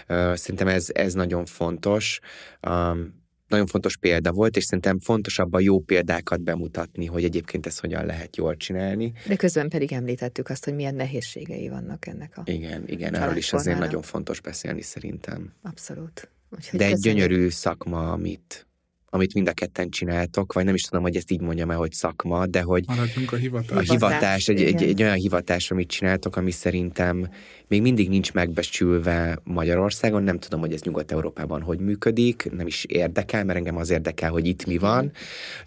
Uh, 0.10 0.36
szerintem 0.36 0.68
ez, 0.68 0.88
ez 0.94 1.14
nagyon 1.14 1.46
fontos. 1.46 2.20
Um, 2.68 3.20
nagyon 3.52 3.68
fontos 3.68 3.98
példa 3.98 4.32
volt, 4.32 4.58
és 4.58 4.64
szerintem 4.64 5.00
fontosabb 5.00 5.54
a 5.54 5.60
jó 5.60 5.80
példákat 5.80 6.42
bemutatni, 6.42 7.06
hogy 7.06 7.24
egyébként 7.24 7.66
ezt 7.66 7.80
hogyan 7.80 8.06
lehet 8.06 8.36
jól 8.36 8.58
csinálni. 8.58 9.14
De 9.28 9.36
közben 9.36 9.70
pedig 9.70 9.94
említettük 9.94 10.50
azt, 10.50 10.66
hogy 10.66 10.76
milyen 10.76 10.96
nehézségei 10.96 11.70
vannak 11.70 12.08
ennek 12.08 12.38
a 12.38 12.42
Igen, 12.46 12.84
igen, 12.88 13.16
erről 13.16 13.38
is 13.38 13.54
azért 13.54 13.80
nagyon 13.80 14.02
fontos 14.02 14.42
beszélni 14.42 14.82
szerintem. 14.82 15.54
Abszolút. 15.62 16.30
Úgyhogy 16.50 16.80
De 16.80 16.86
egy 16.86 17.00
gyönyörű 17.00 17.50
szakma, 17.50 18.12
amit, 18.12 18.68
amit 19.14 19.34
mind 19.34 19.48
a 19.48 19.54
ketten 19.54 19.90
csináltok, 19.90 20.54
vagy 20.54 20.66
nem 20.66 20.74
is 20.74 20.82
tudom, 20.82 21.04
hogy 21.04 21.16
ezt 21.16 21.32
így 21.32 21.42
mondjam 21.42 21.72
el, 21.72 21.78
hogy 21.78 21.92
szakma, 21.92 22.46
de 22.46 22.62
hogy 22.62 22.84
Maradjunk 22.88 23.32
a 23.32 23.36
a 23.36 23.40
hivatás. 23.40 23.70
Hivatás, 23.70 23.90
hivatás, 23.90 24.48
egy, 24.48 24.62
egy, 24.62 24.84
egy 24.84 25.02
olyan 25.02 25.16
hivatás, 25.16 25.72
amit 25.72 25.90
csináltok, 25.90 26.36
ami 26.36 26.52
szerintem 26.52 27.30
még 27.68 27.82
mindig 27.82 28.10
nincs 28.10 28.34
megbecsülve 28.34 29.40
Magyarországon. 29.44 30.24
Nem 30.24 30.40
tudom, 30.40 30.60
hogy 30.60 30.74
ez 30.74 30.82
Nyugat-Európában 30.82 31.62
hogy 31.62 31.80
működik, 31.80 32.52
nem 32.52 32.68
is 32.68 32.86
érdekel, 32.86 33.44
mert 33.44 33.58
engem 33.58 33.78
az 33.78 33.90
érdekel, 33.90 34.32
hogy 34.32 34.48
itt 34.48 34.66
mi 34.66 34.78
van 34.78 35.12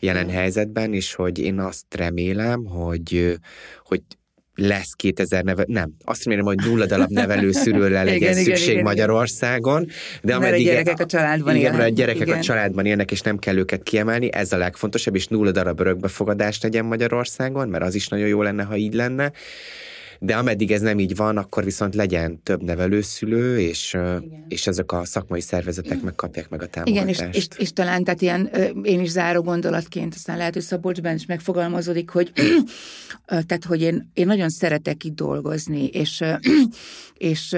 jelen 0.00 0.28
helyzetben, 0.28 0.94
és 0.94 1.14
hogy 1.14 1.38
én 1.38 1.58
azt 1.58 1.94
remélem, 1.94 2.64
hogy, 2.64 3.38
hogy 3.84 4.02
lesz 4.54 4.92
2000 4.92 5.44
neve, 5.44 5.64
nem, 5.66 5.92
azt 6.04 6.24
remélem, 6.24 6.44
hogy 6.44 6.58
nulla 6.66 6.86
darab 6.86 7.10
nevelőszülőre 7.10 8.02
legyen 8.02 8.16
Igen, 8.16 8.30
igen, 8.30 8.44
szükség 8.44 8.64
igen, 8.64 8.72
igen. 8.72 8.84
Magyarországon, 8.84 9.84
de 9.84 9.92
Mert 10.22 10.34
a 10.42 10.46
ameddig 10.46 10.66
gyerekek 10.66 11.00
a 11.00 11.06
családban 11.06 11.56
igen, 11.56 11.70
mert 11.70 11.82
a 11.82 11.86
élnek, 11.86 11.98
gyerekek 11.98 12.26
igen. 12.26 12.38
a 12.38 12.42
családban 12.42 12.86
élnek, 12.86 13.10
és 13.10 13.20
nem 13.20 13.38
kell 13.38 13.56
őket 13.56 13.82
kiemelni, 13.82 14.32
ez 14.32 14.52
a 14.52 14.56
legfontosabb, 14.56 15.14
és 15.14 15.26
nulla 15.26 15.50
darab 15.50 15.80
örökbefogadás 15.80 16.60
legyen 16.60 16.84
Magyarországon, 16.84 17.68
mert 17.68 17.84
az 17.84 17.94
is 17.94 18.08
nagyon 18.08 18.28
jó 18.28 18.42
lenne, 18.42 18.62
ha 18.62 18.76
így 18.76 18.94
lenne. 18.94 19.32
De 20.18 20.36
ameddig 20.36 20.72
ez 20.72 20.80
nem 20.80 20.98
így 20.98 21.16
van, 21.16 21.36
akkor 21.36 21.64
viszont 21.64 21.94
legyen 21.94 22.42
több 22.42 22.62
nevelőszülő, 22.62 23.60
és, 23.60 23.96
és 24.48 24.66
ezek 24.66 24.92
a 24.92 25.04
szakmai 25.04 25.40
szervezetek 25.40 26.02
megkapják 26.02 26.48
meg 26.48 26.62
a 26.62 26.64
Igen, 26.64 26.84
támogatást. 26.84 27.34
és, 27.36 27.48
és, 27.50 27.58
és 27.58 27.72
talán 27.72 28.04
tehát 28.04 28.22
ilyen, 28.22 28.50
én 28.82 29.00
is 29.00 29.10
záró 29.10 29.42
gondolatként, 29.42 30.14
aztán 30.14 30.36
lehet, 30.36 30.52
hogy 30.54 30.62
Szabolcsban 30.62 31.14
is 31.14 31.26
megfogalmazódik, 31.26 32.10
hogy 32.10 32.32
tehát, 33.26 33.64
hogy 33.64 33.82
én, 33.82 34.10
én 34.14 34.26
nagyon 34.26 34.48
szeretek 34.48 35.04
itt 35.04 35.14
dolgozni, 35.14 35.86
és, 35.86 36.24
és 37.14 37.56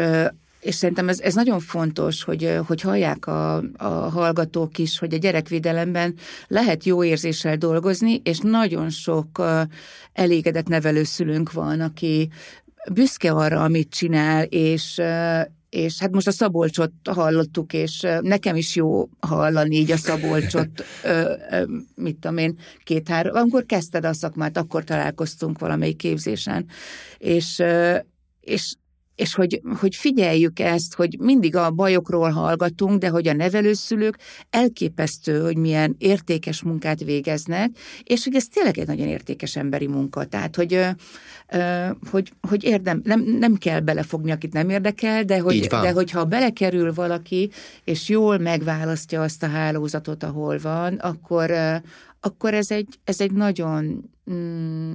és 0.66 0.74
szerintem 0.74 1.08
ez, 1.08 1.20
ez 1.20 1.34
nagyon 1.34 1.60
fontos, 1.60 2.22
hogy, 2.22 2.58
hogy 2.66 2.80
hallják 2.80 3.26
a, 3.26 3.56
a 3.76 3.88
hallgatók 3.88 4.78
is, 4.78 4.98
hogy 4.98 5.14
a 5.14 5.18
gyerekvédelemben 5.18 6.14
lehet 6.46 6.84
jó 6.84 7.04
érzéssel 7.04 7.56
dolgozni, 7.56 8.20
és 8.24 8.38
nagyon 8.38 8.90
sok 8.90 9.42
elégedett 10.12 10.68
nevelőszülőnk 10.68 11.52
van, 11.52 11.80
aki 11.80 12.28
büszke 12.92 13.30
arra, 13.30 13.62
amit 13.62 13.94
csinál, 13.94 14.44
és, 14.44 15.00
és 15.70 15.98
hát 15.98 16.10
most 16.10 16.26
a 16.26 16.30
Szabolcsot 16.30 16.92
hallottuk, 17.10 17.72
és 17.72 18.06
nekem 18.20 18.56
is 18.56 18.76
jó 18.76 19.08
hallani 19.20 19.76
így 19.76 19.90
a 19.90 19.96
Szabolcsot, 19.96 20.84
ö, 21.04 21.32
ö, 21.50 21.64
mit 21.94 22.16
tudom 22.16 22.36
én, 22.36 22.58
két-három, 22.84 23.36
amikor 23.36 23.66
kezdted 23.66 24.04
a 24.04 24.12
szakmát, 24.12 24.56
akkor 24.56 24.84
találkoztunk 24.84 25.58
valamelyik 25.58 25.96
képzésen, 25.96 26.66
és, 27.18 27.62
és 28.40 28.74
és 29.16 29.34
hogy, 29.34 29.60
hogy 29.78 29.94
figyeljük 29.94 30.58
ezt, 30.58 30.94
hogy 30.94 31.16
mindig 31.18 31.56
a 31.56 31.70
bajokról 31.70 32.30
hallgatunk, 32.30 32.98
de 32.98 33.08
hogy 33.08 33.28
a 33.28 33.32
nevelőszülők 33.32 34.18
elképesztő, 34.50 35.40
hogy 35.40 35.56
milyen 35.56 35.94
értékes 35.98 36.62
munkát 36.62 37.04
végeznek, 37.04 37.70
és 38.02 38.24
hogy 38.24 38.34
ez 38.34 38.48
tényleg 38.48 38.78
egy 38.78 38.86
nagyon 38.86 39.06
értékes 39.06 39.56
emberi 39.56 39.86
munka. 39.86 40.24
Tehát, 40.24 40.56
hogy, 40.56 40.80
hogy, 42.10 42.32
hogy 42.40 42.64
érdem, 42.64 43.00
nem, 43.04 43.20
nem 43.20 43.54
kell 43.54 43.80
belefogni, 43.80 44.30
akit 44.30 44.52
nem 44.52 44.70
érdekel, 44.70 45.24
de, 45.24 45.40
hogy, 45.40 45.66
de 45.66 45.90
hogyha 45.90 46.24
belekerül 46.24 46.92
valaki, 46.92 47.50
és 47.84 48.08
jól 48.08 48.38
megválasztja 48.38 49.22
azt 49.22 49.42
a 49.42 49.48
hálózatot, 49.48 50.22
ahol 50.22 50.58
van, 50.58 50.94
akkor, 50.94 51.50
akkor 52.20 52.54
ez 52.54 52.70
egy, 52.70 52.98
ez 53.04 53.20
egy 53.20 53.32
nagyon 53.32 54.10
mm, 54.30 54.94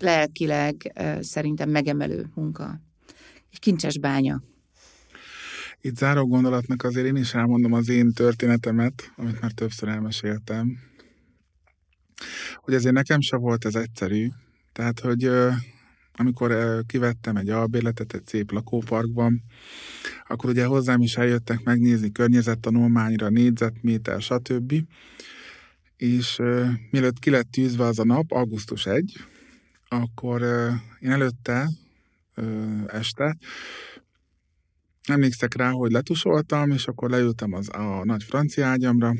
lelkileg 0.00 0.92
szerintem 1.20 1.70
megemelő 1.70 2.26
munka. 2.34 2.84
Egy 3.56 3.62
kincses 3.62 3.98
bánya. 3.98 4.42
Itt 5.80 5.96
záró 5.96 6.26
gondolatnak 6.26 6.82
azért 6.82 7.06
én 7.06 7.16
is 7.16 7.34
elmondom 7.34 7.72
az 7.72 7.88
én 7.88 8.12
történetemet, 8.12 9.12
amit 9.16 9.40
már 9.40 9.50
többször 9.52 9.88
elmeséltem. 9.88 10.78
Hogy 12.54 12.74
azért 12.74 12.94
nekem 12.94 13.20
se 13.20 13.36
volt 13.36 13.64
ez 13.64 13.74
egyszerű. 13.74 14.28
Tehát, 14.72 15.00
hogy 15.00 15.30
amikor 16.14 16.56
kivettem 16.86 17.36
egy 17.36 17.48
albérletet 17.48 18.14
egy 18.14 18.26
szép 18.26 18.50
lakóparkban, 18.52 19.42
akkor 20.28 20.50
ugye 20.50 20.64
hozzám 20.64 21.00
is 21.00 21.16
eljöttek 21.16 21.62
megnézni 21.62 22.12
környezettanulmányra, 22.12 23.28
négyzetméter, 23.28 24.20
stb. 24.20 24.74
És 25.96 26.36
mielőtt 26.90 27.18
ki 27.18 27.30
lett 27.30 27.50
tűzve 27.50 27.84
az 27.84 27.98
a 27.98 28.04
nap, 28.04 28.32
augusztus 28.32 28.86
1, 28.86 29.16
akkor 29.88 30.42
én 31.00 31.10
előtte 31.10 31.68
ö, 32.36 32.64
este 32.86 33.36
emlékszek 35.08 35.54
rá, 35.54 35.70
hogy 35.70 35.90
letusoltam, 35.90 36.70
és 36.70 36.86
akkor 36.86 37.10
leültem 37.10 37.52
az, 37.52 37.68
a 37.72 38.04
nagy 38.04 38.22
francia 38.22 38.66
ágyamra, 38.66 39.14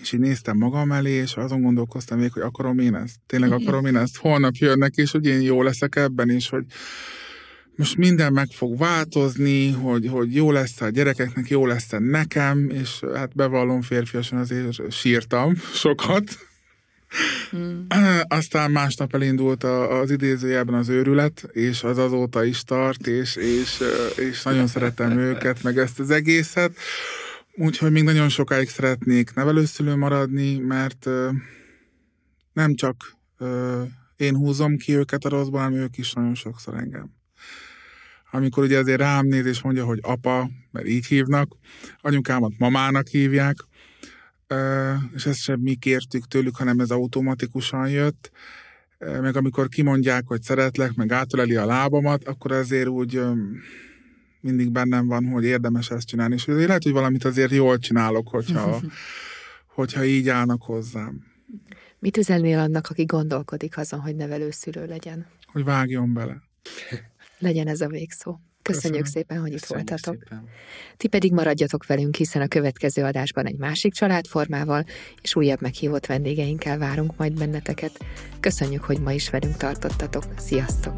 és 0.00 0.12
így 0.12 0.20
néztem 0.20 0.56
magam 0.56 0.92
elé, 0.92 1.10
és 1.10 1.34
azon 1.34 1.62
gondolkoztam 1.62 2.18
még, 2.18 2.32
hogy 2.32 2.42
akarom 2.42 2.78
én 2.78 2.94
ezt. 2.94 3.16
Tényleg 3.26 3.52
akarom 3.60 3.86
én 3.86 3.96
ezt. 3.96 4.16
Holnap 4.16 4.54
jönnek, 4.54 4.94
és 4.94 5.10
hogy 5.10 5.26
én 5.26 5.40
jó 5.40 5.62
leszek 5.62 5.96
ebben, 5.96 6.30
és 6.30 6.48
hogy 6.48 6.64
most 7.76 7.96
minden 7.96 8.32
meg 8.32 8.48
fog 8.50 8.78
változni, 8.78 9.70
hogy, 9.70 10.06
hogy 10.06 10.34
jó 10.34 10.50
lesz 10.50 10.80
a 10.80 10.88
gyerekeknek, 10.88 11.48
jó 11.48 11.66
lesz 11.66 11.88
nekem, 11.98 12.70
és 12.70 13.00
hát 13.14 13.34
bevallom 13.34 13.82
férfiasan 13.82 14.38
azért 14.38 14.92
sírtam 14.92 15.54
sokat. 15.82 16.47
Mm. 17.56 17.80
Aztán 18.38 18.70
másnap 18.70 19.14
elindult 19.14 19.64
a, 19.64 20.00
az 20.00 20.10
idézőjelben 20.10 20.74
az 20.74 20.88
őrület, 20.88 21.48
és 21.52 21.82
az 21.82 21.98
azóta 21.98 22.44
is 22.44 22.62
tart, 22.62 23.06
és, 23.06 23.36
és, 23.36 23.82
és 24.16 24.42
nagyon 24.42 24.66
szeretem 24.66 25.18
őket, 25.18 25.62
meg 25.62 25.78
ezt 25.78 26.00
az 26.00 26.10
egészet. 26.10 26.76
Úgyhogy 27.54 27.90
még 27.90 28.02
nagyon 28.02 28.28
sokáig 28.28 28.68
szeretnék 28.68 29.34
nevelőszülő 29.34 29.94
maradni, 29.94 30.58
mert 30.58 31.08
nem 32.52 32.74
csak 32.74 33.16
én 34.16 34.36
húzom 34.36 34.76
ki 34.76 34.92
őket 34.92 35.24
a 35.24 35.28
rosszból, 35.28 35.60
hanem 35.60 35.78
ők 35.78 35.98
is 35.98 36.12
nagyon 36.12 36.34
sokszor 36.34 36.74
engem. 36.74 37.16
Amikor 38.30 38.64
ugye 38.64 38.78
azért 38.78 39.00
rám 39.00 39.26
néz 39.26 39.46
és 39.46 39.62
mondja, 39.62 39.84
hogy 39.84 39.98
apa, 40.02 40.50
mert 40.70 40.86
így 40.86 41.06
hívnak, 41.06 41.56
anyukámat 42.00 42.52
mamának 42.58 43.06
hívják, 43.06 43.56
és 45.14 45.26
ezt 45.26 45.40
sem 45.40 45.60
mi 45.60 45.74
kértük 45.74 46.26
tőlük, 46.26 46.56
hanem 46.56 46.80
ez 46.80 46.90
automatikusan 46.90 47.88
jött, 47.90 48.30
meg 48.98 49.36
amikor 49.36 49.68
kimondják, 49.68 50.26
hogy 50.26 50.42
szeretlek, 50.42 50.94
meg 50.94 51.12
átöleli 51.12 51.56
a 51.56 51.66
lábamat, 51.66 52.28
akkor 52.28 52.52
azért 52.52 52.88
úgy 52.88 53.22
mindig 54.40 54.70
bennem 54.70 55.06
van, 55.06 55.24
hogy 55.24 55.44
érdemes 55.44 55.90
ezt 55.90 56.06
csinálni, 56.06 56.34
és 56.34 56.46
azért 56.48 56.66
lehet, 56.66 56.82
hogy 56.82 56.92
valamit 56.92 57.24
azért 57.24 57.50
jól 57.50 57.78
csinálok, 57.78 58.28
hogyha, 58.28 58.80
hogyha 59.78 60.04
így 60.04 60.28
állnak 60.28 60.62
hozzám, 60.62 61.26
Mit 61.98 62.16
üzennél 62.16 62.58
annak, 62.58 62.86
aki 62.90 63.04
gondolkodik 63.04 63.76
azon, 63.76 64.00
hogy 64.00 64.16
nevelőszülő 64.16 64.86
legyen? 64.86 65.26
hogy 65.52 65.64
vágjon 65.64 66.14
bele. 66.14 66.42
Legyen 67.38 67.66
ez 67.66 67.80
a 67.80 67.88
végszó. 67.88 68.40
Köszönjük 68.72 69.04
Köszönöm. 69.04 69.26
szépen, 69.26 69.40
hogy 69.40 69.52
itt 69.52 69.60
Köszönjük 69.60 69.88
voltatok. 69.88 70.22
szépen. 70.22 70.48
Ti 70.96 71.08
pedig 71.08 71.32
maradjatok 71.32 71.86
velünk, 71.86 72.14
hiszen 72.14 72.42
a 72.42 72.48
következő 72.48 73.02
adásban 73.04 73.46
egy 73.46 73.58
másik 73.58 73.92
családformával 73.92 74.84
és 75.22 75.36
újabb 75.36 75.60
meghívott 75.60 76.06
vendégeinkkel 76.06 76.78
várunk 76.78 77.16
majd 77.16 77.38
benneteket. 77.38 77.98
Köszönjük, 78.40 78.84
hogy 78.84 79.00
ma 79.00 79.12
is 79.12 79.30
velünk 79.30 79.56
tartottatok. 79.56 80.24
Sziasztok! 80.36 80.94